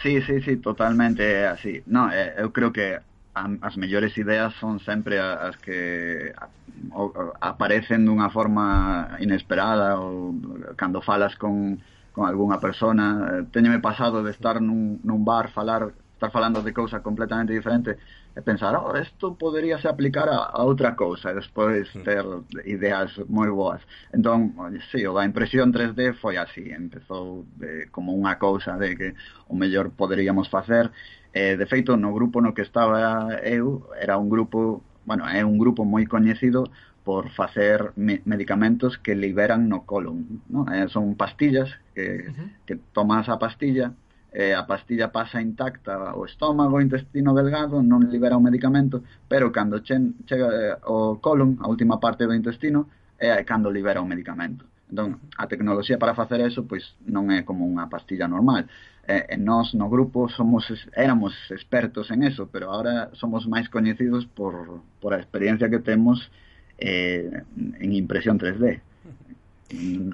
Sí, 0.03 0.19
sí, 0.27 0.43
sí, 0.43 0.59
totalmente 0.59 1.47
así. 1.47 1.79
No, 1.87 2.11
eh, 2.11 2.35
eu 2.35 2.51
creo 2.51 2.75
que 2.75 2.99
as 3.33 3.75
mellores 3.77 4.17
ideas 4.17 4.53
son 4.61 4.79
sempre 4.79 5.19
as 5.19 5.57
que 5.57 6.33
aparecen 7.41 8.05
dunha 8.05 8.29
forma 8.29 9.17
inesperada 9.17 9.97
ou 9.97 10.37
cando 10.77 11.01
falas 11.01 11.33
con, 11.35 11.81
con 12.13 12.29
algunha 12.29 12.61
persona. 12.61 13.41
Eh, 13.41 13.43
Teñeme 13.49 13.81
pasado 13.81 14.21
de 14.21 14.31
estar 14.31 14.61
nun, 14.61 15.01
nun 15.01 15.25
bar 15.25 15.49
falar 15.49 15.97
estar 16.23 16.31
falando 16.31 16.61
de 16.61 16.71
cousas 16.73 17.01
completamente 17.01 17.51
diferentes 17.51 17.97
e 18.35 18.41
pensar, 18.41 18.73
oh, 18.77 18.97
isto 18.97 19.35
poderíase 19.35 19.87
aplicar 19.87 20.29
a, 20.29 20.49
a 20.55 20.63
outra 20.63 20.95
cousa 20.95 21.29
e 21.29 21.37
despois 21.37 21.85
hmm. 21.93 22.01
ter 22.01 22.25
ideas 22.65 23.13
moi 23.29 23.51
boas. 23.51 23.81
Entón, 24.09 24.55
si, 24.89 25.03
sí, 25.03 25.05
a 25.05 25.25
impresión 25.25 25.69
3D 25.69 26.17
foi 26.17 26.37
así. 26.37 26.71
Empezou 26.71 27.45
de, 27.59 27.91
como 27.93 28.15
unha 28.15 28.39
cousa 28.41 28.79
de 28.79 28.95
que 28.95 29.09
o 29.51 29.53
mellor 29.53 29.91
poderíamos 29.93 30.49
facer. 30.49 30.89
Eh, 31.33 31.57
de 31.57 31.65
feito, 31.65 31.97
no 31.97 32.13
grupo 32.13 32.41
no 32.41 32.53
que 32.53 32.61
estaba 32.61 33.41
eu, 33.41 33.89
era 33.99 34.17
un 34.17 34.29
grupo, 34.29 34.83
bueno, 35.05 35.25
é 35.27 35.41
un 35.43 35.57
grupo 35.57 35.81
moi 35.83 36.05
coñecido 36.05 36.69
por 37.03 37.29
facer 37.33 37.91
me 37.95 38.21
medicamentos 38.25 38.97
que 38.97 39.15
liberan 39.15 39.67
no 39.67 39.83
colon, 39.83 40.41
¿no? 40.47 40.69
Eh, 40.71 40.87
son 40.89 41.15
pastillas 41.15 41.69
que, 41.95 42.29
uh 42.29 42.31
-huh. 42.31 42.49
que 42.65 42.75
tomas 42.93 43.27
a 43.29 43.39
pastilla, 43.39 43.93
eh, 44.31 44.53
a 44.55 44.65
pastilla 44.65 45.11
pasa 45.11 45.41
intacta 45.41 46.13
o 46.15 46.25
estómago, 46.25 46.77
o 46.77 46.81
intestino 46.81 47.33
delgado, 47.33 47.81
non 47.81 48.09
libera 48.09 48.37
o 48.37 48.41
medicamento, 48.41 49.03
pero 49.27 49.51
cando 49.51 49.81
chen, 49.85 50.15
chega 50.25 50.47
eh, 50.49 50.77
o 50.85 51.17
colon, 51.21 51.57
a 51.61 51.67
última 51.69 51.99
parte 51.99 52.25
do 52.25 52.33
intestino, 52.33 52.89
é 53.17 53.29
eh, 53.29 53.43
cando 53.45 53.69
libera 53.69 54.01
o 54.01 54.09
medicamento. 54.09 54.65
Entón, 54.93 55.17
a 55.37 55.47
tecnoloxía 55.47 55.97
para 55.97 56.13
facer 56.13 56.37
eso 56.45 56.69
pois 56.69 56.93
non 57.09 57.33
é 57.33 57.41
como 57.41 57.65
unha 57.65 57.89
pastilla 57.89 58.29
normal. 58.29 58.69
Eh, 59.09 59.33
e 59.33 59.35
nós 59.41 59.73
no 59.73 59.89
grupo 59.89 60.29
somos 60.29 60.69
éramos 60.93 61.33
expertos 61.49 62.13
en 62.13 62.21
eso, 62.21 62.45
pero 62.45 62.69
agora 62.69 63.09
somos 63.17 63.49
máis 63.49 63.73
coñecidos 63.73 64.29
por, 64.29 64.85
por 65.01 65.17
a 65.17 65.19
experiencia 65.19 65.65
que 65.65 65.81
temos 65.81 66.29
eh, 66.77 67.41
en 67.57 67.89
impresión 67.97 68.37
3D, 68.37 68.85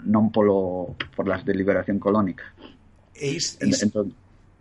non 0.08 0.32
polo 0.32 0.96
por 1.12 1.28
las 1.28 1.44
de 1.44 1.60
liberación 1.60 2.00
colónica. 2.00 2.48
E 3.20 3.36
is, 3.36 3.60
is, 3.60 3.84
entón, 3.84 4.15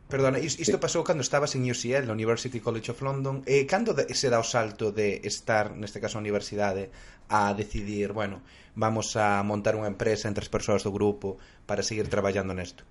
Perdona, 0.08 0.40
isto 0.40 0.80
pasou 0.80 1.04
cando 1.04 1.20
estabas 1.20 1.52
en 1.52 1.68
UCL, 1.68 2.08
na 2.08 2.16
University 2.16 2.64
College 2.64 2.96
of 2.96 3.04
London, 3.04 3.44
e 3.44 3.68
cando 3.68 3.92
se 3.92 4.32
dá 4.32 4.40
o 4.40 4.46
salto 4.46 4.88
de 4.88 5.20
estar, 5.28 5.76
neste 5.76 6.00
caso, 6.00 6.16
a 6.16 6.24
universidade, 6.24 6.88
a 7.28 7.52
decidir, 7.52 8.16
bueno, 8.16 8.40
vamos 8.72 9.20
a 9.20 9.44
montar 9.44 9.76
unha 9.76 9.92
empresa 9.92 10.24
entre 10.24 10.40
as 10.40 10.48
persoas 10.48 10.80
do 10.80 10.96
grupo 10.96 11.36
para 11.68 11.84
seguir 11.84 12.08
traballando 12.08 12.56
nesto? 12.56 12.88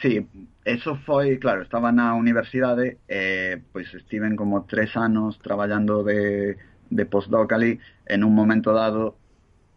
Sí, 0.00 0.24
eso 0.64 0.96
foi, 1.04 1.36
claro, 1.36 1.60
estaba 1.60 1.92
na 1.92 2.16
universidade, 2.16 2.96
eh, 3.12 3.60
pois 3.76 3.92
estiven 3.92 4.32
como 4.32 4.64
tres 4.64 4.96
anos 4.96 5.36
traballando 5.36 6.00
de, 6.00 6.56
de 6.88 7.04
postdoc 7.04 7.52
ali, 7.52 7.76
en 8.08 8.24
un 8.24 8.32
momento 8.32 8.72
dado 8.72 9.20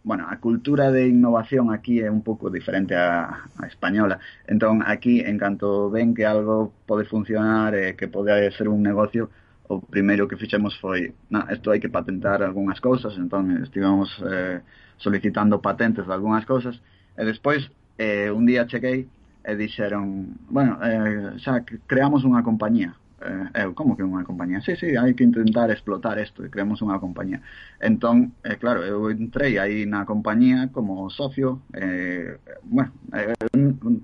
bueno, 0.05 0.27
a 0.29 0.37
cultura 0.37 0.91
de 0.91 1.09
innovación 1.09 1.73
aquí 1.73 1.99
é 1.99 2.09
un 2.13 2.21
pouco 2.21 2.53
diferente 2.53 2.93
a, 2.93 3.49
a 3.57 3.65
española. 3.65 4.21
Entón, 4.45 4.85
aquí, 4.85 5.19
en 5.19 5.41
canto 5.41 5.89
ven 5.89 6.13
que 6.13 6.29
algo 6.29 6.71
pode 6.85 7.09
funcionar 7.09 7.73
e 7.73 7.89
eh, 7.89 7.91
que 7.97 8.07
pode 8.07 8.29
ser 8.53 8.69
un 8.69 8.85
negocio, 8.85 9.33
o 9.65 9.81
primeiro 9.81 10.29
que 10.29 10.37
fixemos 10.37 10.77
foi, 10.77 11.17
na, 11.33 11.49
isto 11.49 11.73
hai 11.73 11.81
que 11.81 11.89
patentar 11.89 12.45
algunhas 12.45 12.77
cousas, 12.77 13.17
entón 13.17 13.49
estivemos 13.65 14.13
eh, 14.21 14.61
solicitando 15.01 15.57
patentes 15.57 16.05
de 16.05 16.13
algunhas 16.13 16.45
cousas, 16.45 16.77
e 17.17 17.25
despois, 17.25 17.65
eh, 17.97 18.29
un 18.29 18.45
día 18.45 18.69
cheguei 18.69 19.09
e 19.41 19.51
dixeron, 19.57 20.37
bueno, 20.53 20.77
eh, 20.85 21.33
xa 21.41 21.65
creamos 21.89 22.21
unha 22.21 22.45
compañía, 22.45 22.93
eh, 23.21 23.63
eu, 23.63 23.73
como 23.73 23.95
que 23.95 24.03
unha 24.03 24.27
compañía? 24.27 24.59
Sí, 24.59 24.75
sí, 24.75 24.95
hai 24.99 25.15
que 25.15 25.23
intentar 25.23 25.71
explotar 25.71 26.19
isto 26.19 26.43
e 26.43 26.51
creamos 26.51 26.83
unha 26.83 26.99
compañía. 26.99 27.39
Entón, 27.79 28.35
eh, 28.43 28.57
claro, 28.59 28.83
eu 28.83 29.07
entrei 29.07 29.55
aí 29.57 29.87
na 29.87 30.03
compañía 30.03 30.67
como 30.75 31.07
socio, 31.09 31.63
eh, 31.73 32.37
bueno, 32.63 32.91
eh, 33.15 33.35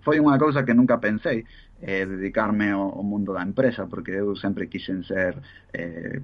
foi 0.06 0.18
unha 0.24 0.40
cousa 0.40 0.64
que 0.64 0.78
nunca 0.78 1.04
pensei, 1.04 1.44
eh, 1.82 2.06
dedicarme 2.06 2.72
ao, 2.72 2.88
ao 2.96 3.04
mundo 3.04 3.34
da 3.34 3.44
empresa, 3.44 3.88
porque 3.92 4.16
eu 4.16 4.36
sempre 4.40 4.70
quixen 4.72 5.04
ser 5.04 5.36
eh, 5.74 6.22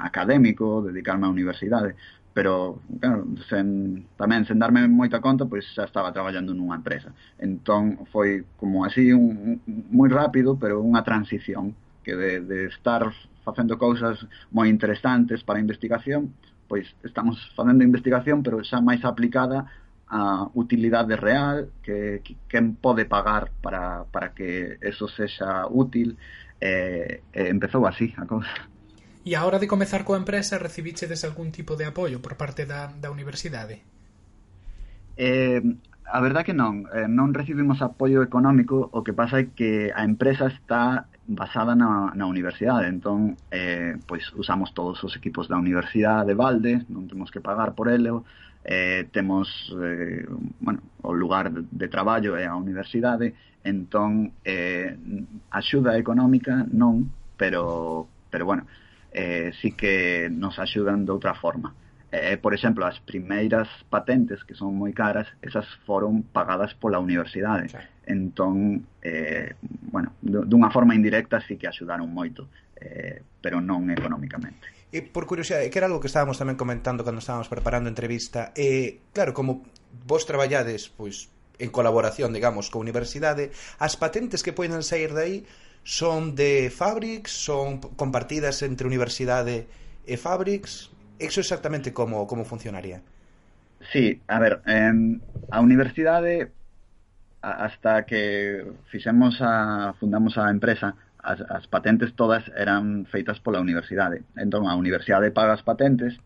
académico, 0.00 0.82
dedicarme 0.82 1.26
á 1.26 1.30
universidade, 1.30 1.94
pero 2.34 2.82
claro, 2.98 3.30
sen, 3.46 4.10
tamén 4.18 4.42
sen 4.42 4.58
darme 4.58 4.90
moita 4.90 5.22
conta, 5.22 5.46
pois 5.46 5.62
xa 5.70 5.86
estaba 5.86 6.10
traballando 6.10 6.50
nunha 6.50 6.74
empresa. 6.74 7.14
Entón 7.38 8.02
foi 8.10 8.42
como 8.58 8.82
así 8.82 9.14
un, 9.14 9.62
un 9.62 9.76
moi 9.94 10.10
rápido, 10.10 10.58
pero 10.58 10.82
unha 10.82 11.06
transición 11.06 11.78
que 12.04 12.14
de, 12.14 12.44
de 12.44 12.68
estar 12.68 13.08
facendo 13.42 13.80
cousas 13.80 14.20
moi 14.52 14.68
interesantes 14.68 15.42
para 15.42 15.58
a 15.58 15.64
investigación, 15.64 16.36
pois 16.68 16.86
estamos 17.02 17.40
facendo 17.56 17.82
investigación, 17.82 18.44
pero 18.44 18.60
xa 18.60 18.84
máis 18.84 19.02
aplicada 19.02 19.66
a 20.06 20.46
utilidade 20.54 21.16
real, 21.16 21.72
que, 21.82 22.20
que 22.22 22.36
quen 22.46 22.76
pode 22.76 23.08
pagar 23.08 23.50
para, 23.64 24.04
para 24.12 24.36
que 24.36 24.76
eso 24.84 25.08
sexa 25.08 25.66
útil, 25.66 26.20
e, 26.60 27.20
e 27.32 27.40
empezou 27.48 27.88
así 27.88 28.14
a 28.16 28.28
cousa. 28.28 28.52
E 29.24 29.32
a 29.34 29.44
hora 29.48 29.56
de 29.56 29.66
comezar 29.66 30.04
coa 30.04 30.20
empresa, 30.20 30.60
recibichedes 30.60 31.24
algún 31.24 31.48
tipo 31.48 31.80
de 31.80 31.88
apoio 31.88 32.20
por 32.20 32.36
parte 32.36 32.68
da, 32.68 32.92
da 32.92 33.08
universidade? 33.08 33.80
Eh, 35.16 35.64
a 36.04 36.20
verdad 36.20 36.44
que 36.44 36.52
non, 36.52 36.84
eh, 36.92 37.08
non 37.08 37.32
recibimos 37.32 37.80
apoio 37.80 38.20
económico, 38.20 38.92
o 38.92 39.00
que 39.00 39.16
pasa 39.16 39.40
é 39.40 39.48
que 39.56 39.88
a 39.96 40.04
empresa 40.04 40.52
está 40.52 41.08
basada 41.26 41.74
na, 41.74 42.12
na 42.14 42.26
universidade. 42.26 42.88
Entón 42.88 43.36
eh, 43.50 43.96
pois 44.06 44.28
usamos 44.36 44.72
todos 44.72 45.02
os 45.04 45.16
equipos 45.16 45.48
da 45.48 45.56
universidade 45.56 46.28
de 46.28 46.34
Valde, 46.34 46.74
non 46.88 47.08
temos 47.08 47.30
que 47.32 47.40
pagar 47.40 47.72
por 47.72 47.88
ele 47.88 48.12
eh, 48.64 49.08
temos 49.12 49.48
eh, 49.82 50.26
bueno, 50.60 50.80
o 51.02 51.12
lugar 51.12 51.52
de, 51.52 51.64
de 51.70 51.88
traballo 51.88 52.36
é 52.36 52.46
a 52.46 52.56
universidade. 52.56 53.34
Entón 53.64 54.32
eh, 54.44 54.96
axuda 55.50 55.96
económica 55.96 56.64
non 56.72 57.08
pero 57.36 58.08
pero 58.28 58.44
bueno 58.44 58.64
eh, 59.12 59.52
sí 59.60 59.72
que 59.72 60.28
nos 60.32 60.58
axudan 60.58 61.04
de 61.04 61.12
outra 61.12 61.34
forma. 61.36 61.72
Eh, 62.14 62.32
eh, 62.32 62.36
por 62.38 62.54
exemplo, 62.54 62.86
as 62.86 63.02
primeiras 63.02 63.66
patentes 63.90 64.46
que 64.46 64.54
son 64.54 64.78
moi 64.78 64.94
caras, 64.94 65.26
esas 65.42 65.66
foron 65.82 66.22
pagadas 66.22 66.70
pola 66.78 67.02
universidade. 67.02 67.66
Claro. 67.66 67.90
Entón, 68.06 68.86
eh, 69.02 69.58
bueno, 69.90 70.14
dunha 70.22 70.70
forma 70.70 70.94
indirecta 70.94 71.42
sí 71.42 71.58
que 71.58 71.66
axudaron 71.66 72.06
moito, 72.06 72.46
eh, 72.78 73.18
pero 73.42 73.58
non 73.58 73.90
económicamente. 73.90 74.70
E 74.94 75.02
por 75.02 75.26
curiosidade, 75.26 75.66
que 75.74 75.78
era 75.82 75.90
algo 75.90 75.98
que 75.98 76.06
estábamos 76.06 76.38
tamén 76.38 76.54
comentando 76.54 77.02
cando 77.02 77.18
estábamos 77.18 77.50
preparando 77.50 77.90
a 77.90 77.94
entrevista, 77.94 78.54
eh, 78.54 79.02
claro, 79.10 79.34
como 79.34 79.66
vos 80.06 80.22
traballades 80.22 80.86
pois 80.94 81.34
en 81.58 81.74
colaboración, 81.74 82.30
digamos, 82.30 82.70
coa 82.70 82.86
universidade, 82.86 83.50
as 83.82 83.98
patentes 83.98 84.46
que 84.46 84.54
poden 84.54 84.86
sair 84.86 85.10
de 85.10 85.22
aí 85.26 85.36
son 85.82 86.38
de 86.38 86.70
Fabrics, 86.70 87.34
son 87.34 87.82
compartidas 87.98 88.62
entre 88.62 88.86
universidade 88.86 89.66
e 90.06 90.14
Fabrics, 90.14 90.93
Eso 91.18 91.40
exactamente 91.40 91.92
como, 91.92 92.26
como 92.26 92.44
funcionaría? 92.44 93.00
Sí, 93.92 94.20
a 94.26 94.38
ver, 94.38 94.62
eh, 94.66 94.92
a 95.50 95.60
universidade 95.60 96.52
hasta 97.40 98.06
que 98.06 98.64
fixemos 98.86 99.36
a 99.40 99.94
fundamos 100.00 100.38
a 100.38 100.50
empresa, 100.50 100.96
as, 101.20 101.40
as 101.40 101.66
patentes 101.66 102.14
todas 102.14 102.44
eran 102.56 103.04
feitas 103.06 103.40
pola 103.40 103.60
universidade. 103.60 104.24
Entón 104.36 104.64
a 104.66 104.76
universidade 104.76 105.30
paga 105.30 105.52
as 105.52 105.62
patentes 105.62 106.16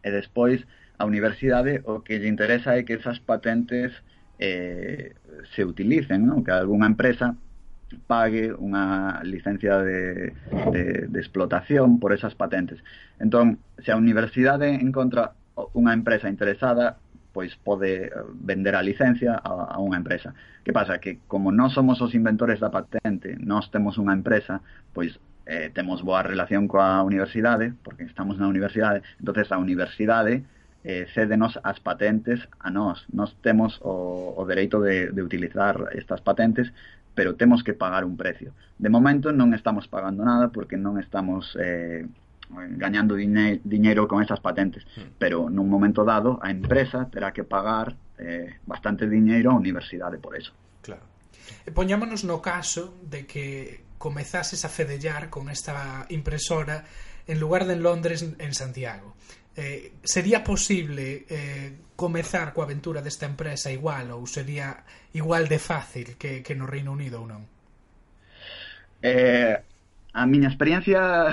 e 0.00 0.08
despois 0.08 0.64
a 0.96 1.04
universidade 1.04 1.84
o 1.84 2.00
que 2.00 2.18
lle 2.18 2.32
interesa 2.32 2.76
é 2.76 2.84
que 2.84 2.96
esas 2.96 3.20
patentes 3.20 3.92
eh, 4.40 5.14
se 5.52 5.64
utilicen, 5.64 6.24
non? 6.24 6.40
que 6.40 6.52
algunha 6.52 6.88
empresa 6.88 7.36
pague 8.06 8.52
unha 8.52 9.20
licencia 9.24 9.80
de, 9.80 10.32
de, 10.72 10.84
de 11.08 11.18
explotación 11.20 11.98
por 11.98 12.12
esas 12.12 12.34
patentes. 12.34 12.80
Entón, 13.18 13.58
se 13.80 13.92
a 13.92 13.96
universidade 13.96 14.76
encontra 14.76 15.32
unha 15.74 15.96
empresa 15.96 16.28
interesada, 16.28 17.00
pois 17.32 17.56
pode 17.56 18.08
eh, 18.08 18.12
vender 18.34 18.74
a 18.76 18.82
licencia 18.82 19.40
a, 19.40 19.74
a 19.74 19.78
unha 19.80 19.96
empresa. 19.96 20.34
Que 20.64 20.72
pasa? 20.72 21.00
Que 21.00 21.18
como 21.26 21.48
non 21.48 21.72
somos 21.72 22.00
os 22.04 22.12
inventores 22.12 22.60
da 22.60 22.68
patente, 22.72 23.36
nós 23.40 23.72
temos 23.72 23.96
unha 23.96 24.12
empresa, 24.12 24.60
pois 24.92 25.16
eh, 25.48 25.72
temos 25.72 26.04
boa 26.04 26.20
relación 26.20 26.68
coa 26.68 27.00
universidade, 27.02 27.72
porque 27.80 28.04
estamos 28.04 28.36
na 28.36 28.48
universidade, 28.48 29.00
entonces 29.16 29.48
a 29.48 29.56
universidade 29.56 30.44
eh, 30.84 31.06
cédenos 31.14 31.58
as 31.64 31.80
patentes 31.80 32.40
a 32.60 32.70
nós. 32.70 33.04
Nós 33.12 33.34
temos 33.42 33.80
o, 33.82 34.34
o 34.36 34.42
dereito 34.46 34.80
de, 34.80 35.10
de 35.12 35.22
utilizar 35.22 35.90
estas 35.92 36.20
patentes 36.20 36.72
pero 37.18 37.34
temos 37.34 37.64
que 37.64 37.74
pagar 37.74 38.04
un 38.04 38.16
precio. 38.16 38.52
De 38.78 38.88
momento 38.88 39.34
non 39.34 39.50
estamos 39.50 39.90
pagando 39.90 40.22
nada 40.22 40.54
porque 40.54 40.78
non 40.78 41.02
estamos 41.02 41.50
eh, 41.58 42.06
gañando 42.78 43.18
diñeiro 43.18 44.06
con 44.06 44.22
esas 44.22 44.38
patentes, 44.38 44.86
hmm. 44.94 45.18
pero 45.18 45.50
nun 45.50 45.66
momento 45.66 46.06
dado 46.06 46.38
a 46.38 46.54
empresa 46.54 47.10
terá 47.10 47.34
que 47.34 47.42
pagar 47.42 47.98
eh, 48.22 48.62
bastante 48.70 49.10
diñeiro 49.10 49.50
á 49.50 49.58
universidade 49.58 50.22
por 50.22 50.38
eso. 50.38 50.54
Claro. 50.78 51.02
E 51.66 51.74
poñámonos 51.74 52.22
no 52.22 52.38
caso 52.38 52.94
de 53.02 53.26
que 53.26 53.98
comezases 53.98 54.62
a 54.62 54.70
fedellar 54.70 55.26
con 55.26 55.50
esta 55.50 56.06
impresora 56.14 56.86
en 57.26 57.42
lugar 57.42 57.66
de 57.66 57.74
en 57.74 57.82
Londres, 57.82 58.22
en 58.22 58.54
Santiago. 58.54 59.18
Eh, 59.58 59.98
sería 60.06 60.46
posible 60.46 61.26
eh, 61.26 61.74
comezar 61.98 62.54
coa 62.54 62.70
aventura 62.70 63.02
desta 63.02 63.26
empresa 63.26 63.74
igual 63.74 64.14
ou 64.14 64.22
sería 64.30 64.86
igual 65.18 65.50
de 65.50 65.58
fácil 65.58 66.14
que, 66.14 66.46
que 66.46 66.54
no 66.54 66.70
Reino 66.70 66.94
Unido 66.94 67.18
ou 67.18 67.26
non? 67.26 67.42
Eh, 69.02 69.58
a 70.14 70.22
miña 70.30 70.46
experiencia 70.46 71.26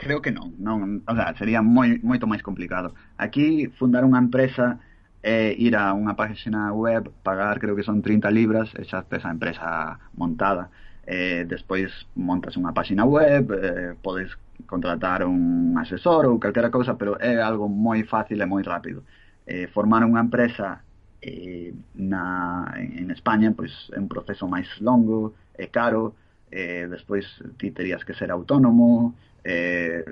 creo 0.00 0.24
que 0.24 0.32
non, 0.32 0.56
non 0.56 1.04
o 1.04 1.12
sea, 1.12 1.36
sería 1.36 1.60
moi, 1.60 2.00
moito 2.00 2.24
máis 2.24 2.40
complicado. 2.40 2.96
Aquí 3.20 3.68
fundar 3.76 4.08
unha 4.08 4.16
empresa 4.16 4.80
e 5.20 5.52
ir 5.60 5.76
a 5.76 5.92
unha 5.92 6.16
página 6.16 6.72
web, 6.72 7.12
pagar 7.20 7.60
creo 7.60 7.76
que 7.76 7.84
son 7.84 8.00
30 8.00 8.32
libras, 8.32 8.72
e 8.80 8.88
xa 8.88 9.04
tes 9.04 9.20
a 9.28 9.32
empresa 9.36 10.00
montada. 10.16 10.72
Eh, 11.04 11.44
despois 11.44 11.92
montas 12.16 12.56
unha 12.56 12.72
página 12.72 13.04
web, 13.04 13.52
eh, 13.52 13.92
podes 14.00 14.32
contratar 14.64 15.28
un 15.28 15.76
asesor 15.76 16.24
ou 16.24 16.40
calquera 16.40 16.72
cousa, 16.72 16.96
pero 16.96 17.20
é 17.20 17.36
algo 17.36 17.68
moi 17.68 18.00
fácil 18.08 18.40
e 18.40 18.48
moi 18.48 18.64
rápido 18.64 19.04
eh, 19.46 19.66
formar 19.72 20.04
unha 20.04 20.20
empresa 20.20 20.82
eh, 21.20 21.72
na, 21.94 22.72
en, 22.76 23.04
en 23.04 23.08
España 23.10 23.52
pois 23.52 23.72
é 23.92 23.98
un 24.00 24.08
proceso 24.08 24.48
máis 24.48 24.68
longo 24.80 25.36
e 25.56 25.68
caro 25.68 26.16
eh, 26.50 26.88
despois 26.90 27.24
ti 27.58 27.70
terías 27.70 28.04
que 28.04 28.14
ser 28.16 28.30
autónomo 28.30 29.14
eh, 29.44 30.04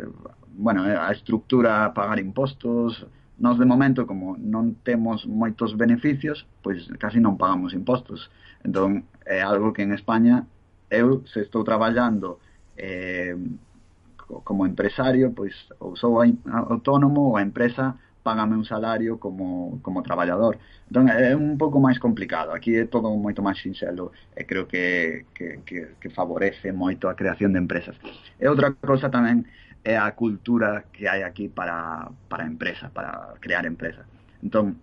bueno, 0.58 0.88
eh, 0.88 0.96
a 0.96 1.12
estructura 1.12 1.92
pagar 1.94 2.18
impostos. 2.18 3.06
Nós 3.38 3.56
de 3.58 3.64
momento 3.64 4.06
como 4.06 4.34
non 4.34 4.82
temos 4.82 5.22
moitos 5.22 5.78
beneficios 5.78 6.42
pois 6.58 6.90
casi 6.98 7.22
non 7.22 7.38
pagamos 7.38 7.70
impostos. 7.70 8.26
Entón 8.66 9.06
é 9.22 9.38
algo 9.38 9.70
que 9.70 9.86
en 9.86 9.94
España 9.94 10.42
eu 10.90 11.22
se 11.30 11.46
estou 11.46 11.62
traballando 11.62 12.42
eh, 12.74 13.38
como 14.42 14.66
empresario 14.66 15.30
pois 15.30 15.54
ou 15.78 15.94
sou 15.94 16.18
autónomo 16.18 17.30
ou 17.30 17.34
a 17.38 17.46
empresa 17.46 17.94
págame 18.28 18.60
un 18.60 18.66
salario 18.68 19.16
como, 19.16 19.80
como 19.80 20.02
traballador. 20.02 20.60
Entón, 20.92 21.08
é 21.08 21.32
un 21.32 21.56
pouco 21.56 21.80
máis 21.80 21.96
complicado. 21.96 22.52
Aquí 22.52 22.76
é 22.76 22.84
todo 22.84 23.08
moito 23.16 23.40
máis 23.40 23.56
sinxelo 23.56 24.12
e 24.36 24.44
creo 24.44 24.68
que, 24.68 25.24
que, 25.32 25.64
que, 25.64 25.96
que 25.96 26.08
favorece 26.12 26.76
moito 26.76 27.08
a 27.08 27.16
creación 27.16 27.56
de 27.56 27.60
empresas. 27.64 27.96
E 28.36 28.44
outra 28.44 28.76
cosa 28.76 29.08
tamén 29.08 29.48
é 29.80 29.96
a 29.96 30.12
cultura 30.12 30.92
que 30.92 31.08
hai 31.08 31.24
aquí 31.24 31.48
para, 31.48 32.12
para 32.28 32.44
empresas, 32.44 32.92
para 32.92 33.32
crear 33.40 33.64
empresas. 33.64 34.04
Entón, 34.44 34.76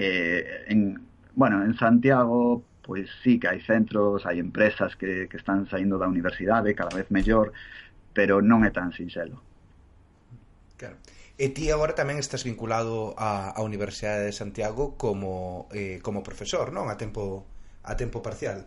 eh, 0.00 0.64
en, 0.72 0.96
bueno, 1.36 1.60
en 1.60 1.76
Santiago 1.76 2.64
pois 2.88 3.04
sí 3.20 3.36
que 3.36 3.52
hai 3.52 3.60
centros, 3.60 4.24
hai 4.24 4.40
empresas 4.40 4.96
que, 4.96 5.28
que 5.28 5.36
están 5.36 5.68
saindo 5.68 6.00
da 6.00 6.08
universidade 6.08 6.72
cada 6.72 6.96
vez 6.96 7.12
mellor, 7.12 7.52
pero 8.16 8.40
non 8.40 8.64
é 8.64 8.72
tan 8.72 8.96
sinxelo. 8.96 9.44
Claro. 10.80 10.96
E 11.38 11.54
ti 11.54 11.70
agora 11.70 11.94
tamén 11.94 12.18
estás 12.18 12.42
vinculado 12.42 13.14
á, 13.14 13.54
á 13.54 13.62
Universidade 13.62 14.26
de 14.26 14.34
Santiago 14.34 14.98
como, 14.98 15.70
eh, 15.70 16.02
como 16.02 16.26
profesor, 16.26 16.74
non? 16.74 16.90
A 16.90 16.98
tempo, 16.98 17.46
a 17.86 17.94
tempo 17.94 18.18
parcial. 18.26 18.66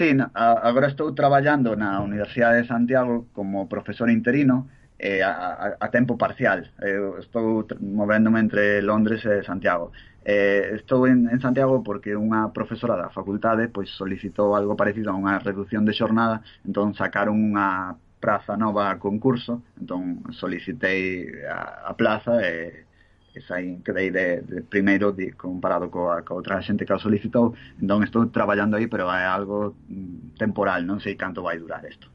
Sí, 0.00 0.16
no, 0.16 0.32
agora 0.32 0.88
estou 0.88 1.12
traballando 1.12 1.76
na 1.76 2.00
Universidade 2.00 2.64
de 2.64 2.68
Santiago 2.72 3.28
como 3.36 3.68
profesor 3.68 4.08
interino 4.08 4.68
eh, 4.96 5.20
a, 5.20 5.76
a, 5.76 5.76
a 5.76 5.86
tempo 5.92 6.16
parcial. 6.16 6.72
Eu 6.80 7.20
estou 7.20 7.68
movéndome 7.80 8.40
entre 8.40 8.80
Londres 8.80 9.20
e 9.28 9.44
Santiago. 9.44 9.92
Eh, 10.24 10.72
estou 10.80 11.04
en, 11.04 11.28
en 11.28 11.40
Santiago 11.44 11.84
porque 11.84 12.16
unha 12.16 12.48
profesora 12.56 12.96
da 12.96 13.12
facultade 13.12 13.68
pois 13.68 13.92
solicitou 13.92 14.56
algo 14.56 14.72
parecido 14.72 15.12
a 15.12 15.20
unha 15.20 15.36
reducción 15.36 15.84
de 15.84 15.92
xornada, 15.92 16.40
entón 16.64 16.96
sacaron 16.96 17.36
unha 17.36 18.00
praza 18.26 18.58
nova 18.58 18.90
a 18.90 18.98
concurso, 18.98 19.62
entón 19.78 20.26
solicitei 20.34 21.30
a, 21.46 21.86
a 21.86 21.92
plaza 21.94 22.42
e, 22.42 22.82
e 23.30 23.38
saí, 23.38 23.78
quedei 23.86 24.10
de, 24.10 24.42
de 24.42 24.66
primeiro 24.66 25.14
de, 25.14 25.38
comparado 25.38 25.86
coa, 25.94 26.26
coa 26.26 26.42
outra 26.42 26.58
xente 26.58 26.82
que 26.82 26.90
o 26.90 26.98
solicitou, 26.98 27.54
entón 27.78 28.02
estou 28.02 28.26
traballando 28.34 28.74
aí, 28.74 28.90
pero 28.90 29.06
é 29.14 29.22
algo 29.22 29.78
mm, 29.86 30.34
temporal, 30.42 30.82
non 30.82 30.98
sei 30.98 31.14
canto 31.14 31.46
vai 31.46 31.62
durar 31.62 31.86
isto. 31.86 32.10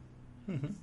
Uh 0.51 0.59
-huh. 0.59 0.73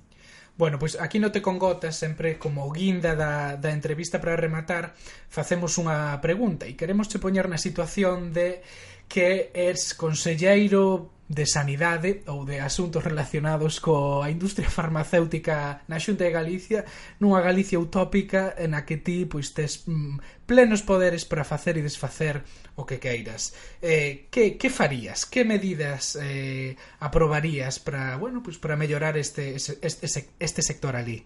Bueno, 0.57 0.81
pois 0.81 0.97
aquí 0.97 1.21
no 1.21 1.29
te 1.29 1.45
congotas 1.45 1.93
sempre 1.93 2.41
como 2.41 2.65
guinda 2.73 3.13
da, 3.13 3.53
da 3.53 3.69
entrevista 3.69 4.17
para 4.17 4.33
rematar 4.33 4.97
facemos 5.29 5.77
unha 5.77 6.17
pregunta 6.25 6.65
e 6.65 6.73
queremos 6.73 7.05
che 7.05 7.21
poñer 7.21 7.45
na 7.45 7.61
situación 7.61 8.33
de 8.33 8.65
que 9.05 9.53
es 9.53 9.93
conselleiro 9.93 11.18
de 11.29 11.45
sanidade 11.45 12.25
ou 12.25 12.41
de 12.41 12.57
asuntos 12.57 13.05
relacionados 13.05 13.77
coa 13.77 14.33
industria 14.33 14.65
farmacéutica 14.65 15.85
na 15.85 16.01
Xunta 16.01 16.25
de 16.25 16.33
Galicia, 16.33 16.89
nunha 17.21 17.45
Galicia 17.45 17.77
utópica 17.77 18.57
na 18.65 18.81
que 18.81 18.97
ti 18.97 19.29
pois 19.29 19.53
tes 19.53 19.85
mm, 19.85 20.49
plenos 20.49 20.81
poderes 20.81 21.29
para 21.29 21.45
facer 21.45 21.77
e 21.77 21.85
desfacer 21.85 22.41
o 22.73 22.81
que 22.81 22.97
queiras. 22.97 23.53
Eh, 23.77 24.25
que, 24.33 24.57
que 24.57 24.73
farías? 24.73 25.29
Que 25.29 25.45
medidas 25.45 26.17
eh, 26.17 26.73
aprobarías 26.97 27.77
para, 27.77 28.17
bueno, 28.17 28.41
pois 28.41 28.57
para 28.57 28.73
mellorar 28.73 29.13
este, 29.13 29.53
este, 29.53 30.33
este 30.41 30.61
sector 30.65 30.97
ali? 30.97 31.21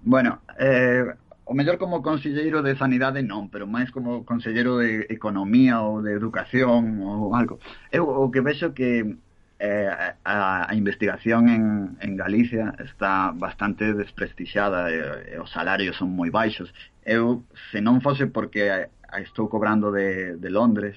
Bueno, 0.00 0.40
eh, 0.58 1.04
o 1.44 1.54
mellor 1.54 1.78
como 1.78 2.02
conselleiro 2.02 2.62
de 2.62 2.76
Sanidade 2.78 3.22
non, 3.22 3.50
pero 3.50 3.66
máis 3.66 3.90
como 3.90 4.22
conselleiro 4.22 4.78
de 4.78 5.10
Economía 5.10 5.82
ou 5.82 5.98
de 5.98 6.14
Educación 6.14 7.02
ou 7.02 7.34
algo. 7.34 7.58
Eu 7.90 8.06
o 8.06 8.30
que 8.30 8.40
vexo 8.40 8.70
que 8.70 9.18
eh, 9.58 9.90
a, 10.24 10.70
a 10.70 10.74
investigación 10.74 11.48
en, 11.48 11.62
en 11.98 12.16
Galicia 12.16 12.74
está 12.78 13.34
bastante 13.34 13.94
desprestixiada 13.94 14.90
e, 14.90 15.34
e 15.34 15.36
os 15.42 15.50
salarios 15.50 15.98
son 15.98 16.14
moi 16.14 16.30
baixos. 16.30 16.70
Eu, 17.02 17.42
se 17.74 17.82
non 17.82 17.98
fose 17.98 18.30
porque 18.30 18.70
a, 18.70 18.86
a 19.10 19.18
estou 19.18 19.50
cobrando 19.50 19.90
de, 19.90 20.38
de 20.38 20.50
Londres, 20.50 20.94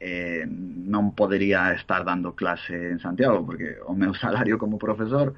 eh, 0.00 0.44
non 0.44 1.16
podería 1.16 1.72
estar 1.72 2.04
dando 2.04 2.36
clase 2.36 2.92
en 2.92 3.00
Santiago, 3.00 3.40
porque 3.48 3.80
o 3.88 3.96
meu 3.96 4.12
salario 4.24 4.60
como 4.60 4.76
profesor 4.76 5.32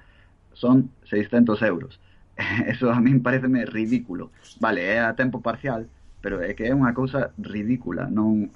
son 0.50 0.90
600 1.06 1.62
euros 1.62 2.02
eso 2.66 2.90
a 2.90 3.00
min 3.02 3.20
pareceme 3.22 3.66
ridículo. 3.66 4.30
Vale, 4.60 4.86
é 4.86 4.98
a 5.02 5.14
tempo 5.18 5.42
parcial, 5.42 5.90
pero 6.22 6.40
é 6.42 6.54
que 6.54 6.70
é 6.70 6.72
unha 6.74 6.94
cousa 6.94 7.34
ridícula, 7.38 8.06
non, 8.06 8.50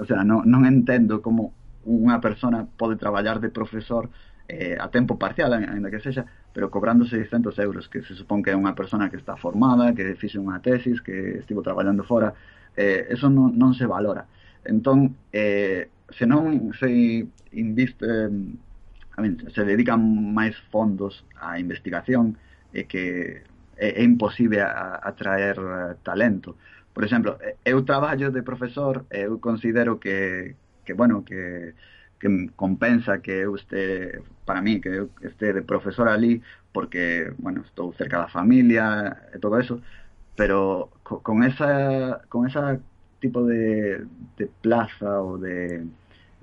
o 0.00 0.04
sea, 0.08 0.24
non, 0.24 0.48
non 0.48 0.64
entendo 0.64 1.20
como 1.20 1.52
unha 1.84 2.20
persona 2.24 2.64
pode 2.64 2.96
traballar 2.96 3.40
de 3.40 3.52
profesor 3.52 4.08
eh, 4.48 4.76
a 4.80 4.88
tempo 4.88 5.20
parcial, 5.20 5.52
ainda 5.52 5.92
que 5.92 6.00
sexa, 6.00 6.24
pero 6.52 6.72
cobrando 6.72 7.04
600 7.04 7.52
euros, 7.60 7.88
que 7.88 8.00
se 8.00 8.16
supón 8.16 8.40
que 8.40 8.52
é 8.52 8.56
unha 8.56 8.72
persona 8.72 9.12
que 9.12 9.20
está 9.20 9.36
formada, 9.36 9.92
que 9.92 10.16
fixe 10.16 10.40
unha 10.40 10.64
tesis, 10.64 11.04
que 11.04 11.44
estivo 11.44 11.60
traballando 11.60 12.04
fora, 12.08 12.32
eh, 12.76 13.12
eso 13.12 13.28
non, 13.28 13.52
non 13.60 13.76
se 13.76 13.84
valora. 13.84 14.24
Entón, 14.64 15.20
eh, 15.32 15.92
se 16.08 16.24
non 16.24 16.72
se 16.72 16.88
inviste, 17.52 18.04
eh, 18.04 18.32
a 19.16 19.18
min, 19.20 19.36
se 19.52 19.62
dedican 19.68 20.00
máis 20.32 20.56
fondos 20.72 21.28
á 21.36 21.60
investigación, 21.60 22.40
e 22.72 22.84
que 22.84 23.42
é, 23.76 24.00
é 24.00 24.04
imposible 24.04 24.60
atraer 24.60 25.56
eh, 25.58 25.96
talento. 26.02 26.56
Por 26.92 27.04
exemplo, 27.04 27.38
eh, 27.40 27.56
eu 27.64 27.84
traballo 27.84 28.30
de 28.30 28.42
profesor, 28.42 29.06
eu 29.10 29.38
considero 29.40 29.98
que, 29.98 30.56
que 30.84 30.94
bueno, 30.94 31.24
que, 31.24 31.74
que 32.18 32.50
compensa 32.56 33.20
que 33.20 33.32
eu 33.46 33.54
este, 33.56 34.20
para 34.44 34.60
mí, 34.62 34.80
que 34.80 34.88
eu 34.88 35.10
este 35.22 35.52
de 35.52 35.62
profesor 35.62 36.08
ali, 36.08 36.42
porque, 36.72 37.32
bueno, 37.38 37.62
estou 37.62 37.92
cerca 37.94 38.18
da 38.18 38.28
familia 38.28 39.30
e 39.34 39.38
todo 39.38 39.58
eso, 39.58 39.80
pero 40.36 40.90
co, 41.02 41.20
con 41.22 41.42
esa 41.42 42.22
con 42.28 42.46
esa 42.46 42.80
tipo 43.20 43.44
de, 43.44 44.06
de 44.36 44.46
plaza 44.62 45.20
ou 45.20 45.38
de, 45.38 45.86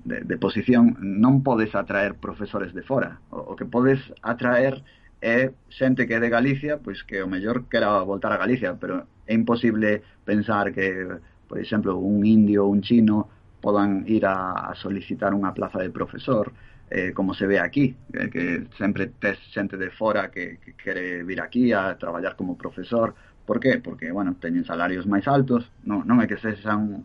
de, 0.04 0.16
de 0.24 0.36
posición 0.38 0.96
non 1.00 1.40
podes 1.40 1.72
atraer 1.74 2.16
profesores 2.20 2.72
de 2.76 2.82
fora, 2.84 3.20
o, 3.30 3.52
o 3.52 3.56
que 3.56 3.64
podes 3.64 4.00
atraer 4.22 4.84
é 5.26 5.50
xente 5.66 6.06
que 6.06 6.14
é 6.14 6.20
de 6.22 6.30
Galicia, 6.30 6.78
pois 6.78 7.02
que 7.02 7.18
o 7.18 7.26
mellor 7.26 7.66
quera 7.66 7.98
voltar 8.06 8.30
a 8.30 8.38
Galicia, 8.38 8.78
pero 8.78 9.10
é 9.26 9.34
imposible 9.34 10.02
pensar 10.22 10.70
que, 10.70 11.18
por 11.50 11.58
exemplo, 11.58 11.98
un 11.98 12.22
indio 12.22 12.62
ou 12.62 12.70
un 12.70 12.78
chino 12.78 13.26
podan 13.58 14.06
ir 14.06 14.22
a, 14.22 14.70
a 14.70 14.72
solicitar 14.78 15.34
unha 15.34 15.50
plaza 15.50 15.82
de 15.82 15.90
profesor, 15.90 16.54
eh, 16.86 17.10
como 17.10 17.34
se 17.34 17.50
ve 17.50 17.58
aquí, 17.58 17.98
eh, 18.14 18.30
que 18.30 18.70
sempre 18.78 19.10
tes 19.18 19.42
xente 19.50 19.74
de 19.74 19.90
fora 19.90 20.30
que, 20.30 20.62
que 20.62 20.78
quere 20.78 21.26
vir 21.26 21.42
aquí 21.42 21.74
a 21.74 21.98
traballar 21.98 22.38
como 22.38 22.54
profesor. 22.54 23.10
Por 23.42 23.58
qué? 23.58 23.82
Porque, 23.82 24.14
bueno, 24.14 24.38
teñen 24.38 24.62
salarios 24.62 25.10
máis 25.10 25.26
altos, 25.26 25.66
non, 25.82 26.06
non 26.06 26.22
é 26.22 26.30
que 26.30 26.38
sexan 26.38 27.02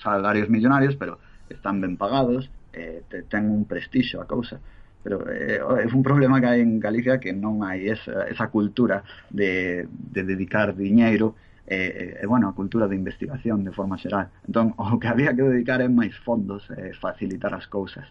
salarios 0.00 0.48
millonarios, 0.48 0.96
pero 0.96 1.20
están 1.52 1.84
ben 1.84 2.00
pagados, 2.00 2.48
eh, 2.72 3.04
te, 3.12 3.28
ten 3.28 3.52
un 3.52 3.68
prestixo 3.68 4.16
a 4.16 4.24
causa 4.24 4.64
pero 5.02 5.26
eh, 5.28 5.58
é 5.58 5.86
un 5.90 6.02
problema 6.02 6.40
que 6.40 6.46
hai 6.46 6.60
en 6.62 6.78
Galicia 6.78 7.18
que 7.18 7.34
non 7.34 7.66
hai 7.66 7.90
esa, 7.90 8.30
esa 8.30 8.48
cultura 8.48 9.02
de, 9.30 9.86
de 9.90 10.22
dedicar 10.22 10.74
diñeiro 10.78 11.34
e, 11.66 11.74
eh, 11.74 12.18
e, 12.18 12.22
eh, 12.22 12.26
bueno, 12.26 12.48
a 12.48 12.54
cultura 12.54 12.88
de 12.88 12.96
investigación 12.96 13.64
de 13.64 13.72
forma 13.72 13.98
xeral. 13.98 14.30
Entón, 14.46 14.74
o 14.78 14.98
que 14.98 15.08
había 15.08 15.34
que 15.34 15.42
dedicar 15.42 15.80
é 15.80 15.88
máis 15.88 16.14
fondos 16.22 16.66
eh, 16.74 16.94
facilitar 16.94 17.54
as 17.54 17.66
cousas. 17.66 18.06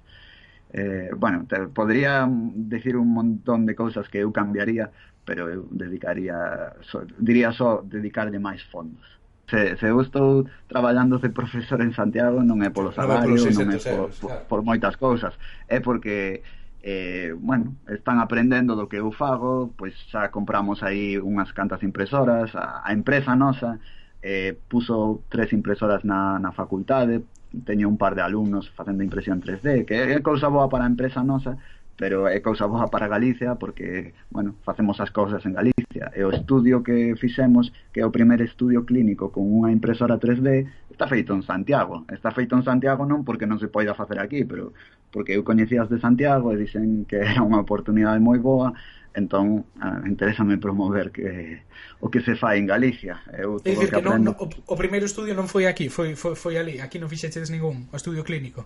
Eh, 0.71 1.11
bueno, 1.15 1.45
te, 1.47 1.67
podría 1.67 2.27
decir 2.27 2.95
un 2.95 3.11
montón 3.13 3.65
de 3.65 3.75
cousas 3.75 4.07
que 4.07 4.23
eu 4.23 4.31
cambiaría, 4.31 4.91
pero 5.25 5.51
eu 5.51 5.67
dedicaría, 5.71 6.73
so, 6.81 7.03
diría 7.19 7.51
só 7.51 7.83
dedicarlle 7.83 8.39
máis 8.39 8.63
fondos. 8.71 9.03
Se, 9.51 9.75
se 9.75 9.87
eu 9.91 9.99
estou 9.99 10.47
traballando 10.71 11.19
de 11.19 11.27
profesor 11.27 11.83
en 11.83 11.91
Santiago 11.91 12.39
non 12.39 12.63
é 12.63 12.71
polo 12.71 12.95
salario, 12.95 13.35
non 13.35 13.51
é, 13.51 13.51
non 13.51 13.67
é 13.75 13.79
por, 13.83 14.15
por, 14.15 14.31
por 14.47 14.59
moitas 14.63 14.95
cousas, 14.95 15.35
é 15.67 15.83
porque 15.83 16.39
eh, 16.83 17.33
bueno, 17.37 17.75
están 17.87 18.19
aprendendo 18.19 18.75
do 18.75 18.89
que 18.89 18.97
eu 18.97 19.11
fago, 19.11 19.73
pois 19.77 19.93
xa 20.09 20.29
compramos 20.33 20.81
aí 20.81 21.21
unhas 21.21 21.53
cantas 21.53 21.83
impresoras, 21.85 22.55
a, 22.57 22.81
a 22.81 22.89
empresa 22.93 23.35
nosa 23.35 23.77
eh, 24.21 24.57
puso 24.67 25.23
tres 25.29 25.53
impresoras 25.53 26.03
na, 26.03 26.39
na 26.39 26.51
facultade, 26.51 27.21
teño 27.65 27.89
un 27.89 27.97
par 27.97 28.15
de 28.15 28.21
alumnos 28.21 28.69
facendo 28.71 29.03
impresión 29.03 29.41
3D, 29.41 29.85
que 29.85 29.93
é 29.93 30.19
cousa 30.21 30.47
boa 30.47 30.69
para 30.69 30.85
a 30.85 30.91
empresa 30.91 31.21
nosa, 31.21 31.57
pero 31.97 32.27
é 32.27 32.39
cousa 32.41 32.65
boa 32.65 32.89
para 32.89 33.07
Galicia 33.07 33.55
porque, 33.55 34.13
bueno, 34.31 34.55
facemos 34.63 34.99
as 34.99 35.11
cousas 35.11 35.45
en 35.45 35.53
Galicia. 35.53 36.09
E 36.17 36.25
o 36.25 36.33
estudio 36.33 36.81
que 36.81 37.13
fixemos, 37.15 37.69
que 37.93 38.01
é 38.01 38.05
o 38.05 38.11
primeiro 38.11 38.43
estudio 38.43 38.85
clínico 38.89 39.29
con 39.29 39.45
unha 39.45 39.69
impresora 39.69 40.17
3D, 40.17 40.65
está 40.89 41.05
feito 41.05 41.37
en 41.37 41.45
Santiago. 41.45 42.05
Está 42.09 42.33
feito 42.33 42.57
en 42.57 42.63
Santiago 42.65 43.05
non 43.05 43.21
porque 43.21 43.45
non 43.45 43.61
se 43.61 43.69
poida 43.69 43.93
facer 43.93 44.17
aquí, 44.17 44.45
pero 44.47 44.73
porque 45.13 45.37
eu 45.37 45.45
coñecías 45.45 45.91
de 45.93 46.01
Santiago 46.01 46.49
e 46.53 46.57
dicen 46.57 47.05
que 47.05 47.21
era 47.37 47.45
unha 47.45 47.61
oportunidade 47.61 48.17
moi 48.17 48.41
boa, 48.41 48.73
entón 49.13 49.67
ah, 49.77 50.01
interésame 50.07 50.57
promover 50.57 51.11
que 51.11 51.61
o 51.99 52.09
que 52.09 52.21
se 52.21 52.33
fai 52.35 52.57
en 52.57 52.65
Galicia. 52.65 53.21
Eu 53.35 53.59
é 53.61 53.75
dicir, 53.75 53.91
que, 53.91 53.99
que 53.99 54.01
non, 54.01 54.23
no, 54.23 54.33
o, 54.39 54.47
o 54.47 54.75
primeiro 54.79 55.05
estudio 55.05 55.35
non 55.35 55.45
foi 55.45 55.67
aquí, 55.67 55.91
foi, 55.91 56.15
foi, 56.15 56.33
foi 56.33 56.55
ali, 56.57 56.79
aquí 56.79 56.97
non 56.97 57.11
fixeches 57.11 57.51
ningún, 57.51 57.91
o 57.91 57.95
estudio 57.99 58.23
clínico. 58.23 58.65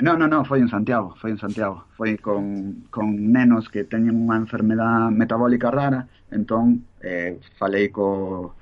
Non, 0.00 0.16
non, 0.16 0.32
non, 0.32 0.48
foi 0.48 0.64
en 0.64 0.72
Santiago, 0.72 1.14
foi 1.20 1.30
en 1.36 1.38
Santiago. 1.38 1.84
Foi 1.98 2.16
con, 2.16 2.86
con 2.88 3.12
nenos 3.30 3.68
que 3.68 3.84
teñen 3.84 4.16
unha 4.16 4.40
enfermedad 4.40 5.12
metabólica 5.12 5.68
rara, 5.68 6.08
entón 6.32 6.88
eh, 7.04 7.38
falei 7.60 7.92
co... 7.92 8.56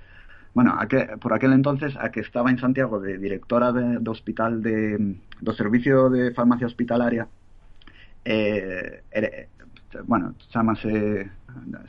Bueno, 0.53 0.74
a 0.74 0.91
que, 0.91 1.14
por 1.22 1.31
aquel 1.33 1.55
entonces 1.55 1.95
a 1.95 2.11
que 2.11 2.20
estaba 2.20 2.51
en 2.51 2.59
Santiago 2.59 2.99
de 2.99 3.16
directora 3.22 3.70
de, 3.70 4.03
do 4.03 4.11
hospital 4.11 4.59
de, 4.61 4.99
do 5.39 5.53
servicio 5.55 6.11
de 6.11 6.35
farmacia 6.35 6.66
hospitalaria 6.66 7.31
eh, 8.24 9.03
bueno, 10.07 10.34
chamase 10.51 11.30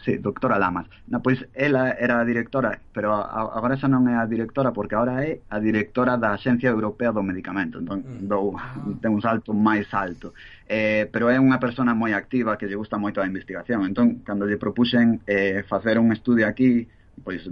sí, 0.04 0.18
doctora 0.18 0.58
Lamas. 0.58 0.88
Na, 1.08 1.20
pois 1.20 1.46
ela 1.54 1.92
era 1.92 2.20
a 2.20 2.26
directora, 2.26 2.80
pero 2.94 3.14
agora 3.14 3.78
xa 3.78 3.88
non 3.88 4.10
é 4.10 4.18
a 4.18 4.26
directora 4.26 4.74
porque 4.74 4.96
agora 4.98 5.22
é 5.22 5.42
a 5.50 5.62
directora 5.62 6.18
da 6.18 6.34
Axencia 6.34 6.70
Europea 6.70 7.14
do 7.14 7.22
Medicamento. 7.22 7.78
Entón, 7.78 8.02
mm. 8.02 8.26
dou, 8.26 8.58
ten 9.02 9.14
un 9.14 9.22
salto 9.22 9.54
máis 9.54 9.88
alto. 9.94 10.34
Eh, 10.66 11.06
pero 11.12 11.30
é 11.30 11.38
unha 11.38 11.62
persona 11.62 11.94
moi 11.94 12.14
activa 12.18 12.58
que 12.58 12.66
lle 12.66 12.80
gusta 12.80 12.98
moito 12.98 13.22
a 13.22 13.30
investigación. 13.30 13.86
Entón, 13.86 14.26
cando 14.26 14.50
lle 14.50 14.58
propuxen 14.58 15.22
eh, 15.30 15.62
facer 15.70 16.02
un 16.02 16.12
estudio 16.12 16.50
aquí 16.50 16.90
pois 17.24 17.48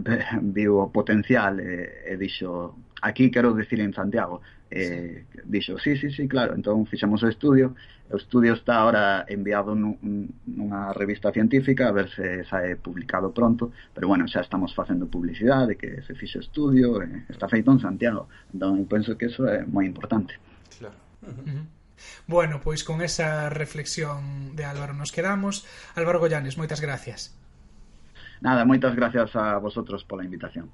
viu 0.56 0.80
o 0.80 0.92
potencial 0.92 1.60
e, 1.60 2.06
e 2.08 2.18
dixo 2.18 2.76
aquí 3.02 3.32
quero 3.32 3.54
decir 3.54 3.80
en 3.80 3.94
Santiago 3.94 4.42
eh, 4.72 5.26
sí. 5.32 5.42
dixo, 5.46 5.78
sí, 5.80 5.98
sí, 5.98 6.12
sí, 6.12 6.28
claro 6.28 6.54
entón 6.54 6.86
fixemos 6.86 7.24
o 7.24 7.28
estudio 7.28 7.76
o 8.10 8.18
estudio 8.18 8.54
está 8.54 8.82
ahora 8.82 9.26
enviado 9.30 9.76
nun, 9.76 9.98
nunha 10.46 10.94
revista 10.94 11.32
científica 11.32 11.90
a 11.90 11.96
ver 11.96 12.10
se 12.10 12.44
sae 12.50 12.76
publicado 12.76 13.32
pronto 13.32 13.72
pero 13.94 14.08
bueno, 14.08 14.26
xa 14.26 14.42
estamos 14.42 14.74
facendo 14.74 15.06
publicidade 15.06 15.78
que 15.78 16.02
se 16.02 16.14
fixo 16.16 16.40
estudio 16.40 17.02
eh, 17.02 17.26
está 17.30 17.48
feito 17.48 17.70
en 17.72 17.80
Santiago 17.80 18.28
entón 18.54 18.86
penso 18.90 19.18
que 19.18 19.30
eso 19.30 19.46
é 19.46 19.66
moi 19.66 19.86
importante 19.86 20.38
claro 20.78 20.98
uh 21.24 21.34
-huh. 21.34 21.64
Bueno, 22.28 22.62
pois 22.64 22.88
con 22.88 23.02
esa 23.02 23.50
reflexión 23.50 24.56
de 24.56 24.64
Álvaro 24.64 24.94
nos 24.94 25.12
quedamos. 25.12 25.68
Álvaro 26.00 26.20
Goyanes, 26.24 26.56
moitas 26.56 26.80
gracias. 26.80 27.36
Nada, 28.42 28.64
moitas 28.66 28.96
gracias 28.96 29.36
a 29.36 29.58
vosotros 29.60 30.06
pola 30.06 30.24
invitación 30.24 30.72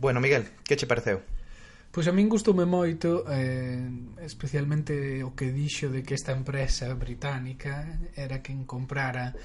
Bueno, 0.00 0.18
Miguel, 0.18 0.48
que 0.64 0.76
che 0.80 0.86
pareceu? 0.88 1.20
Pois 1.92 2.08
a 2.08 2.12
min 2.16 2.32
gustoume 2.32 2.64
moito, 2.64 3.28
eh, 3.28 3.84
especialmente 4.24 5.20
o 5.20 5.36
que 5.36 5.52
dixo 5.52 5.92
de 5.92 6.00
que 6.00 6.16
esta 6.16 6.32
empresa 6.32 6.88
británica 6.96 8.00
era 8.16 8.40
quen 8.40 8.64
comprara 8.64 9.36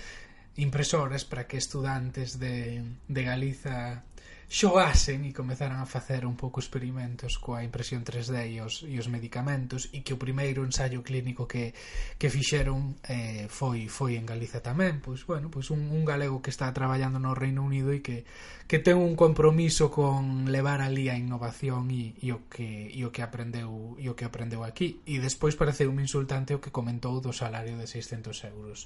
impresoras 0.56 1.28
para 1.28 1.44
que 1.44 1.60
estudantes 1.60 2.40
de, 2.40 2.88
de 3.04 3.22
Galiza 3.28 4.08
xogasen 4.46 5.26
e 5.26 5.34
comezaran 5.34 5.82
a 5.82 5.90
facer 5.90 6.24
un 6.24 6.38
pouco 6.38 6.62
experimentos 6.62 7.42
coa 7.42 7.66
impresión 7.66 8.06
3D 8.06 8.54
e 8.54 8.62
os, 8.62 8.86
e 8.86 8.96
os 9.02 9.10
medicamentos 9.10 9.90
e 9.90 10.06
que 10.06 10.14
o 10.14 10.22
primeiro 10.22 10.62
ensaio 10.62 11.02
clínico 11.02 11.50
que, 11.50 11.74
que 12.22 12.30
fixeron 12.30 12.94
eh, 13.10 13.50
foi 13.50 13.90
foi 13.90 14.16
en 14.16 14.30
Galiza 14.30 14.62
tamén. 14.62 15.02
Pois, 15.02 15.26
bueno, 15.26 15.50
pois 15.50 15.74
un, 15.74 15.90
un 15.90 16.06
galego 16.06 16.46
que 16.46 16.54
está 16.54 16.70
traballando 16.72 17.18
no 17.18 17.34
Reino 17.34 17.66
Unido 17.66 17.90
e 17.90 18.06
que, 18.06 18.24
que 18.70 18.78
ten 18.78 19.02
un 19.02 19.18
compromiso 19.18 19.90
con 19.90 20.46
levar 20.54 20.86
ali 20.86 21.10
a 21.10 21.18
innovación 21.18 21.90
e, 21.90 22.14
e, 22.22 22.30
o, 22.30 22.46
que, 22.46 22.94
e 22.94 23.02
o 23.02 23.10
que 23.10 23.26
aprendeu 23.26 23.98
e 23.98 24.06
o 24.10 24.14
que 24.14 24.30
aprendeu 24.30 24.62
aquí. 24.62 25.02
E 25.10 25.18
despois 25.18 25.58
pareceu 25.58 25.90
un 25.90 25.98
insultante 25.98 26.54
o 26.54 26.62
que 26.62 26.70
comentou 26.70 27.18
do 27.18 27.34
salario 27.34 27.82
de 27.82 27.90
600 27.90 28.46
euros 28.54 28.86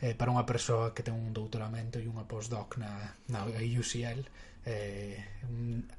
eh, 0.00 0.14
para 0.14 0.30
unha 0.30 0.46
persoa 0.46 0.92
que 0.94 1.02
ten 1.02 1.16
un 1.16 1.32
doutoramento 1.32 1.98
e 1.98 2.06
unha 2.06 2.28
postdoc 2.28 2.78
na, 2.78 3.16
na 3.32 3.48
UCL 3.50 4.45
eh, 4.66 5.22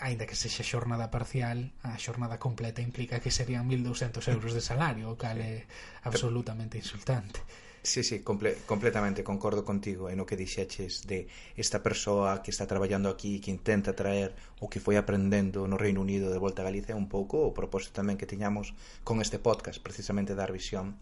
aínda 0.03 0.28
que 0.28 0.36
sexa 0.36 0.61
xornada 0.61 1.07
parcial 1.07 1.72
a 1.88 1.95
xornada 1.95 2.36
completa 2.36 2.84
implica 2.84 3.24
que 3.24 3.32
serían 3.32 3.63
1200 3.65 4.20
euros 4.28 4.51
de 4.51 4.61
salario 4.61 5.07
o 5.07 5.15
cal 5.15 5.39
é 5.39 5.63
absolutamente 6.03 6.76
insultante. 6.76 7.39
Sí, 7.88 8.03
sí, 8.03 8.20
comple 8.20 8.59
completamente 8.68 9.24
concordo 9.24 9.63
contigo 9.63 10.11
en 10.11 10.20
o 10.20 10.28
que 10.28 10.36
dixeches 10.36 11.07
de 11.07 11.32
esta 11.55 11.80
persoa 11.80 12.43
que 12.43 12.51
está 12.51 12.68
traballando 12.68 13.07
aquí 13.07 13.39
que 13.39 13.47
intenta 13.47 13.95
traer 13.95 14.36
o 14.59 14.68
que 14.68 14.84
foi 14.84 14.99
aprendendo 14.99 15.72
no 15.72 15.80
Reino 15.80 16.03
Unido 16.03 16.28
de 16.28 16.43
volta 16.43 16.59
a 16.61 16.68
Galicia 16.68 16.99
un 16.99 17.07
pouco 17.07 17.47
o 17.47 17.55
propósito 17.55 18.03
tamén 18.03 18.20
que 18.20 18.28
tiñamos 18.28 18.76
con 19.07 19.24
este 19.24 19.39
podcast 19.39 19.80
precisamente 19.80 20.36
dar 20.36 20.51
visión 20.51 20.99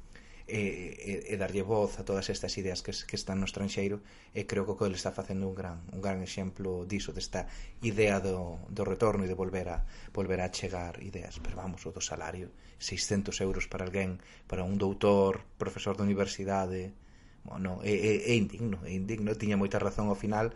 e, 0.48 1.26
e, 1.28 1.34
e 1.34 1.38
darlle 1.42 1.66
voz 1.66 1.98
a 1.98 2.06
todas 2.06 2.30
estas 2.30 2.54
ideas 2.62 2.86
que, 2.86 2.94
que 2.94 3.18
están 3.18 3.42
no 3.42 3.50
estranxeiro 3.50 4.06
e 4.30 4.46
creo 4.46 4.62
que 4.70 4.74
o 4.74 4.78
Coel 4.78 4.94
está 4.94 5.10
facendo 5.10 5.50
un 5.50 5.58
gran 5.58 5.82
un 5.90 6.02
gran 6.06 6.22
exemplo 6.22 6.86
diso 6.86 7.10
desta 7.10 7.50
idea 7.82 8.22
do, 8.22 8.62
do 8.70 8.86
retorno 8.86 9.26
e 9.26 9.30
de 9.30 9.34
volver 9.34 9.74
a 9.74 9.82
volver 10.14 10.46
a 10.46 10.54
chegar 10.54 11.02
ideas. 11.02 11.42
Pero 11.42 11.58
vamos, 11.58 11.82
o 11.90 11.92
do 11.92 12.02
salario 12.02 12.54
600 12.78 13.34
euros 13.42 13.66
para 13.66 13.90
alguén 13.90 14.22
para 14.46 14.62
un 14.62 14.78
doutor, 14.78 15.42
profesor 15.58 15.98
de 15.98 16.06
universidade 16.06 16.94
bueno, 17.42 17.82
é, 17.82 17.94
é, 17.94 18.14
é 18.30 18.34
indigno 18.38 18.78
é 18.86 18.94
indigno, 18.94 19.34
tiña 19.34 19.58
moita 19.58 19.82
razón 19.82 20.14
ao 20.14 20.18
final 20.18 20.54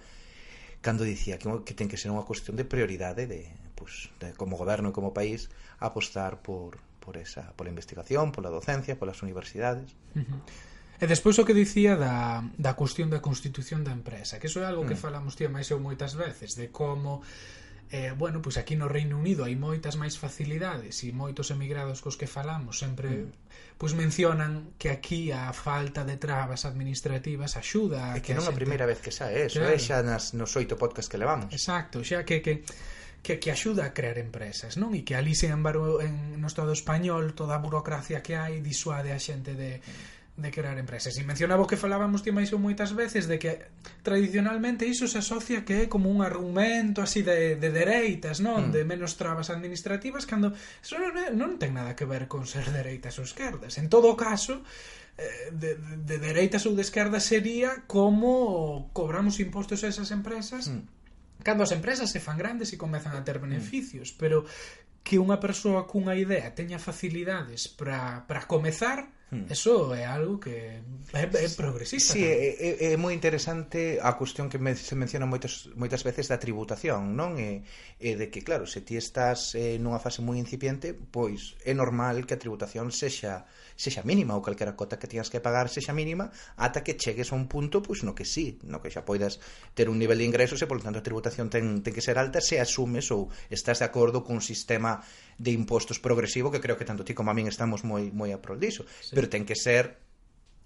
cando 0.85 1.01
dicía 1.03 1.41
que, 1.41 1.49
que 1.65 1.73
ten 1.73 1.89
que 1.89 1.97
ser 1.97 2.13
unha 2.13 2.23
cuestión 2.23 2.55
de 2.55 2.65
prioridade 2.65 3.25
de, 3.25 3.49
pues, 3.73 4.13
de 4.21 4.37
como 4.37 4.55
goberno 4.55 4.93
e 4.93 4.95
como 4.95 5.17
país 5.17 5.49
apostar 5.81 6.39
por, 6.45 6.79
por 7.09 7.17
esa 7.17 7.57
pola 7.57 7.73
investigación, 7.73 8.29
pola 8.29 8.53
docencia, 8.53 8.93
polas 9.01 9.25
universidades. 9.25 9.97
Uh 10.13 10.21
-huh. 10.21 10.41
E 11.01 11.09
despois 11.09 11.41
o 11.41 11.43
que 11.47 11.57
dicía 11.57 11.97
da, 11.97 12.45
da 12.53 12.77
cuestión 12.77 13.09
da 13.09 13.17
constitución 13.17 13.81
da 13.81 13.89
empresa, 13.89 14.37
que 14.37 14.45
iso 14.45 14.61
é 14.61 14.69
algo 14.69 14.85
que 14.85 14.93
mm. 14.93 15.01
falamos 15.01 15.33
ti 15.33 15.49
máis 15.49 15.73
eu 15.73 15.81
moitas 15.81 16.13
veces, 16.13 16.53
de 16.53 16.69
como 16.69 17.25
eh, 17.89 18.13
bueno, 18.13 18.45
pois 18.45 18.61
aquí 18.61 18.77
no 18.77 18.85
Reino 18.85 19.17
Unido 19.17 19.41
hai 19.41 19.57
moitas 19.57 19.97
máis 19.97 20.21
facilidades 20.21 21.01
e 21.01 21.09
moitos 21.09 21.49
emigrados 21.49 22.05
cos 22.05 22.13
que 22.13 22.29
falamos 22.29 22.77
sempre 22.77 23.25
mm. 23.25 23.81
pois 23.81 23.97
mencionan 23.97 24.77
que 24.77 24.93
aquí 24.93 25.33
a 25.33 25.49
falta 25.49 26.05
de 26.05 26.21
trabas 26.21 26.69
administrativas 26.69 27.57
axuda 27.57 28.13
a 28.13 28.19
é 28.19 28.21
que, 28.21 28.29
que 28.29 28.37
non 28.37 28.45
a 28.45 28.53
xente... 28.53 28.61
primeira 28.61 28.85
vez 28.85 29.01
que 29.01 29.09
xa 29.09 29.33
é, 29.33 29.49
eso 29.49 29.57
claro. 29.57 29.73
é 29.73 29.81
xa 29.81 30.05
nas, 30.05 30.37
nos 30.37 30.53
oito 30.53 30.77
podcast 30.77 31.09
que 31.09 31.17
levamos 31.17 31.49
exacto, 31.49 32.05
xa 32.05 32.21
que, 32.21 32.45
que 32.45 32.61
que, 33.21 33.39
que 33.39 33.51
axuda 33.51 33.85
a 33.85 33.93
crear 33.93 34.17
empresas, 34.17 34.79
non? 34.79 34.95
E 34.95 35.03
que 35.03 35.15
ali, 35.15 35.35
sen 35.35 35.51
embargo, 35.51 35.99
en, 35.99 36.39
no 36.39 36.47
Estado 36.47 36.71
español, 36.71 37.35
toda 37.35 37.59
a 37.59 37.63
burocracia 37.63 38.23
que 38.23 38.39
hai 38.39 38.63
disuade 38.63 39.11
a 39.11 39.19
xente 39.19 39.53
de, 39.53 39.83
de 40.39 40.49
crear 40.51 40.77
empresas. 40.79 41.17
E 41.19 41.23
mencionaba 41.27 41.67
que 41.67 41.75
falábamos 41.75 42.23
ti 42.23 42.31
máis 42.31 42.49
ou 42.55 42.59
moitas 42.63 42.95
veces 42.95 43.27
de 43.27 43.35
que 43.35 43.59
tradicionalmente 44.01 44.87
iso 44.87 45.05
se 45.05 45.19
asocia 45.19 45.67
que 45.67 45.85
é 45.85 45.91
como 45.91 46.07
un 46.07 46.23
argumento 46.23 47.03
así 47.03 47.21
de, 47.21 47.59
de 47.59 47.69
dereitas, 47.69 48.39
non? 48.39 48.71
Mm. 48.71 48.73
De 48.73 48.81
menos 48.87 49.19
trabas 49.19 49.51
administrativas, 49.51 50.23
cando 50.23 50.55
eso 50.55 50.95
non, 50.95 51.11
non 51.35 51.51
ten 51.59 51.75
nada 51.75 51.93
que 51.93 52.07
ver 52.07 52.31
con 52.31 52.47
ser 52.47 52.71
dereitas 52.71 53.19
ou 53.19 53.27
esquerdas. 53.27 53.75
En 53.75 53.91
todo 53.91 54.15
caso, 54.15 54.63
eh, 55.19 55.51
de, 55.51 55.75
de, 55.75 55.95
de 56.07 56.17
dereitas 56.23 56.63
ou 56.63 56.71
de 56.71 56.87
esquerdas 56.87 57.27
sería 57.27 57.83
como 57.83 58.87
cobramos 58.95 59.43
impostos 59.43 59.83
a 59.83 59.91
esas 59.91 60.09
empresas 60.15 60.71
mm 60.71 60.98
Cando 61.43 61.63
as 61.63 61.71
empresas 61.71 62.11
se 62.11 62.19
fan 62.19 62.35
grandes 62.35 62.75
e 62.75 62.81
comezan 62.81 63.15
a 63.15 63.23
ter 63.23 63.39
mm. 63.39 63.45
beneficios, 63.47 64.11
mm. 64.11 64.17
pero 64.19 64.43
que 65.03 65.17
unha 65.17 65.39
persoa 65.39 65.87
cunha 65.87 66.13
idea 66.13 66.51
teña 66.53 66.77
facilidades 66.77 67.71
para 67.71 68.45
comezar 68.45 69.09
Hmm. 69.29 69.45
Eso 69.47 69.93
é 69.93 70.09
algo 70.09 70.39
que 70.41 70.81
é, 71.13 71.21
é 71.21 71.49
progresista. 71.53 72.13
Sí, 72.13 72.25
é, 72.25 72.89
é, 72.89 72.93
é 72.93 72.97
moi 72.97 73.13
interesante 73.13 74.01
a 74.01 74.17
cuestión 74.17 74.49
que 74.49 74.57
me, 74.57 74.73
se 74.73 74.97
menciona 74.97 75.29
moitas, 75.29 75.69
moitas 75.77 76.01
veces 76.01 76.25
da 76.33 76.41
tributación, 76.41 77.13
non? 77.13 77.37
E, 77.37 77.61
e 78.01 78.17
de 78.17 78.33
que, 78.33 78.41
claro, 78.41 78.65
se 78.65 78.81
ti 78.81 78.97
estás 78.97 79.53
eh, 79.53 79.77
nunha 79.77 80.01
fase 80.01 80.25
moi 80.25 80.41
incipiente, 80.41 80.97
pois 80.97 81.53
é 81.61 81.77
normal 81.77 82.25
que 82.25 82.33
a 82.33 82.41
tributación 82.41 82.89
sexa 82.89 83.45
sexa 83.77 84.01
mínima 84.01 84.33
ou 84.33 84.41
calquera 84.41 84.73
cota 84.73 84.97
que 84.97 85.05
teñas 85.05 85.29
que 85.29 85.37
pagar 85.37 85.69
sexa 85.69 85.93
mínima 85.93 86.33
ata 86.57 86.81
que 86.81 86.97
chegues 86.97 87.29
a 87.29 87.37
un 87.37 87.45
punto 87.45 87.85
pois 87.85 88.01
no 88.01 88.17
que 88.17 88.25
sí, 88.25 88.57
no 88.65 88.81
que 88.81 88.89
xa 88.89 89.05
poidas 89.05 89.37
ter 89.77 89.93
un 89.93 90.01
nivel 90.01 90.17
de 90.17 90.25
ingresos 90.25 90.57
e, 90.59 90.65
por 90.65 90.81
tanto, 90.81 90.99
a 90.99 91.05
tributación 91.05 91.53
ten, 91.53 91.85
ten 91.85 91.93
que 91.93 92.01
ser 92.01 92.17
alta 92.17 92.41
se 92.41 92.57
asumes 92.57 93.13
ou 93.13 93.29
estás 93.53 93.77
de 93.77 93.85
acordo 93.85 94.25
cun 94.25 94.41
sistema 94.41 95.05
de 95.39 95.51
impostos 95.55 95.97
progresivo 95.97 96.51
que 96.51 96.59
creo 96.59 96.77
que 96.77 96.85
tanto 96.85 97.07
ti 97.07 97.15
como 97.15 97.31
a 97.31 97.35
min 97.35 97.47
estamos 97.47 97.87
moi 97.87 98.11
moi 98.11 98.35
a 98.35 98.43
prol 98.43 98.59
diso, 98.59 98.83
sí. 98.99 99.15
pero 99.15 99.31
ten 99.31 99.47
que 99.47 99.55
ser 99.55 99.97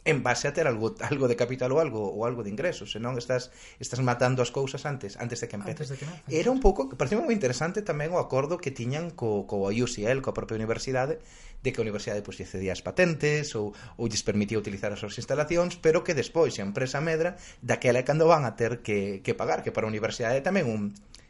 en 0.06 0.24
base 0.24 0.48
a 0.48 0.54
ter 0.54 0.68
algo 0.68 0.96
algo 1.00 1.28
de 1.28 1.36
capital 1.36 1.72
ou 1.72 1.80
algo 1.80 2.02
ou 2.04 2.26
algo 2.28 2.44
de 2.44 2.52
ingresos, 2.52 2.92
senón 2.92 3.16
estás 3.16 3.54
estás 3.80 4.04
matando 4.04 4.44
as 4.44 4.52
cousas 4.52 4.84
antes 4.84 5.16
antes 5.16 5.40
de 5.40 5.48
que 5.48 5.56
empece. 5.56 5.88
De 5.88 5.96
que 5.96 6.06
nada, 6.06 6.20
Era 6.28 6.52
un 6.52 6.60
pouco, 6.60 6.92
parecía 6.92 7.22
moi 7.22 7.32
interesante 7.32 7.86
tamén 7.86 8.12
o 8.12 8.20
acordo 8.20 8.60
que 8.60 8.74
tiñan 8.74 9.16
co 9.16 9.48
co 9.48 9.72
UCL, 9.72 10.20
coa 10.20 10.36
propia 10.36 10.60
universidade, 10.60 11.24
de 11.64 11.70
que 11.72 11.80
a 11.80 11.86
universidade 11.86 12.20
pois 12.26 12.36
lle 12.36 12.50
cedía 12.50 12.76
as 12.76 12.84
patentes 12.84 13.56
ou 13.56 13.72
ou 13.96 14.10
lles 14.12 14.26
permitía 14.28 14.60
utilizar 14.60 14.92
as 14.92 15.00
súas 15.00 15.16
instalacións, 15.16 15.80
pero 15.80 16.04
que 16.04 16.18
despois 16.18 16.52
a 16.60 16.68
empresa 16.68 17.00
medra 17.00 17.40
daquela 17.64 18.04
é 18.04 18.06
cando 18.06 18.28
van 18.28 18.44
a 18.44 18.60
ter 18.60 18.84
que 18.84 19.24
que 19.24 19.32
pagar, 19.32 19.64
que 19.64 19.72
para 19.72 19.88
a 19.88 19.92
universidade 19.94 20.44
tamén 20.44 20.68
un 20.68 20.82